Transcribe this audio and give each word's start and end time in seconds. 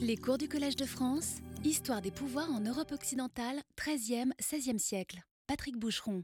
Les 0.00 0.16
cours 0.16 0.38
du 0.38 0.48
Collège 0.48 0.76
de 0.76 0.84
France, 0.84 1.36
Histoire 1.64 2.00
des 2.00 2.10
pouvoirs 2.10 2.48
en 2.50 2.60
Europe 2.60 2.92
occidentale, 2.92 3.56
13e, 3.76 4.30
16e 4.40 4.78
siècle. 4.78 5.18
Patrick 5.46 5.76
Boucheron. 5.78 6.22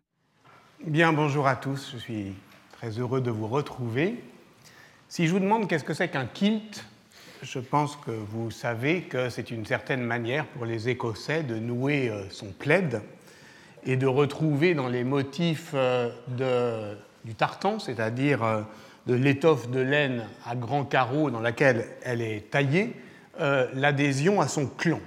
Bien, 0.87 1.13
bonjour 1.13 1.47
à 1.47 1.57
tous, 1.57 1.91
je 1.93 1.99
suis 1.99 2.33
très 2.73 2.99
heureux 2.99 3.21
de 3.21 3.31
vous 3.31 3.49
retrouver. 3.49 4.23
Si 5.09 5.27
je 5.27 5.33
vous 5.33 5.41
demande 5.41 5.69
qu'est-ce 5.69 5.85
que 5.85 5.95
c'est 5.95 6.09
qu'un 6.09 6.27
kilt, 6.27 6.85
je 7.43 7.59
pense 7.59 7.97
que 7.97 8.11
vous 8.11 8.51
savez 8.51 9.03
que 9.03 9.31
c'est 9.31 9.51
une 9.51 9.67
certaine 9.67 10.03
manière 10.03 10.47
pour 10.47 10.65
les 10.65 10.89
Écossais 10.89 11.43
de 11.43 11.57
nouer 11.57 12.09
euh, 12.09 12.29
son 12.31 12.53
plaid 12.53 13.03
et 13.85 13.97
de 13.97 14.07
retrouver 14.07 14.75
dans 14.75 14.89
les 14.89 15.05
motifs 15.05 15.73
euh, 15.75 16.11
de, 16.29 16.97
du 17.25 17.35
tartan, 17.35 17.79
c'est-à-dire 17.79 18.45
euh, 18.45 18.63
de 19.07 19.15
l'étoffe 19.15 19.71
de 19.71 19.81
laine 19.81 20.25
à 20.47 20.55
grands 20.55 20.85
carreaux 20.85 21.31
dans 21.31 21.41
laquelle 21.41 21.87
elle 22.05 22.23
est 22.23 22.51
taillée, 22.51 22.95
l'adhésion 23.39 24.41
à 24.41 24.49
son 24.49 24.67
clan. 24.67 25.01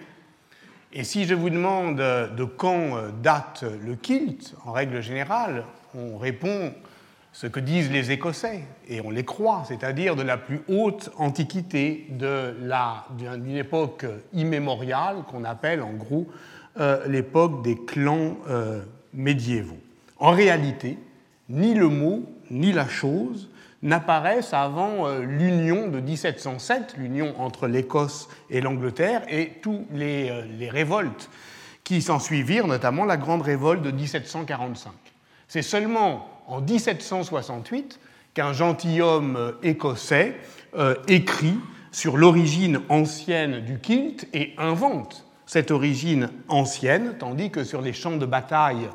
Et 0.93 1.03
si 1.03 1.25
je 1.25 1.35
vous 1.35 1.49
demande 1.49 1.97
de 1.97 2.43
quand 2.43 3.11
date 3.21 3.63
le 3.85 3.95
kilt, 3.95 4.55
en 4.65 4.71
règle 4.71 5.01
générale, 5.01 5.63
on 5.93 6.17
répond 6.17 6.73
ce 7.35 7.47
que 7.47 7.59
disent 7.59 7.91
les 7.91 8.11
Écossais, 8.11 8.61
et 8.87 9.01
on 9.01 9.09
les 9.09 9.25
croit, 9.25 9.65
c'est-à-dire 9.67 10.15
de 10.15 10.21
la 10.21 10.37
plus 10.37 10.61
haute 10.69 11.11
antiquité, 11.17 12.07
d'une 12.09 13.57
époque 13.57 14.05
immémoriale 14.31 15.17
qu'on 15.29 15.43
appelle 15.43 15.81
en 15.81 15.91
gros 15.91 16.27
euh, 16.79 17.05
l'époque 17.07 17.61
des 17.61 17.75
clans 17.75 18.37
euh, 18.47 18.81
médiévaux. 19.13 19.79
En 20.17 20.31
réalité, 20.31 20.97
ni 21.49 21.73
le 21.73 21.89
mot 21.89 22.23
ni 22.49 22.71
la 22.71 22.87
chose 22.87 23.49
n'apparaissent 23.85 24.53
avant 24.53 25.07
euh, 25.07 25.21
l'union 25.21 25.87
de 25.87 26.01
1707, 26.01 26.95
l'union 26.97 27.33
entre 27.39 27.67
l'Écosse 27.67 28.27
et 28.49 28.59
l'Angleterre, 28.59 29.21
et 29.29 29.53
toutes 29.61 29.87
les, 29.93 30.43
les 30.59 30.69
révoltes 30.69 31.29
qui 31.85 32.01
s'en 32.01 32.19
suivirent, 32.19 32.67
notamment 32.67 33.05
la 33.05 33.15
grande 33.15 33.43
révolte 33.43 33.81
de 33.81 33.91
1745. 33.91 34.91
C'est 35.47 35.61
seulement 35.61 36.27
en 36.47 36.59
1768 36.59 37.99
qu'un 38.33 38.53
gentilhomme 38.53 39.35
euh, 39.37 39.51
écossais 39.63 40.35
euh, 40.77 40.95
écrit 41.07 41.57
sur 41.91 42.17
l'origine 42.17 42.81
ancienne 42.89 43.61
du 43.61 43.79
kilt 43.79 44.27
et 44.33 44.53
invente 44.57 45.25
cette 45.45 45.71
origine 45.71 46.29
ancienne, 46.49 47.15
tandis 47.17 47.51
que 47.51 47.63
sur 47.63 47.81
les 47.81 47.93
champs 47.93 48.17
de 48.17 48.25
bataille 48.25 48.89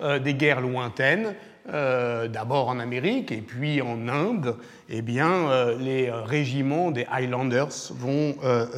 euh, 0.00 0.18
des 0.18 0.34
guerres 0.34 0.60
lointaines, 0.60 1.34
d'abord 1.68 2.68
en 2.68 2.78
Amérique 2.78 3.32
et 3.32 3.40
puis 3.40 3.82
en 3.82 4.08
Inde, 4.08 4.56
eh 4.88 5.02
bien, 5.02 5.72
les 5.78 6.10
régiments 6.10 6.90
des 6.90 7.06
Highlanders 7.10 7.92
vont 7.92 8.34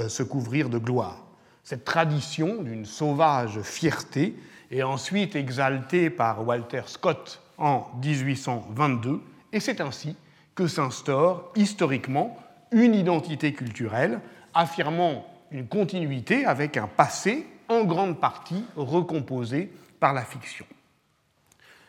se 0.09 0.23
couvrir 0.23 0.69
de 0.69 0.79
gloire. 0.79 1.25
Cette 1.65 1.85
tradition 1.85 2.63
d'une 2.63 2.87
sauvage 2.87 3.61
fierté 3.61 4.35
est 4.71 4.83
ensuite 4.83 5.37
exaltée 5.37 6.09
par 6.09 6.47
Walter 6.47 6.83
Scott 6.87 7.43
en 7.59 7.87
1822, 8.03 9.21
et 9.53 9.61
c'est 9.61 9.81
ainsi 9.81 10.17
que 10.55 10.67
s'instaure 10.67 11.53
historiquement 11.57 12.39
une 12.71 12.95
identité 12.95 13.53
culturelle 13.53 14.21
affirmant 14.55 15.27
une 15.51 15.67
continuité 15.67 16.45
avec 16.45 16.77
un 16.77 16.87
passé 16.87 17.47
en 17.69 17.85
grande 17.85 18.19
partie 18.19 18.65
recomposé 18.77 19.71
par 20.01 20.13
la 20.13 20.23
fiction. 20.23 20.67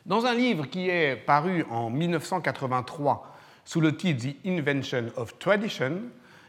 Dans 0.10 0.26
un 0.26 0.34
livre 0.34 0.66
qui 0.66 0.90
est 0.90 1.16
paru 1.16 1.64
en 1.70 1.92
1983 1.92 3.32
sous 3.64 3.80
le 3.80 3.96
titre 3.96 4.26
The 4.26 4.48
Invention 4.48 5.06
of 5.16 5.38
Tradition, 5.38 6.02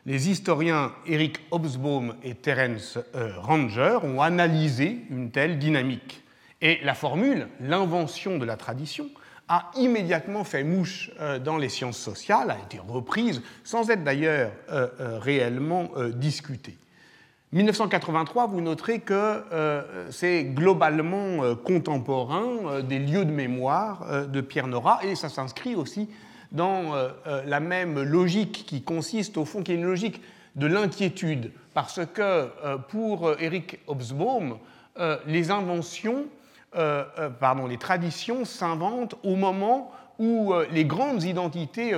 les 0.06 0.30
historiens 0.30 0.92
Eric 1.06 1.41
Hobsbawm 1.50 2.14
et 2.22 2.36
Terence 2.36 2.98
euh, 3.14 3.34
Ranger 3.36 3.98
ont 4.02 4.22
analysé 4.22 5.05
une 5.11 5.30
telle 5.30 5.58
dynamique. 5.58 6.25
Et 6.62 6.78
la 6.84 6.94
formule, 6.94 7.48
l'invention 7.61 8.39
de 8.39 8.47
la 8.47 8.56
tradition, 8.56 9.11
a 9.46 9.70
immédiatement 9.77 10.45
fait 10.45 10.64
mouche 10.64 11.11
euh, 11.20 11.39
dans 11.39 11.58
les 11.58 11.68
sciences 11.68 11.98
sociales, 11.98 12.51
a 12.51 12.56
été 12.64 12.79
reprise, 12.79 13.42
sans 13.62 13.90
être 13.90 14.05
d'ailleurs 14.05 14.52
euh, 14.70 15.18
réellement 15.20 15.90
discutée. 16.14 16.79
1983, 17.52 18.46
vous 18.46 18.61
noterez 18.61 19.00
que 19.00 19.42
c'est 20.11 20.44
globalement 20.44 21.56
contemporain 21.56 22.80
des 22.83 23.00
lieux 23.00 23.24
de 23.24 23.33
mémoire 23.33 24.28
de 24.28 24.40
Pierre 24.40 24.68
Nora, 24.68 25.00
et 25.02 25.16
ça 25.16 25.28
s'inscrit 25.28 25.74
aussi 25.74 26.08
dans 26.52 26.92
la 27.27 27.58
même 27.58 28.00
logique 28.02 28.64
qui 28.68 28.83
consiste 28.83 29.36
au 29.36 29.44
fond, 29.44 29.64
qui 29.64 29.72
est 29.72 29.74
une 29.74 29.84
logique 29.84 30.22
de 30.55 30.68
l'inquiétude, 30.68 31.50
parce 31.74 32.00
que 32.14 32.48
pour 32.88 33.33
Eric 33.40 33.80
Hobsbawm, 33.88 34.56
les 35.27 35.50
inventions 35.50 36.27
euh, 36.77 37.05
euh, 37.18 37.30
pardon, 37.30 37.67
les 37.67 37.78
traditions 37.78 38.44
s'inventent 38.44 39.17
au 39.24 39.34
moment 39.34 39.90
où 40.20 40.52
euh, 40.52 40.67
les 40.70 40.84
grandes 40.84 41.24
identités 41.24 41.92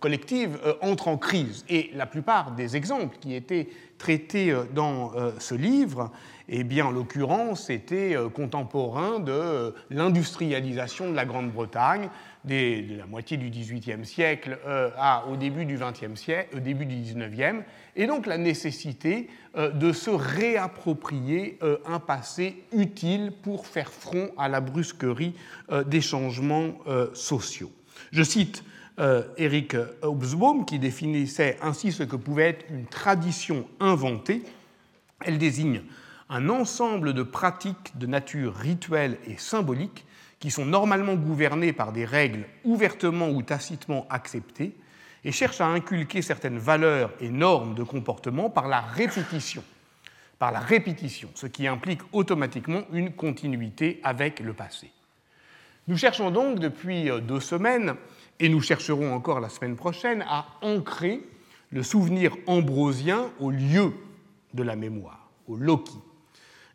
collectives 0.00 0.58
entrent 0.80 1.08
en 1.08 1.16
crise. 1.16 1.64
Et 1.68 1.90
la 1.94 2.06
plupart 2.06 2.52
des 2.52 2.76
exemples 2.76 3.16
qui 3.20 3.34
étaient 3.34 3.68
traités 3.98 4.54
dans 4.74 5.12
ce 5.38 5.54
livre, 5.54 6.10
eh 6.48 6.64
bien, 6.64 6.86
en 6.86 6.90
l'occurrence, 6.90 7.70
étaient 7.70 8.16
contemporains 8.34 9.18
de 9.20 9.74
l'industrialisation 9.90 11.10
de 11.10 11.16
la 11.16 11.24
Grande-Bretagne, 11.24 12.10
de 12.46 12.98
la 12.98 13.06
moitié 13.06 13.36
du 13.36 13.50
XVIIIe 13.50 14.04
siècle 14.04 14.58
euh, 14.66 14.90
au 15.28 15.36
début 15.36 15.64
du 15.64 15.78
XXe 15.78 16.18
siècle, 16.18 16.56
au 16.56 16.60
début 16.60 16.86
du 16.86 16.96
XIXe, 16.96 17.64
et 17.96 18.06
donc 18.06 18.26
la 18.26 18.38
nécessité 18.38 19.28
euh, 19.56 19.70
de 19.70 19.92
se 19.92 20.10
réapproprier 20.10 21.58
euh, 21.62 21.78
un 21.86 21.98
passé 21.98 22.62
utile 22.72 23.32
pour 23.42 23.66
faire 23.66 23.92
front 23.92 24.30
à 24.38 24.48
la 24.48 24.60
brusquerie 24.60 25.34
des 25.86 26.00
changements 26.00 26.74
sociaux. 27.12 27.70
Je 28.12 28.22
cite 28.22 28.62
Eric 28.98 29.76
Hobsbawm 30.02 30.64
qui 30.64 30.78
définissait 30.78 31.58
ainsi 31.60 31.92
ce 31.92 32.02
que 32.02 32.16
pouvait 32.16 32.48
être 32.50 32.64
une 32.70 32.86
tradition 32.86 33.68
inventée. 33.78 34.42
Elle 35.24 35.38
désigne 35.38 35.82
un 36.28 36.48
ensemble 36.48 37.12
de 37.12 37.22
pratiques 37.22 37.92
de 37.96 38.06
nature 38.06 38.54
rituelle 38.54 39.18
et 39.26 39.36
symbolique 39.36 40.04
qui 40.40 40.50
sont 40.50 40.64
normalement 40.64 41.14
gouvernés 41.14 41.72
par 41.72 41.92
des 41.92 42.04
règles 42.04 42.44
ouvertement 42.64 43.30
ou 43.30 43.42
tacitement 43.42 44.06
acceptées, 44.10 44.74
et 45.24 45.32
cherchent 45.32 45.60
à 45.60 45.66
inculquer 45.66 46.22
certaines 46.22 46.58
valeurs 46.58 47.12
et 47.20 47.30
normes 47.30 47.74
de 47.74 47.82
comportement 47.82 48.48
par 48.48 48.68
la 48.68 48.80
répétition, 48.80 49.64
par 50.38 50.52
la 50.52 50.60
répétition, 50.60 51.28
ce 51.34 51.46
qui 51.46 51.66
implique 51.66 52.02
automatiquement 52.12 52.82
une 52.92 53.12
continuité 53.12 54.00
avec 54.04 54.38
le 54.38 54.52
passé. 54.52 54.90
Nous 55.88 55.96
cherchons 55.96 56.30
donc 56.30 56.60
depuis 56.60 57.10
euh, 57.10 57.20
deux 57.20 57.40
semaines, 57.40 57.94
et 58.40 58.48
nous 58.48 58.60
chercherons 58.60 59.14
encore 59.14 59.40
la 59.40 59.48
semaine 59.48 59.76
prochaine, 59.76 60.24
à 60.28 60.46
ancrer 60.62 61.20
le 61.70 61.82
souvenir 61.82 62.36
ambrosien 62.46 63.30
au 63.40 63.50
lieu 63.50 63.92
de 64.54 64.62
la 64.62 64.76
mémoire, 64.76 65.30
au 65.48 65.56
loki, 65.56 65.98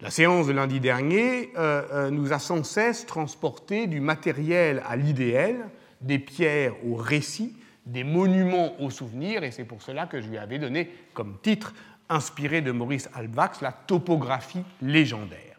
la 0.01 0.09
séance 0.09 0.47
de 0.47 0.51
lundi 0.51 0.79
dernier 0.79 1.51
euh, 1.57 1.83
euh, 1.93 2.09
nous 2.09 2.33
a 2.33 2.39
sans 2.39 2.63
cesse 2.63 3.05
transporté 3.05 3.85
du 3.85 3.99
matériel 3.99 4.81
à 4.87 4.95
l'idéal, 4.95 5.69
des 6.01 6.17
pierres 6.17 6.73
au 6.83 6.95
récit, 6.95 7.55
des 7.85 8.03
monuments 8.03 8.81
au 8.81 8.89
souvenir, 8.89 9.43
et 9.43 9.51
c'est 9.51 9.63
pour 9.63 9.83
cela 9.83 10.07
que 10.07 10.19
je 10.19 10.27
lui 10.27 10.39
avais 10.39 10.57
donné 10.57 10.89
comme 11.13 11.37
titre, 11.43 11.75
inspiré 12.09 12.61
de 12.61 12.71
Maurice 12.71 13.09
Albax, 13.13 13.61
la 13.61 13.71
topographie 13.71 14.63
légendaire. 14.81 15.50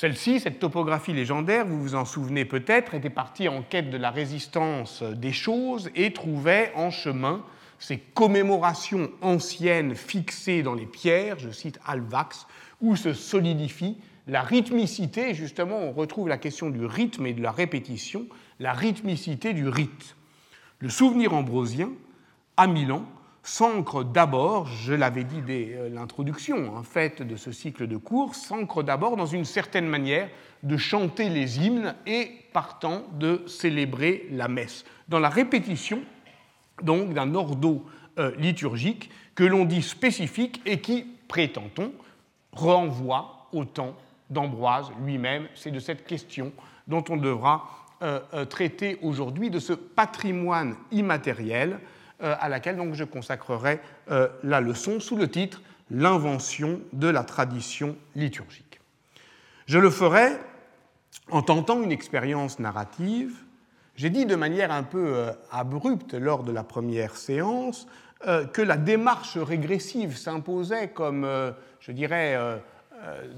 Celle-ci, 0.00 0.40
cette 0.40 0.60
topographie 0.60 1.12
légendaire, 1.12 1.66
vous 1.66 1.78
vous 1.78 1.94
en 1.94 2.06
souvenez 2.06 2.46
peut-être, 2.46 2.94
était 2.94 3.10
partie 3.10 3.50
en 3.50 3.60
quête 3.60 3.90
de 3.90 3.98
la 3.98 4.10
résistance 4.10 5.02
des 5.02 5.30
choses 5.30 5.90
et 5.94 6.14
trouvait 6.14 6.72
en 6.74 6.90
chemin 6.90 7.44
ces 7.78 7.98
commémorations 7.98 9.10
anciennes 9.20 9.94
fixées 9.94 10.62
dans 10.62 10.72
les 10.72 10.86
pierres, 10.86 11.38
je 11.38 11.50
cite 11.50 11.78
Alvax, 11.84 12.46
où 12.80 12.96
se 12.96 13.12
solidifie 13.12 13.98
la 14.26 14.40
rythmicité, 14.40 15.34
justement 15.34 15.76
on 15.76 15.92
retrouve 15.92 16.28
la 16.28 16.38
question 16.38 16.70
du 16.70 16.86
rythme 16.86 17.26
et 17.26 17.34
de 17.34 17.42
la 17.42 17.52
répétition, 17.52 18.24
la 18.58 18.72
rythmicité 18.72 19.52
du 19.52 19.68
rite. 19.68 20.16
Le 20.78 20.88
souvenir 20.88 21.34
ambrosien, 21.34 21.90
à 22.56 22.66
Milan, 22.66 23.04
s'ancre 23.42 24.04
d'abord, 24.04 24.66
je 24.66 24.92
l'avais 24.92 25.24
dit 25.24 25.42
dès 25.42 25.74
euh, 25.74 25.88
l'introduction 25.88 26.76
en 26.76 26.82
fait 26.82 27.22
de 27.22 27.36
ce 27.36 27.52
cycle 27.52 27.86
de 27.86 27.96
cours, 27.96 28.34
s'ancre 28.34 28.82
d'abord 28.82 29.16
dans 29.16 29.26
une 29.26 29.44
certaine 29.44 29.86
manière 29.86 30.28
de 30.62 30.76
chanter 30.76 31.28
les 31.28 31.58
hymnes 31.58 31.94
et 32.06 32.30
partant 32.52 33.04
de 33.12 33.42
célébrer 33.46 34.26
la 34.30 34.48
messe, 34.48 34.84
dans 35.08 35.18
la 35.18 35.28
répétition 35.28 36.02
donc 36.82 37.14
d'un 37.14 37.34
ordo 37.34 37.86
euh, 38.18 38.32
liturgique 38.36 39.10
que 39.34 39.44
l'on 39.44 39.64
dit 39.64 39.82
spécifique 39.82 40.60
et 40.66 40.80
qui, 40.80 41.06
prétend-on, 41.28 41.92
renvoie 42.52 43.48
au 43.52 43.64
temps 43.64 43.96
d'Ambroise 44.28 44.90
lui-même. 45.04 45.46
C'est 45.54 45.70
de 45.70 45.80
cette 45.80 46.06
question 46.06 46.52
dont 46.86 47.04
on 47.08 47.16
devra 47.16 47.68
euh, 48.02 48.20
euh, 48.34 48.44
traiter 48.44 48.98
aujourd'hui, 49.02 49.50
de 49.50 49.58
ce 49.58 49.72
patrimoine 49.72 50.74
immatériel 50.90 51.80
à 52.20 52.48
laquelle 52.48 52.76
donc, 52.76 52.94
je 52.94 53.04
consacrerai 53.04 53.80
la 54.08 54.60
leçon 54.60 55.00
sous 55.00 55.16
le 55.16 55.28
titre 55.28 55.62
L'invention 55.92 56.80
de 56.92 57.08
la 57.08 57.24
tradition 57.24 57.96
liturgique. 58.14 58.80
Je 59.66 59.76
le 59.76 59.90
ferai 59.90 60.28
en 61.32 61.42
tentant 61.42 61.82
une 61.82 61.90
expérience 61.90 62.60
narrative. 62.60 63.34
J'ai 63.96 64.08
dit 64.08 64.24
de 64.24 64.36
manière 64.36 64.70
un 64.70 64.84
peu 64.84 65.32
abrupte 65.50 66.14
lors 66.14 66.44
de 66.44 66.52
la 66.52 66.62
première 66.62 67.16
séance 67.16 67.88
que 68.52 68.62
la 68.62 68.76
démarche 68.76 69.36
régressive 69.36 70.16
s'imposait 70.16 70.90
comme, 70.90 71.26
je 71.80 71.92
dirais, 71.92 72.34
euh, 72.36 72.58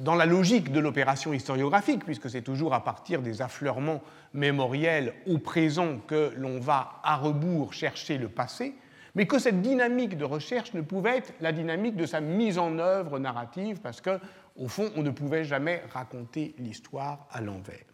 dans 0.00 0.14
la 0.14 0.26
logique 0.26 0.72
de 0.72 0.80
l'opération 0.80 1.32
historiographique, 1.32 2.04
puisque 2.04 2.28
c'est 2.28 2.42
toujours 2.42 2.74
à 2.74 2.82
partir 2.82 3.22
des 3.22 3.42
affleurements 3.42 4.02
mémoriels 4.34 5.14
au 5.26 5.38
présent 5.38 5.98
que 6.06 6.32
l'on 6.36 6.58
va 6.58 7.00
à 7.02 7.16
rebours 7.16 7.72
chercher 7.72 8.18
le 8.18 8.28
passé, 8.28 8.74
mais 9.14 9.26
que 9.26 9.38
cette 9.38 9.60
dynamique 9.60 10.16
de 10.16 10.24
recherche 10.24 10.74
ne 10.74 10.80
pouvait 10.80 11.18
être 11.18 11.34
la 11.40 11.52
dynamique 11.52 11.96
de 11.96 12.06
sa 12.06 12.20
mise 12.20 12.58
en 12.58 12.78
œuvre 12.78 13.18
narrative, 13.18 13.80
parce 13.80 14.00
que, 14.00 14.18
au 14.56 14.68
fond, 14.68 14.90
on 14.96 15.02
ne 15.02 15.10
pouvait 15.10 15.44
jamais 15.44 15.82
raconter 15.92 16.54
l'histoire 16.58 17.26
à 17.30 17.40
l'envers. 17.40 17.91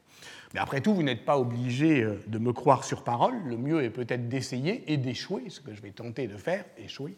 Mais 0.55 0.61
après 0.61 0.81
tout, 0.81 0.95
vous 0.95 1.03
n'êtes 1.03 1.25
pas 1.25 1.39
obligé 1.39 2.03
euh, 2.03 2.23
de 2.27 2.39
me 2.39 2.53
croire 2.53 2.85
sur 2.85 3.05
parole. 3.05 3.35
Le 3.45 3.56
mieux 3.56 3.83
est 3.83 3.91
peut-être 3.91 4.29
d'essayer 4.29 4.91
et 4.91 4.97
d'échouer, 4.97 5.45
ce 5.49 5.61
que 5.61 5.75
je 5.75 5.83
vais 5.83 5.91
tenter 5.91 6.27
de 6.27 6.37
faire, 6.37 6.65
échouer 6.79 7.17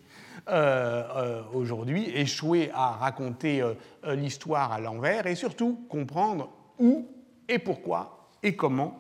euh, 0.49 1.05
euh, 1.17 1.43
aujourd'hui, 1.53 2.11
échouer 2.15 2.71
à 2.75 2.91
raconter 2.91 3.63
l'histoire 4.05 4.73
à 4.73 4.81
l'envers 4.81 5.27
et 5.27 5.35
surtout 5.35 5.85
comprendre 5.89 6.51
où 6.79 7.07
et 7.49 7.59
pourquoi 7.59 8.29
et 8.43 8.57
comment 8.57 8.99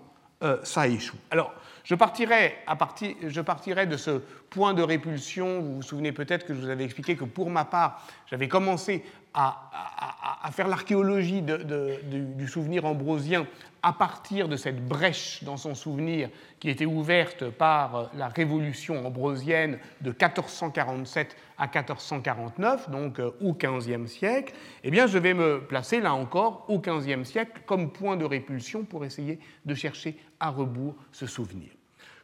ça 0.62 0.88
échoue. 0.88 1.19
Alors, 1.31 1.53
je 1.85 1.94
partirai, 1.94 2.55
à 2.67 2.76
partir, 2.76 3.15
je 3.26 3.41
partirai 3.43 3.87
de 3.87 3.99
ce 3.99 4.23
point 4.49 4.73
de 4.73 4.83
répulsion. 4.83 5.61
Vous 5.61 5.76
vous 5.76 5.83
souvenez 5.83 6.12
peut-être 6.12 6.47
que 6.47 6.55
je 6.55 6.61
vous 6.61 6.69
avais 6.71 6.85
expliqué 6.85 7.15
que 7.15 7.25
pour 7.25 7.50
ma 7.50 7.67
part, 7.67 8.06
j'avais 8.26 8.49
commencé 8.49 9.05
à, 9.35 10.50
faire 10.53 10.69
l'archéologie 10.69 11.43
du 11.43 12.49
souvenir 12.49 12.85
ambrosien 12.85 13.47
à 13.82 13.93
partir 13.93 14.49
de 14.49 14.56
cette 14.56 14.87
brèche 14.87 15.43
dans 15.44 15.56
son 15.56 15.75
souvenir 15.75 16.29
qui 16.59 16.69
était 16.69 16.87
ouverte 16.87 17.49
par 17.49 18.11
la 18.15 18.29
révolution 18.29 19.06
ambrosienne 19.06 19.79
de 20.00 20.11
1447 20.11 21.37
à 21.56 21.65
1449, 21.67 22.91
donc 22.91 23.19
euh, 23.19 23.31
au 23.41 23.55
XVe 23.55 24.06
siècle, 24.06 24.55
eh 24.85 24.91
bien 24.91 25.06
je 25.06 25.19
vais 25.19 25.35
me 25.35 25.61
placer 25.61 26.00
là 26.00 26.15
encore 26.15 26.67
au 26.69 26.79
XVe 26.79 27.25
siècle 27.25 27.62
comme 27.67 27.91
point 27.91 28.17
de 28.17 28.25
répulsion 28.25 28.85
pour 28.85 29.05
essayer 29.05 29.38
de 29.65 29.75
chercher 29.75 30.19
à 30.41 30.50
rebours 30.50 30.94
ce 31.12 31.26
souvenir. 31.26 31.71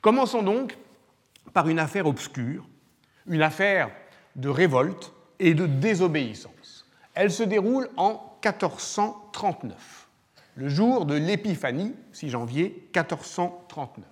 Commençons 0.00 0.42
donc 0.42 0.76
par 1.52 1.68
une 1.68 1.78
affaire 1.78 2.06
obscure, 2.06 2.66
une 3.26 3.42
affaire 3.42 3.90
de 4.34 4.48
révolte 4.48 5.12
et 5.38 5.54
de 5.54 5.66
désobéissance. 5.66 6.55
Elle 7.16 7.32
se 7.32 7.42
déroule 7.42 7.88
en 7.96 8.36
1439, 8.44 10.06
le 10.56 10.68
jour 10.68 11.06
de 11.06 11.14
l'Épiphanie, 11.14 11.94
6 12.12 12.28
janvier 12.28 12.90
1439. 12.94 14.04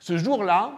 Ce 0.00 0.18
jour-là, 0.18 0.72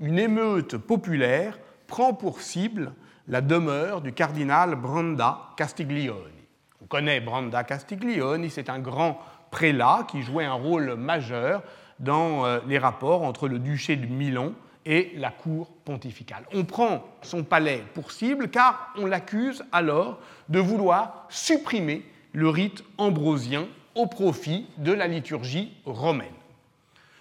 une 0.00 0.18
émeute 0.18 0.76
populaire 0.76 1.60
prend 1.86 2.14
pour 2.14 2.40
cible 2.40 2.92
la 3.28 3.40
demeure 3.40 4.00
du 4.00 4.12
cardinal 4.12 4.74
Branda 4.74 5.38
Castiglioni. 5.56 6.48
On 6.82 6.86
connaît 6.86 7.20
Branda 7.20 7.62
Castiglioni, 7.62 8.50
c'est 8.50 8.68
un 8.68 8.80
grand 8.80 9.20
prélat 9.52 10.08
qui 10.10 10.22
jouait 10.22 10.44
un 10.44 10.54
rôle 10.54 10.96
majeur 10.96 11.62
dans 12.00 12.44
euh, 12.44 12.58
les 12.66 12.78
rapports 12.78 13.22
entre 13.22 13.46
le 13.46 13.60
duché 13.60 13.94
de 13.94 14.06
Milan 14.06 14.52
et 14.86 15.12
la 15.16 15.30
cour 15.30 15.70
pontificale. 15.84 16.44
On 16.52 16.64
prend 16.64 17.04
son 17.22 17.42
palais 17.42 17.82
pour 17.94 18.12
cible 18.12 18.48
car 18.48 18.92
on 18.96 19.06
l'accuse 19.06 19.64
alors 19.72 20.18
de 20.48 20.58
vouloir 20.58 21.26
supprimer 21.28 22.02
le 22.32 22.48
rite 22.48 22.84
ambrosien 22.98 23.66
au 23.94 24.06
profit 24.06 24.66
de 24.78 24.92
la 24.92 25.06
liturgie 25.06 25.72
romaine. 25.84 26.26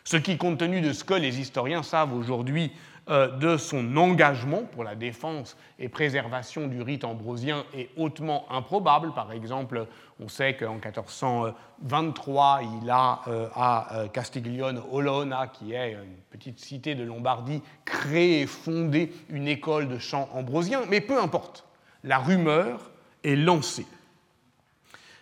Ce 0.04 0.18
qui, 0.18 0.38
compte 0.38 0.58
tenu 0.58 0.82
de 0.82 0.92
ce 0.92 1.04
que 1.04 1.14
les 1.14 1.40
historiens 1.40 1.84
savent 1.84 2.14
aujourd'hui 2.14 2.72
euh, 3.10 3.28
de 3.38 3.58
son 3.58 3.98
engagement 3.98 4.64
pour 4.64 4.84
la 4.84 4.96
défense 4.96 5.58
et 5.78 5.90
préservation 5.90 6.68
du 6.68 6.82
rite 6.82 7.04
ambrosien 7.04 7.66
est 7.74 7.90
hautement 7.98 8.46
improbable. 8.50 9.14
Par 9.14 9.32
exemple, 9.32 9.88
on 10.24 10.30
sait 10.30 10.56
qu'en 10.56 10.76
1423, 10.76 12.62
il 12.82 12.90
a 12.90 13.22
euh, 13.28 13.50
à 13.56 13.96
euh, 13.96 14.08
Castiglione 14.08 14.82
Olona, 14.92 15.48
qui 15.48 15.74
est 15.74 15.94
une 15.94 16.16
petite 16.30 16.60
cité 16.60 16.96
de 16.96 17.04
Lombardie, 17.04 17.62
créé 17.84 18.42
et 18.42 18.48
fondé 18.48 19.14
une 19.30 19.48
école 19.48 19.90
de 19.90 19.98
chant 19.98 20.30
ambrosien, 20.34 20.84
mais 20.90 21.02
peu 21.02 21.20
importe, 21.22 21.66
la 22.04 22.20
rumeur 22.20 22.92
est 23.24 23.36
lancée. 23.36 23.86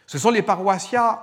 Ce 0.06 0.20
sont 0.20 0.30
les 0.30 0.44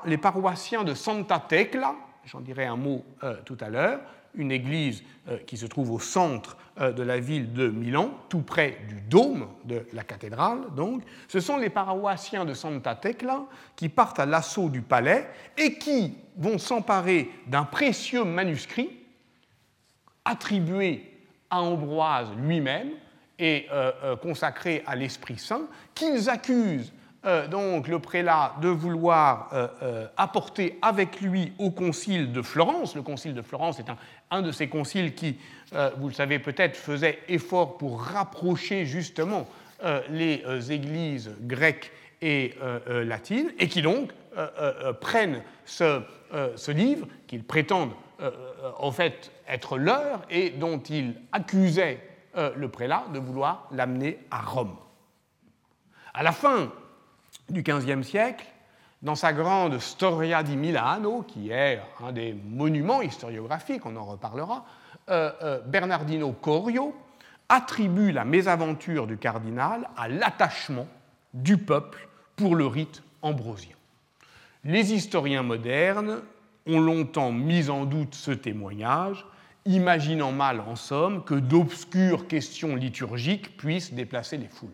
les 0.06 0.18
paroissiens 0.18 0.82
de 0.84 0.94
Santa 0.94 1.38
Tecla, 1.38 1.94
j'en 2.28 2.40
dirai 2.40 2.66
un 2.66 2.76
mot 2.76 3.04
tout 3.44 3.56
à 3.60 3.68
l'heure, 3.70 4.00
une 4.34 4.52
église 4.52 5.02
euh, 5.28 5.38
qui 5.46 5.56
se 5.56 5.66
trouve 5.66 5.90
au 5.90 5.98
centre 5.98 6.56
euh, 6.80 6.92
de 6.92 7.02
la 7.02 7.18
ville 7.18 7.52
de 7.52 7.68
Milan, 7.68 8.10
tout 8.28 8.42
près 8.42 8.78
du 8.88 9.00
dôme 9.00 9.48
de 9.64 9.86
la 9.92 10.04
cathédrale. 10.04 10.60
Donc, 10.76 11.02
ce 11.28 11.40
sont 11.40 11.56
les 11.56 11.70
paroissiens 11.70 12.44
de 12.44 12.54
Santa 12.54 12.94
Tecla 12.94 13.42
qui 13.76 13.88
partent 13.88 14.20
à 14.20 14.26
l'assaut 14.26 14.68
du 14.68 14.82
palais 14.82 15.28
et 15.56 15.74
qui 15.74 16.16
vont 16.36 16.58
s'emparer 16.58 17.30
d'un 17.46 17.64
précieux 17.64 18.24
manuscrit 18.24 18.90
attribué 20.24 21.04
à 21.50 21.62
Ambroise 21.62 22.28
lui-même 22.36 22.90
et 23.38 23.66
euh, 23.72 24.16
consacré 24.16 24.82
à 24.86 24.94
l'Esprit 24.94 25.38
Saint, 25.38 25.68
qu'ils 25.94 26.28
accusent 26.28 26.92
euh, 27.26 27.48
donc 27.48 27.88
le 27.88 27.98
prélat 27.98 28.54
de 28.62 28.68
vouloir 28.68 29.48
euh, 29.52 29.66
euh, 29.82 30.06
apporter 30.16 30.78
avec 30.82 31.20
lui 31.20 31.52
au 31.58 31.72
concile 31.72 32.30
de 32.30 32.42
Florence. 32.42 32.94
Le 32.94 33.02
concile 33.02 33.34
de 33.34 33.42
Florence 33.42 33.80
est 33.80 33.86
un, 34.30 34.42
de 34.42 34.52
ces 34.52 34.68
conciles 34.68 35.14
qui, 35.14 35.36
vous 35.96 36.08
le 36.08 36.14
savez 36.14 36.38
peut-être, 36.38 36.76
faisait 36.76 37.18
effort 37.28 37.76
pour 37.76 38.02
rapprocher 38.02 38.86
justement 38.86 39.46
les 40.10 40.42
églises 40.70 41.30
grecques 41.42 41.90
et 42.22 42.54
latines, 42.88 43.52
et 43.58 43.68
qui 43.68 43.82
donc 43.82 44.10
prennent 45.00 45.42
ce, 45.64 46.02
ce 46.56 46.70
livre 46.70 47.06
qu'ils 47.26 47.44
prétendent 47.44 47.94
en 48.78 48.92
fait 48.92 49.32
être 49.48 49.76
leur 49.76 50.22
et 50.30 50.50
dont 50.50 50.78
ils 50.78 51.14
accusaient 51.32 52.00
le 52.34 52.68
prélat 52.68 53.04
de 53.12 53.18
vouloir 53.18 53.68
l'amener 53.72 54.18
à 54.30 54.42
Rome. 54.42 54.76
À 56.14 56.22
la 56.22 56.32
fin 56.32 56.70
du 57.50 57.62
XVe 57.62 58.02
siècle, 58.02 58.46
dans 59.02 59.14
sa 59.14 59.32
grande 59.32 59.78
Storia 59.78 60.42
di 60.42 60.56
Milano, 60.56 61.22
qui 61.22 61.50
est 61.50 61.80
un 62.00 62.12
des 62.12 62.34
monuments 62.34 63.00
historiographiques, 63.00 63.86
on 63.86 63.96
en 63.96 64.04
reparlera, 64.04 64.66
euh, 65.08 65.30
euh, 65.42 65.60
Bernardino 65.64 66.32
Corio 66.32 66.94
attribue 67.48 68.12
la 68.12 68.24
mésaventure 68.24 69.06
du 69.06 69.16
cardinal 69.16 69.88
à 69.96 70.08
l'attachement 70.08 70.86
du 71.32 71.56
peuple 71.56 72.08
pour 72.36 72.56
le 72.56 72.66
rite 72.66 73.02
ambrosien. 73.22 73.76
Les 74.64 74.92
historiens 74.92 75.42
modernes 75.42 76.20
ont 76.66 76.80
longtemps 76.80 77.32
mis 77.32 77.70
en 77.70 77.84
doute 77.84 78.14
ce 78.14 78.32
témoignage, 78.32 79.24
imaginant 79.64 80.32
mal 80.32 80.60
en 80.60 80.76
somme 80.76 81.24
que 81.24 81.34
d'obscures 81.34 82.26
questions 82.26 82.74
liturgiques 82.74 83.56
puissent 83.56 83.94
déplacer 83.94 84.36
les 84.36 84.48
foules 84.48 84.70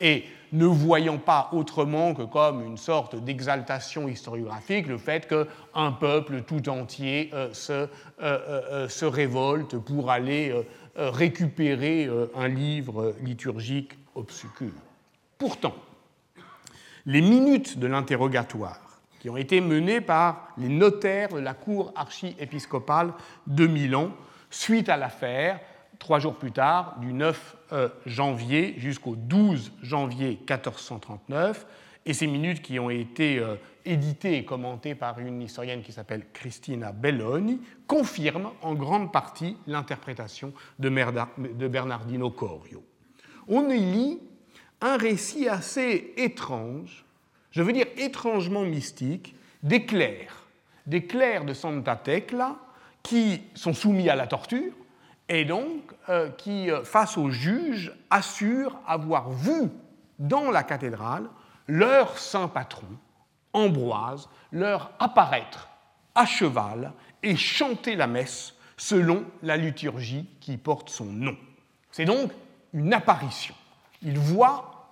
et 0.00 0.24
ne 0.52 0.66
voyant 0.66 1.18
pas 1.18 1.50
autrement 1.52 2.14
que 2.14 2.22
comme 2.22 2.64
une 2.64 2.76
sorte 2.76 3.16
d'exaltation 3.16 4.08
historiographique 4.08 4.86
le 4.86 4.98
fait 4.98 5.28
qu'un 5.28 5.92
peuple 5.92 6.42
tout 6.42 6.68
entier 6.68 7.30
euh, 7.34 7.52
se, 7.52 7.72
euh, 7.72 7.88
euh, 8.20 8.88
se, 8.88 9.04
révolte 9.04 9.76
pour 9.78 10.10
aller 10.10 10.54
récupérer 10.96 12.08
un 12.34 12.48
livre 12.48 13.14
liturgique 13.20 13.92
obscur. 14.14 14.72
Pourtant, 15.36 15.74
les 17.04 17.20
minutes 17.20 17.78
de 17.78 17.86
l'interrogatoire 17.86 18.80
qui 19.20 19.28
ont 19.28 19.36
été 19.36 19.60
menées 19.60 20.00
par 20.00 20.48
les 20.56 20.68
notaires 20.68 21.28
de 21.34 21.38
la 21.38 21.52
cour 21.52 21.92
archiépiscopale 21.94 23.12
de 23.46 23.66
Milan 23.66 24.10
suite 24.48 24.88
à 24.88 24.96
l'affaire 24.96 25.60
trois 25.98 26.18
jours 26.18 26.36
plus 26.36 26.52
tard, 26.52 26.96
du 27.00 27.12
9 27.12 27.56
euh, 27.72 27.88
janvier 28.06 28.74
jusqu'au 28.78 29.16
12 29.16 29.72
janvier 29.82 30.38
1439, 30.48 31.66
et 32.06 32.12
ces 32.12 32.26
minutes 32.26 32.62
qui 32.62 32.78
ont 32.78 32.90
été 32.90 33.38
euh, 33.38 33.56
éditées 33.84 34.38
et 34.38 34.44
commentées 34.44 34.94
par 34.94 35.18
une 35.18 35.42
historienne 35.42 35.82
qui 35.82 35.92
s'appelle 35.92 36.26
Cristina 36.32 36.92
Belloni 36.92 37.60
confirment 37.86 38.52
en 38.62 38.74
grande 38.74 39.12
partie 39.12 39.56
l'interprétation 39.66 40.52
de 40.78 40.88
Bernardino 41.68 42.30
Corio. 42.30 42.84
On 43.48 43.68
y 43.70 43.78
lit 43.78 44.20
un 44.80 44.96
récit 44.96 45.48
assez 45.48 46.12
étrange, 46.16 47.04
je 47.50 47.62
veux 47.62 47.72
dire 47.72 47.86
étrangement 47.96 48.62
mystique, 48.62 49.34
des 49.62 49.84
clercs, 49.84 50.46
des 50.86 51.06
clercs 51.06 51.44
de 51.44 51.54
Santa 51.54 51.96
Tecla 51.96 52.56
qui 53.02 53.40
sont 53.54 53.72
soumis 53.72 54.08
à 54.08 54.16
la 54.16 54.26
torture, 54.26 54.72
et 55.28 55.44
donc 55.44 55.94
qui, 56.38 56.68
face 56.84 57.16
au 57.16 57.30
juge, 57.30 57.92
assurent 58.10 58.78
avoir 58.86 59.30
vu 59.30 59.70
dans 60.18 60.50
la 60.50 60.62
cathédrale 60.62 61.28
leur 61.68 62.18
saint 62.18 62.48
patron, 62.48 62.86
Ambroise, 63.52 64.28
leur 64.52 64.92
apparaître 64.98 65.68
à 66.14 66.26
cheval 66.26 66.92
et 67.22 67.36
chanter 67.36 67.96
la 67.96 68.06
messe 68.06 68.54
selon 68.76 69.24
la 69.42 69.56
liturgie 69.56 70.28
qui 70.40 70.58
porte 70.58 70.90
son 70.90 71.06
nom. 71.06 71.36
C'est 71.90 72.04
donc 72.04 72.30
une 72.74 72.92
apparition. 72.92 73.54
Il 74.02 74.18
voit 74.18 74.90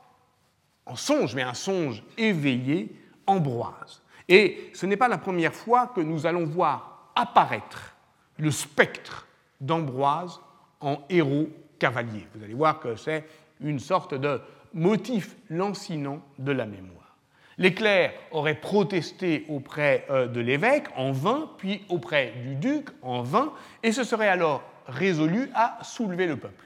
en 0.87 0.97
songe, 0.97 1.35
mais 1.35 1.43
un 1.43 1.55
songe 1.55 2.03
éveillé, 2.17 2.95
Ambroise. 3.27 4.03
Et 4.29 4.71
ce 4.75 4.87
n'est 4.87 4.97
pas 4.97 5.09
la 5.09 5.19
première 5.19 5.55
fois 5.55 5.87
que 5.95 6.01
nous 6.01 6.27
allons 6.27 6.47
voir 6.47 7.11
apparaître 7.15 7.95
le 8.39 8.51
spectre 8.51 9.27
d'Ambroise 9.65 10.41
en 10.81 10.99
héros 11.09 11.49
cavalier. 11.79 12.27
Vous 12.35 12.45
allez 12.45 12.55
voir 12.55 12.81
que 12.81 12.97
c'est 12.97 13.25
une 13.61 13.79
sorte 13.79 14.15
de 14.15 14.41
motif 14.73 15.37
lancinant 15.49 16.21
de 16.39 16.53
la 16.53 16.67
mémoire. 16.67 17.17
Les 17.57 17.73
clercs 17.73 18.13
auraient 18.33 18.61
protesté 18.61 19.47
auprès 19.49 20.07
euh, 20.11 20.27
de 20.27 20.41
l'évêque 20.41 20.89
en 20.97 21.13
vain, 21.13 21.51
puis 21.57 21.85
auprès 21.89 22.33
du 22.43 22.57
duc 22.57 22.89
en 23.03 23.23
vain, 23.23 23.53
et 23.83 23.93
se 23.93 24.03
seraient 24.03 24.29
alors 24.29 24.63
résolus 24.89 25.49
à 25.55 25.79
soulever 25.83 26.27
le 26.27 26.37
peuple. 26.37 26.65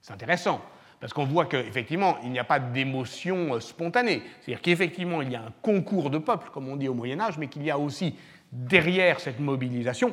C'est 0.00 0.12
intéressant, 0.12 0.60
parce 1.00 1.12
qu'on 1.12 1.24
voit 1.24 1.46
qu'effectivement, 1.46 2.16
il 2.24 2.32
n'y 2.32 2.40
a 2.40 2.44
pas 2.44 2.58
d'émotion 2.58 3.54
euh, 3.54 3.60
spontanée. 3.60 4.22
C'est-à-dire 4.40 4.62
qu'effectivement, 4.62 5.22
il 5.22 5.30
y 5.30 5.36
a 5.36 5.42
un 5.42 5.52
concours 5.62 6.10
de 6.10 6.18
peuple, 6.18 6.50
comme 6.52 6.68
on 6.68 6.76
dit 6.76 6.88
au 6.88 6.94
Moyen 6.94 7.20
Âge, 7.20 7.38
mais 7.38 7.46
qu'il 7.46 7.64
y 7.64 7.70
a 7.70 7.78
aussi 7.78 8.16
derrière 8.50 9.20
cette 9.20 9.38
mobilisation 9.38 10.12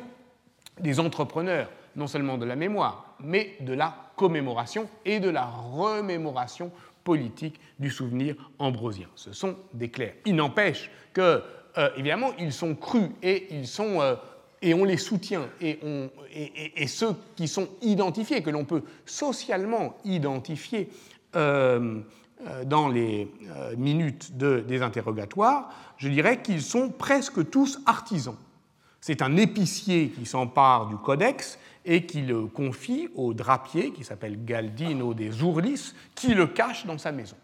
des 0.80 1.00
entrepreneurs, 1.00 1.70
non 1.96 2.06
seulement 2.06 2.38
de 2.38 2.44
la 2.44 2.56
mémoire, 2.56 3.16
mais 3.20 3.56
de 3.60 3.72
la 3.72 3.94
commémoration 4.16 4.88
et 5.04 5.20
de 5.20 5.30
la 5.30 5.44
remémoration 5.44 6.70
politique 7.02 7.60
du 7.78 7.90
souvenir 7.90 8.34
ambrosien. 8.58 9.08
Ce 9.14 9.32
sont 9.32 9.56
des 9.72 9.90
clercs. 9.90 10.14
Il 10.24 10.36
n'empêche 10.36 10.90
que, 11.12 11.42
euh, 11.78 11.90
évidemment, 11.96 12.30
ils 12.38 12.52
sont 12.52 12.74
crus 12.74 13.10
et 13.22 13.46
ils 13.50 13.66
sont 13.66 14.00
euh, 14.00 14.16
et 14.62 14.72
on 14.72 14.84
les 14.84 14.96
soutient, 14.96 15.46
et, 15.60 15.78
on, 15.82 16.08
et, 16.32 16.86
ceux 16.86 17.14
qui 17.36 17.48
sont 17.48 17.68
identifiés, 17.82 18.42
que 18.42 18.48
l'on 18.48 18.64
peut 18.64 18.82
socialement 19.04 19.94
identifier 20.06 20.88
euh, 21.36 22.00
dans 22.64 22.88
les 22.88 23.30
minutes 23.76 24.34
des 24.38 24.80
interrogatoires, 24.80 25.68
je 25.98 26.08
dirais 26.08 26.40
qu'ils 26.40 26.62
sont 26.62 26.88
presque 26.88 27.50
tous 27.50 27.78
artisans. 27.84 28.36
C'est 29.02 29.20
un 29.20 29.36
épicier 29.36 30.08
qui 30.08 30.24
s'empare 30.24 30.86
du 30.86 30.96
codex 30.96 31.58
et 31.84 32.06
qui 32.06 32.22
le 32.22 32.46
confie 32.46 33.08
au 33.14 33.34
drapier 33.34 33.92
qui 33.92 34.04
s'appelle 34.04 34.44
Galdino 34.44 35.14
des 35.14 35.42
Ourlis, 35.42 35.92
qui 36.14 36.34
le 36.34 36.46
cache 36.46 36.86
dans 36.86 36.98
sa 36.98 37.12
maison. 37.12 37.36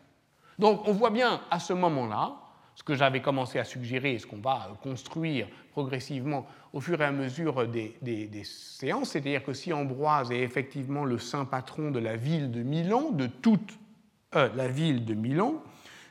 Donc 0.59 0.87
on 0.87 0.93
voit 0.93 1.11
bien 1.11 1.41
à 1.51 1.59
ce 1.59 1.73
moment-là, 1.73 2.37
ce 2.75 2.83
que 2.83 2.95
j'avais 2.95 3.21
commencé 3.21 3.59
à 3.59 3.65
suggérer, 3.65 4.19
ce 4.19 4.27
qu'on 4.27 4.39
va 4.39 4.71
construire 4.83 5.49
progressivement 5.73 6.47
au 6.73 6.81
fur 6.81 7.01
et 7.01 7.05
à 7.05 7.13
mesure 7.13 7.67
des, 7.69 8.43
séances, 8.45 9.11
c'est-à-dire 9.11 9.45
que 9.45 9.53
si 9.53 9.73
Ambroise 9.73 10.31
est 10.31 10.41
effectivement 10.41 11.05
le 11.05 11.19
saint 11.19 11.45
patron 11.45 11.91
de 11.91 11.99
la 11.99 12.17
ville 12.17 12.51
de 12.51 12.63
Milan, 12.63 13.11
de 13.11 13.27
toute 13.27 13.79
euh, 14.37 14.49
la 14.55 14.69
ville 14.69 15.05
de 15.05 15.15
Milan, 15.15 15.63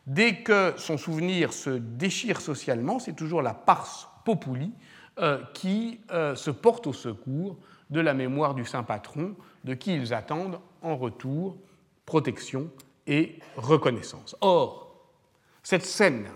dès 0.06 0.38
que 0.44 0.74
son 0.78 0.98
souvenir 0.98 1.54
se 1.54 1.70
déchire 1.70 2.42
socialement, 2.42 3.00
c'est 3.00 3.16
toujours 3.16 3.42
la 3.42 3.54
pars 3.54 4.22
populi 4.26 4.72
euh, 4.72 4.99
qui 5.54 6.00
euh, 6.12 6.36
se 6.36 6.52
porte 6.52 6.88
au 6.88 6.94
secours 6.94 7.58
de 7.90 8.00
la 8.00 8.14
mémoire 8.14 8.54
du 8.54 8.66
saint 8.66 8.84
patron, 8.84 9.36
de 9.64 9.74
qui 9.74 9.96
ils 9.96 10.14
attendent 10.14 10.60
en 10.82 10.96
retour 10.96 11.58
protection 12.06 12.70
et 13.08 13.40
reconnaissance. 13.58 14.36
Or, 14.42 14.94
cette 15.64 15.86
scène 15.86 16.28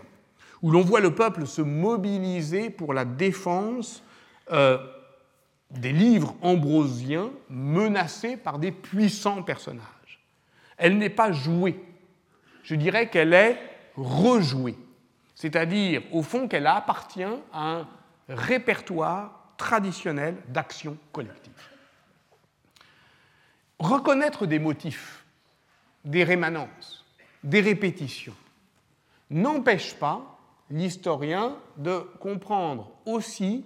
où 0.61 0.71
l'on 0.71 0.81
voit 0.81 0.99
le 0.99 1.13
peuple 1.13 1.45
se 1.45 1.61
mobiliser 1.61 2.69
pour 2.69 2.93
la 2.93 3.05
défense 3.05 4.03
euh, 4.51 4.77
des 5.71 5.91
livres 5.91 6.35
ambrosiens 6.41 7.31
menacés 7.49 8.37
par 8.37 8.59
des 8.59 8.71
puissants 8.71 9.43
personnages, 9.43 10.21
elle 10.77 10.97
n'est 10.97 11.09
pas 11.09 11.31
jouée. 11.31 11.83
Je 12.63 12.75
dirais 12.75 13.09
qu'elle 13.09 13.33
est 13.33 13.59
rejouée. 13.95 14.75
C'est-à-dire, 15.35 16.01
au 16.11 16.21
fond, 16.21 16.47
qu'elle 16.47 16.67
appartient 16.67 17.23
à 17.23 17.77
un 17.77 17.87
répertoire 18.29 19.53
traditionnel 19.57 20.37
d'action 20.47 20.97
collective. 21.11 21.53
Reconnaître 23.79 24.45
des 24.45 24.59
motifs, 24.59 25.25
des 26.05 26.23
rémanences, 26.23 27.05
des 27.43 27.61
répétitions 27.61 28.35
n'empêche 29.29 29.95
pas 29.95 30.37
l'historien 30.69 31.55
de 31.77 31.99
comprendre 32.19 32.91
aussi 33.05 33.65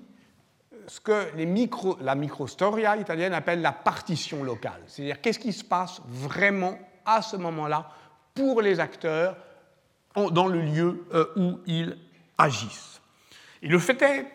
ce 0.87 0.99
que 0.99 1.35
micro, 1.43 1.97
la 2.01 2.15
microstoria 2.15 2.97
italienne 2.97 3.33
appelle 3.33 3.61
la 3.61 3.73
partition 3.73 4.43
locale, 4.43 4.81
c'est-à-dire 4.87 5.21
qu'est-ce 5.21 5.39
qui 5.39 5.53
se 5.53 5.63
passe 5.63 6.01
vraiment 6.07 6.79
à 7.05 7.21
ce 7.21 7.35
moment-là 7.35 7.89
pour 8.33 8.61
les 8.61 8.79
acteurs 8.79 9.35
dans 10.15 10.47
le 10.47 10.61
lieu 10.61 11.05
euh, 11.13 11.25
où 11.35 11.59
ils 11.67 11.97
agissent. 12.37 13.01
Et 13.61 13.67
le 13.67 13.79
fait 13.79 14.01
est 14.01 14.25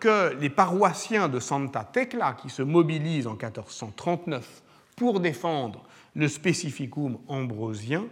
que 0.00 0.34
les 0.38 0.50
paroissiens 0.50 1.28
de 1.28 1.40
Santa 1.40 1.84
Tecla, 1.84 2.36
qui 2.40 2.50
se 2.50 2.62
mobilisent 2.62 3.26
en 3.26 3.32
1439 3.32 4.62
pour 4.96 5.20
défendre 5.20 5.82
le 6.14 6.28
spécificum 6.28 7.18
ambrosien, 7.28 8.04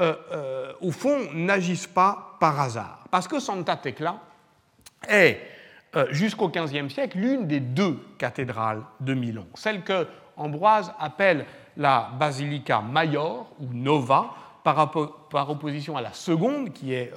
euh, 0.00 0.14
euh, 0.32 0.72
au 0.80 0.90
fond, 0.90 1.18
n'agissent 1.32 1.86
pas 1.86 2.36
par 2.40 2.60
hasard. 2.60 3.04
Parce 3.10 3.28
que 3.28 3.40
Santa 3.40 3.76
Tecla 3.76 4.20
est, 5.08 5.40
jusqu'au 6.10 6.48
XVe 6.48 6.90
siècle, 6.90 7.18
l'une 7.18 7.46
des 7.46 7.60
deux 7.60 7.98
cathédrales 8.18 8.82
de 9.00 9.14
Milan. 9.14 9.46
Celle 9.54 9.82
que 9.82 10.06
Ambroise 10.36 10.92
appelle 10.98 11.46
la 11.78 12.10
Basilica 12.18 12.82
Major 12.82 13.50
ou 13.58 13.72
Nova, 13.72 14.34
par 14.62 15.48
opposition 15.48 15.96
à 15.96 16.02
la 16.02 16.12
seconde, 16.12 16.72
qui 16.72 16.92
est 16.92 17.10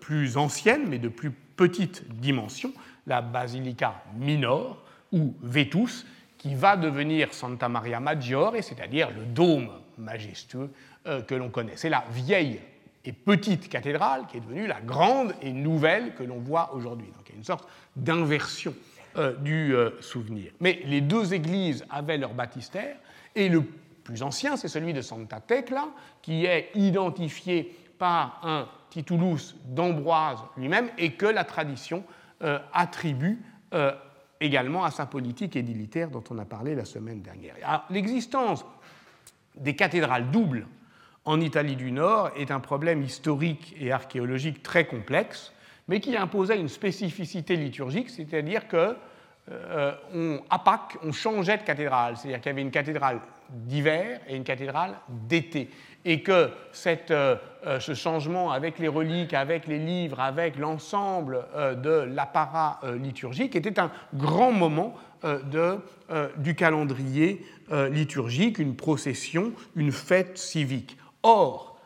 plus 0.00 0.36
ancienne, 0.36 0.86
mais 0.88 0.98
de 0.98 1.08
plus 1.08 1.30
petite 1.30 2.06
dimension, 2.20 2.72
la 3.08 3.22
basilica 3.22 4.02
minor 4.14 4.78
ou 5.12 5.34
Vetus, 5.42 6.06
qui 6.36 6.54
va 6.54 6.76
devenir 6.76 7.34
Santa 7.34 7.68
Maria 7.68 7.98
Maggiore, 7.98 8.54
c'est-à-dire 8.60 9.10
le 9.10 9.24
dôme 9.24 9.70
majestueux 9.96 10.70
euh, 11.06 11.22
que 11.22 11.34
l'on 11.34 11.48
connaît. 11.48 11.76
C'est 11.76 11.88
la 11.88 12.04
vieille 12.12 12.60
et 13.04 13.12
petite 13.12 13.68
cathédrale 13.68 14.26
qui 14.26 14.36
est 14.36 14.40
devenue 14.40 14.66
la 14.66 14.80
grande 14.80 15.34
et 15.42 15.52
nouvelle 15.52 16.14
que 16.14 16.22
l'on 16.22 16.38
voit 16.38 16.72
aujourd'hui. 16.74 17.08
Donc 17.08 17.28
il 17.28 17.32
y 17.32 17.34
a 17.34 17.38
une 17.38 17.44
sorte 17.44 17.68
d'inversion 17.96 18.74
euh, 19.16 19.34
du 19.36 19.74
euh, 19.74 19.90
souvenir. 20.00 20.52
Mais 20.60 20.80
les 20.84 21.00
deux 21.00 21.34
églises 21.34 21.84
avaient 21.90 22.18
leur 22.18 22.34
baptistère, 22.34 22.96
et 23.34 23.48
le 23.48 23.62
plus 24.04 24.22
ancien, 24.22 24.56
c'est 24.56 24.68
celui 24.68 24.92
de 24.92 25.00
Santa 25.00 25.40
Tecla, 25.40 25.88
qui 26.22 26.44
est 26.44 26.70
identifié 26.74 27.74
par 27.98 28.40
un 28.44 28.68
titulus 28.90 29.56
d'Ambroise 29.64 30.38
lui-même, 30.56 30.88
et 30.98 31.12
que 31.12 31.26
la 31.26 31.44
tradition 31.44 32.04
attribue 32.72 33.38
euh, 33.74 33.92
également 34.40 34.84
à 34.84 34.90
sa 34.90 35.04
politique 35.04 35.56
édilitaire 35.56 36.10
dont 36.10 36.22
on 36.30 36.38
a 36.38 36.44
parlé 36.44 36.74
la 36.76 36.84
semaine 36.84 37.20
dernière. 37.20 37.56
L'existence 37.90 38.64
des 39.56 39.74
cathédrales 39.74 40.30
doubles 40.30 40.66
en 41.24 41.40
Italie 41.40 41.74
du 41.74 41.90
Nord 41.90 42.30
est 42.36 42.52
un 42.52 42.60
problème 42.60 43.02
historique 43.02 43.74
et 43.80 43.90
archéologique 43.90 44.62
très 44.62 44.86
complexe, 44.86 45.52
mais 45.88 45.98
qui 45.98 46.16
imposait 46.16 46.58
une 46.58 46.68
spécificité 46.68 47.56
liturgique, 47.56 48.10
c'est-à-dire 48.10 48.68
que 48.68 48.96
euh, 49.50 50.38
à 50.48 50.58
Pâques, 50.60 50.96
on 51.02 51.10
changeait 51.10 51.58
de 51.58 51.62
cathédrale, 51.64 52.16
c'est-à-dire 52.16 52.40
qu'il 52.40 52.50
y 52.50 52.52
avait 52.52 52.62
une 52.62 52.70
cathédrale 52.70 53.20
d'hiver 53.50 54.20
et 54.28 54.36
une 54.36 54.44
cathédrale 54.44 54.94
d'été 55.08 55.70
et 56.04 56.22
que 56.22 56.50
euh, 56.86 57.36
euh, 57.66 57.80
ce 57.80 57.94
changement 57.94 58.50
avec 58.50 58.78
les 58.78 58.88
reliques, 58.88 59.34
avec 59.34 59.66
les 59.66 59.78
livres, 59.78 60.20
avec 60.20 60.56
l'ensemble 60.56 61.44
euh, 61.54 61.74
de 61.74 61.90
l'apparat 61.90 62.80
liturgique 63.00 63.56
était 63.56 63.78
un 63.78 63.90
grand 64.14 64.52
moment 64.52 64.94
de, 65.24 65.80
du 66.36 66.54
calendrier 66.54 67.44
liturgique, 67.90 68.60
une 68.60 68.76
procession, 68.76 69.52
une 69.74 69.90
fête 69.90 70.38
civique. 70.38 70.96
Or, 71.24 71.76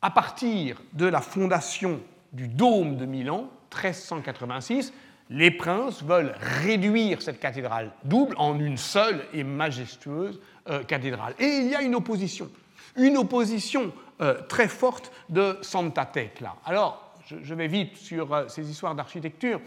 à 0.00 0.10
partir 0.10 0.80
de 0.92 1.06
la 1.06 1.20
fondation 1.20 2.00
du 2.32 2.46
dôme 2.46 2.96
de 2.96 3.04
Milan, 3.04 3.50
1386, 3.74 4.92
les 5.30 5.50
princes 5.50 6.02
veulent 6.04 6.34
réduire 6.40 7.20
cette 7.20 7.40
cathédrale 7.40 7.90
double 8.04 8.34
en 8.38 8.58
une 8.58 8.76
seule 8.76 9.24
et 9.34 9.42
majestueuse 9.42 10.40
cathédrale. 10.86 11.34
Et 11.38 11.46
il 11.46 11.68
y 11.68 11.74
a 11.74 11.82
une 11.82 11.94
opposition 11.94 12.50
une 12.98 13.16
opposition 13.16 13.92
euh, 14.20 14.42
très 14.48 14.68
forte 14.68 15.12
de 15.28 15.56
Santa 15.62 16.04
Tecla. 16.04 16.56
Alors, 16.66 17.14
je, 17.26 17.54
vais 17.54 17.68
vite 17.68 17.96
sur 17.96 18.34
euh, 18.34 18.48
ces 18.48 18.68
histoires 18.70 18.94
d'architecture. 18.94 19.60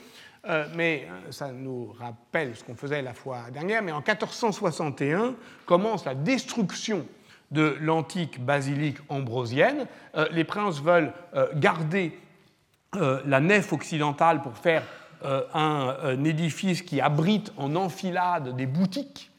mais 0.76 1.08
ça 1.30 1.52
nous 1.52 1.94
rappelle 2.00 2.56
ce 2.56 2.64
qu'on 2.64 2.76
faisait 2.76 3.04
la 3.04 3.14
fois 3.14 3.52
dernière, 3.54 3.84
mais 3.84 3.92
en 3.92 4.02
1461 4.02 5.36
commence 5.68 6.04
la 6.04 6.16
destruction 6.16 7.06
de 7.52 7.78
l'antique 7.80 8.44
basilique 8.44 8.98
ambrosienne. 9.08 9.86
les 10.32 10.44
princes 10.44 10.82
veulent 10.82 11.14
garder 11.54 12.18
la 12.94 13.40
nef 13.40 13.72
occidentale 13.72 14.42
pour 14.42 14.58
faire 14.58 14.84
un, 15.54 16.24
édifice 16.24 16.82
qui 16.82 17.02
abrite 17.02 17.54
en 17.56 17.76
enfilade 17.76 18.56
des 18.56 18.66
boutiques. 18.66 19.30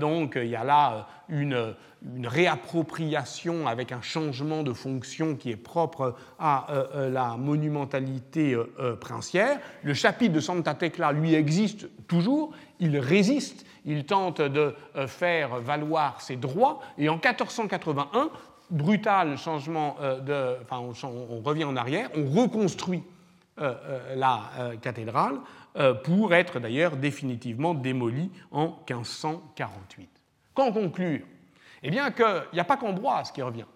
Donc 0.00 0.34
il 0.36 0.48
y 0.48 0.56
a 0.56 0.64
là 0.64 1.06
une, 1.28 1.74
une 2.14 2.26
réappropriation 2.26 3.66
avec 3.66 3.90
un 3.92 4.02
changement 4.02 4.62
de 4.62 4.72
fonction 4.72 5.34
qui 5.34 5.50
est 5.50 5.56
propre 5.56 6.14
à 6.38 6.70
euh, 6.70 6.86
euh, 6.94 7.10
la 7.10 7.36
monumentalité 7.36 8.54
euh, 8.54 8.96
princière. 8.96 9.58
Le 9.82 9.94
chapitre 9.94 10.34
de 10.34 10.40
Santa 10.40 10.74
Tecla, 10.74 11.12
lui, 11.12 11.34
existe 11.34 11.88
toujours, 12.06 12.52
il 12.78 12.98
résiste, 12.98 13.66
il 13.84 14.04
tente 14.04 14.40
de 14.40 14.74
faire 15.06 15.60
valoir 15.60 16.20
ses 16.20 16.36
droits, 16.36 16.80
et 16.98 17.08
en 17.08 17.14
1481, 17.14 18.30
brutal 18.68 19.38
changement 19.38 19.96
de... 20.26 20.56
Enfin, 20.62 21.06
on, 21.08 21.40
revient 21.40 21.64
en 21.64 21.76
arrière, 21.76 22.10
on 22.16 22.28
reconstruit 22.28 23.04
la 23.56 24.50
cathédrale 24.82 25.36
pour 26.04 26.34
être 26.34 26.58
d'ailleurs 26.58 26.96
définitivement 26.96 27.74
démolie 27.74 28.30
en 28.50 28.78
1548. 28.88 30.08
Qu'en 30.54 30.72
conclure? 30.72 31.20
Eh 31.82 31.90
bien 31.90 32.10
qu'il 32.10 32.42
n'y 32.54 32.60
a 32.60 32.64
pas 32.64 32.76
qu'Ambroise 32.76 33.30
qui 33.30 33.42
revient. 33.42 33.66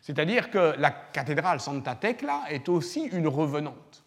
C'est-à-dire 0.00 0.50
que 0.50 0.74
la 0.78 0.90
cathédrale 0.90 1.60
Santa 1.60 1.94
Tecla 1.94 2.42
est 2.50 2.68
aussi 2.68 3.04
une 3.06 3.28
revenante. 3.28 4.04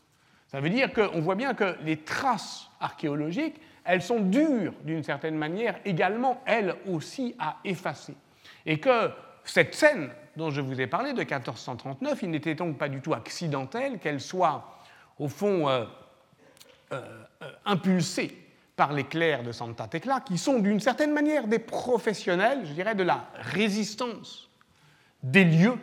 Ça 0.47 0.59
veut 0.59 0.69
dire 0.69 0.93
qu'on 0.93 1.21
voit 1.21 1.35
bien 1.35 1.53
que 1.53 1.75
les 1.83 1.97
traces 1.97 2.69
archéologiques, 2.79 3.59
elles 3.83 4.01
sont 4.01 4.19
dures 4.19 4.73
d'une 4.83 5.03
certaine 5.03 5.35
manière 5.35 5.75
également, 5.85 6.41
elles 6.45 6.75
aussi, 6.87 7.35
à 7.39 7.57
effacer. 7.63 8.15
Et 8.65 8.79
que 8.79 9.09
cette 9.43 9.75
scène 9.75 10.09
dont 10.35 10.51
je 10.51 10.61
vous 10.61 10.79
ai 10.79 10.87
parlé 10.87 11.13
de 11.13 11.19
1439, 11.19 12.19
il 12.23 12.29
n'était 12.29 12.55
donc 12.55 12.77
pas 12.77 12.89
du 12.89 13.01
tout 13.01 13.13
accidentel 13.13 13.99
qu'elle 13.99 14.21
soit, 14.21 14.79
au 15.19 15.27
fond, 15.27 15.69
euh, 15.69 15.85
euh, 16.91 17.01
euh, 17.41 17.51
impulsée 17.65 18.37
par 18.75 18.93
les 18.93 19.05
clercs 19.05 19.41
de 19.41 19.51
Santa 19.51 19.87
Tecla, 19.87 20.19
qui 20.19 20.37
sont 20.37 20.59
d'une 20.59 20.79
certaine 20.79 21.11
manière 21.13 21.47
des 21.47 21.57
professionnels, 21.57 22.61
je 22.65 22.73
dirais, 22.73 22.93
de 22.93 23.01
la 23.01 23.27
résistance 23.35 24.49
des 25.23 25.45
lieux, 25.45 25.77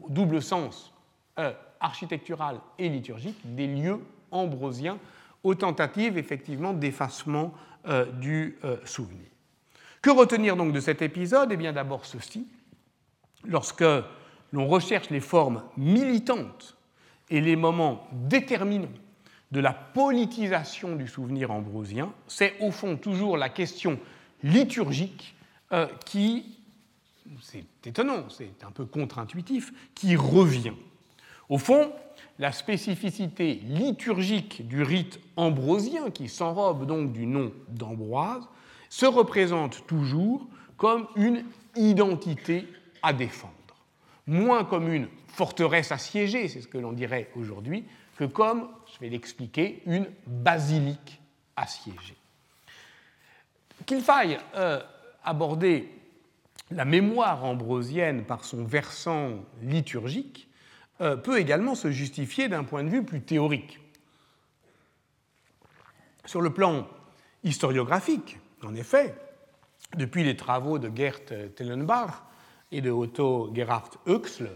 au 0.00 0.10
double 0.10 0.42
sens 0.42 0.92
euh, 1.38 1.52
architectural 1.80 2.60
et 2.78 2.90
liturgique, 2.90 3.38
des 3.44 3.66
lieux 3.66 4.00
ambrosiens 4.30 4.98
aux 5.42 5.54
tentatives 5.54 6.18
effectivement 6.18 6.74
d'effacement 6.74 7.54
du 8.20 8.58
souvenir. 8.84 9.28
Que 10.02 10.10
retenir 10.10 10.56
donc 10.56 10.74
de 10.74 10.80
cet 10.80 11.00
épisode? 11.00 11.52
Eh 11.52 11.56
bien 11.56 11.72
d'abord 11.72 12.04
ceci, 12.04 12.46
lorsque 13.46 13.84
l'on 14.52 14.66
recherche 14.66 15.08
les 15.08 15.20
formes 15.20 15.62
militantes 15.78 16.76
et 17.30 17.40
les 17.40 17.56
moments 17.56 18.06
déterminants 18.12 18.88
de 19.50 19.60
la 19.60 19.72
politisation 19.72 20.96
du 20.96 21.08
souvenir 21.08 21.50
ambrosien, 21.50 22.12
c'est 22.26 22.54
au 22.60 22.70
fond 22.70 22.96
toujours 22.96 23.36
la 23.36 23.48
question 23.48 23.98
liturgique 24.42 25.34
euh, 25.72 25.86
qui, 26.04 26.58
c'est 27.40 27.64
étonnant, 27.86 28.28
c'est 28.28 28.64
un 28.64 28.70
peu 28.70 28.84
contre-intuitif, 28.84 29.72
qui 29.94 30.16
revient. 30.16 30.74
Au 31.48 31.58
fond, 31.58 31.92
la 32.38 32.52
spécificité 32.52 33.54
liturgique 33.54 34.66
du 34.68 34.82
rite 34.82 35.18
ambrosien, 35.36 36.10
qui 36.10 36.28
s'enrobe 36.28 36.86
donc 36.86 37.12
du 37.12 37.26
nom 37.26 37.52
d'Ambroise, 37.68 38.46
se 38.90 39.06
représente 39.06 39.86
toujours 39.86 40.46
comme 40.76 41.06
une 41.16 41.44
identité 41.74 42.66
à 43.02 43.12
défendre, 43.12 43.52
moins 44.26 44.64
comme 44.64 44.92
une 44.92 45.08
forteresse 45.28 45.92
assiégée, 45.92 46.48
c'est 46.48 46.60
ce 46.60 46.68
que 46.68 46.78
l'on 46.78 46.92
dirait 46.92 47.30
aujourd'hui, 47.36 47.84
que 48.18 48.24
comme, 48.24 48.68
je 48.92 48.98
vais 48.98 49.08
l'expliquer, 49.08 49.80
une 49.86 50.08
basilique 50.26 51.20
assiégée. 51.54 52.16
Qu'il 53.86 54.00
faille 54.00 54.40
euh, 54.56 54.82
aborder 55.22 55.88
la 56.72 56.84
mémoire 56.84 57.44
ambrosienne 57.44 58.24
par 58.24 58.44
son 58.44 58.64
versant 58.64 59.44
liturgique 59.62 60.48
euh, 61.00 61.16
peut 61.16 61.38
également 61.38 61.76
se 61.76 61.92
justifier 61.92 62.48
d'un 62.48 62.64
point 62.64 62.82
de 62.82 62.88
vue 62.88 63.04
plus 63.04 63.22
théorique. 63.22 63.78
Sur 66.24 66.40
le 66.40 66.52
plan 66.52 66.88
historiographique, 67.44 68.36
en 68.64 68.74
effet, 68.74 69.14
depuis 69.96 70.24
les 70.24 70.36
travaux 70.36 70.80
de 70.80 70.90
Gert 70.94 71.24
Tellenbach 71.54 72.24
et 72.72 72.80
de 72.80 72.90
Otto 72.90 73.52
Gerhard 73.54 73.92
Huxle, 74.06 74.50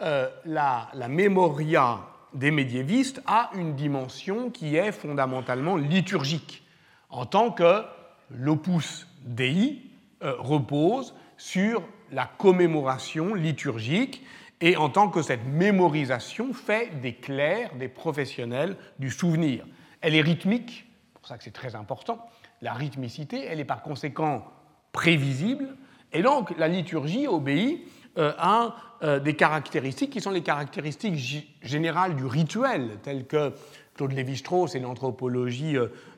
euh, 0.00 0.30
la, 0.46 0.88
la, 0.94 1.06
mémoria 1.06 2.13
des 2.34 2.50
médiévistes 2.50 3.22
a 3.26 3.50
une 3.54 3.74
dimension 3.74 4.50
qui 4.50 4.76
est 4.76 4.92
fondamentalement 4.92 5.76
liturgique, 5.76 6.64
en 7.10 7.26
tant 7.26 7.50
que 7.50 7.82
l'opus 8.30 9.06
dei 9.24 9.82
euh, 10.22 10.34
repose 10.38 11.14
sur 11.36 11.82
la 12.10 12.26
commémoration 12.26 13.34
liturgique 13.34 14.24
et 14.60 14.76
en 14.76 14.88
tant 14.88 15.08
que 15.08 15.22
cette 15.22 15.44
mémorisation 15.46 16.52
fait 16.52 17.00
des 17.00 17.14
clercs, 17.14 17.76
des 17.76 17.88
professionnels 17.88 18.76
du 18.98 19.10
souvenir. 19.10 19.64
Elle 20.00 20.14
est 20.14 20.20
rythmique, 20.20 20.86
c'est 21.06 21.18
pour 21.18 21.26
ça 21.26 21.38
que 21.38 21.44
c'est 21.44 21.50
très 21.50 21.74
important. 21.74 22.26
La 22.62 22.72
rythmicité, 22.72 23.44
elle 23.44 23.60
est 23.60 23.64
par 23.64 23.82
conséquent 23.82 24.44
prévisible, 24.92 25.76
et 26.12 26.22
donc 26.22 26.56
la 26.56 26.68
liturgie 26.68 27.26
obéit 27.26 27.82
euh, 28.16 28.32
à 28.38 28.76
euh, 29.02 29.18
des 29.18 29.34
caractéristiques 29.34 30.10
qui 30.10 30.20
sont 30.20 30.30
les 30.30 30.42
caractéristiques 30.42 31.50
générales 31.62 32.14
du 32.14 32.26
rituel, 32.26 32.98
telles 33.02 33.26
que 33.26 33.52
Claude 33.94 34.12
Lévi-Strauss 34.12 34.76
et 34.76 34.80
l'anthropologie 34.80 35.76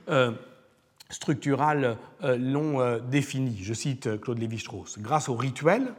euh, 0.08 0.32
structurale 1.08 1.96
l'ont 2.22 2.98
défini. 3.00 3.58
Je 3.62 3.72
cite 3.72 4.20
Claude 4.20 4.38
Lévi-Strauss. 4.38 4.98
Grâce 4.98 5.28
au 5.28 5.36
rituel, 5.36 5.94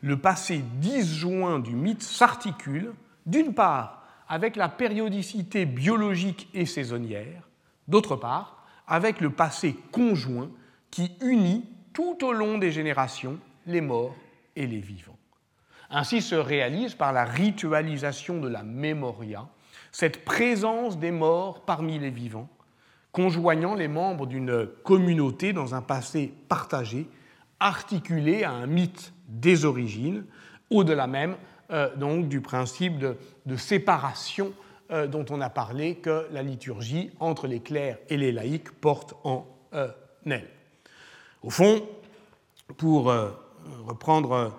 le 0.00 0.16
passé 0.16 0.62
disjoint 0.76 1.58
du 1.58 1.74
mythe 1.74 2.02
s'articule, 2.02 2.92
d'une 3.26 3.54
part, 3.54 4.06
avec 4.28 4.56
la 4.56 4.68
périodicité 4.68 5.66
biologique 5.66 6.48
et 6.54 6.64
saisonnière, 6.64 7.48
d'autre 7.88 8.16
part, 8.16 8.64
avec 8.86 9.20
le 9.20 9.30
passé 9.30 9.76
conjoint 9.90 10.50
qui 10.90 11.12
unit 11.20 11.64
tout 11.92 12.24
au 12.24 12.32
long 12.32 12.58
des 12.58 12.72
générations 12.72 13.38
les 13.66 13.80
morts 13.80 14.14
et 14.56 14.66
les 14.66 14.80
vivants. 14.80 15.11
Ainsi 15.92 16.22
se 16.22 16.34
réalise 16.34 16.94
par 16.94 17.12
la 17.12 17.24
ritualisation 17.24 18.40
de 18.40 18.48
la 18.48 18.62
mémoria 18.62 19.46
cette 19.92 20.24
présence 20.24 20.98
des 20.98 21.10
morts 21.10 21.66
parmi 21.66 21.98
les 21.98 22.10
vivants, 22.10 22.48
conjoignant 23.12 23.74
les 23.74 23.88
membres 23.88 24.26
d'une 24.26 24.66
communauté 24.84 25.52
dans 25.52 25.74
un 25.74 25.82
passé 25.82 26.32
partagé, 26.48 27.06
articulé 27.60 28.42
à 28.42 28.52
un 28.52 28.66
mythe 28.66 29.12
des 29.28 29.66
origines, 29.66 30.24
au-delà 30.70 31.06
même 31.06 31.36
euh, 31.70 31.94
donc 31.94 32.28
du 32.28 32.40
principe 32.40 32.98
de, 32.98 33.56
séparation 33.56 34.54
euh, 34.90 35.06
dont 35.06 35.26
on 35.28 35.42
a 35.42 35.50
parlé 35.50 35.96
que 35.96 36.26
la 36.32 36.42
liturgie 36.42 37.10
entre 37.20 37.46
les 37.46 37.60
clercs 37.60 37.98
et 38.08 38.16
les 38.16 38.32
laïcs 38.32 38.70
porte 38.70 39.14
en 39.24 39.46
euh, 39.74 39.88
elle. 40.24 40.48
Au 41.42 41.50
fond, 41.50 41.82
pour 42.78 43.12
reprendre 43.84 44.52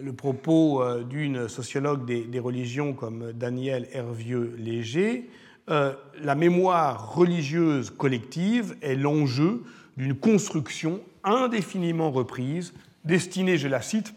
le 0.00 0.12
propos 0.12 0.82
euh, 0.82 1.04
d'une 1.04 1.48
sociologue 1.48 2.04
des, 2.04 2.38
religions 2.38 2.92
comme 2.92 3.32
Daniel 3.32 3.88
Hervieux-Léger, 3.92 5.30
euh, 5.70 5.94
la 6.20 6.34
mémoire 6.34 7.14
religieuse 7.14 7.90
collective 7.90 8.76
est 8.82 8.96
l'enjeu 8.96 9.62
d'une 9.96 10.14
construction 10.14 11.00
indéfiniment 11.22 12.10
reprise, 12.10 12.74
destinée, 13.04 13.56
je 13.56 13.68
la 13.68 13.80
cite, 13.80 14.14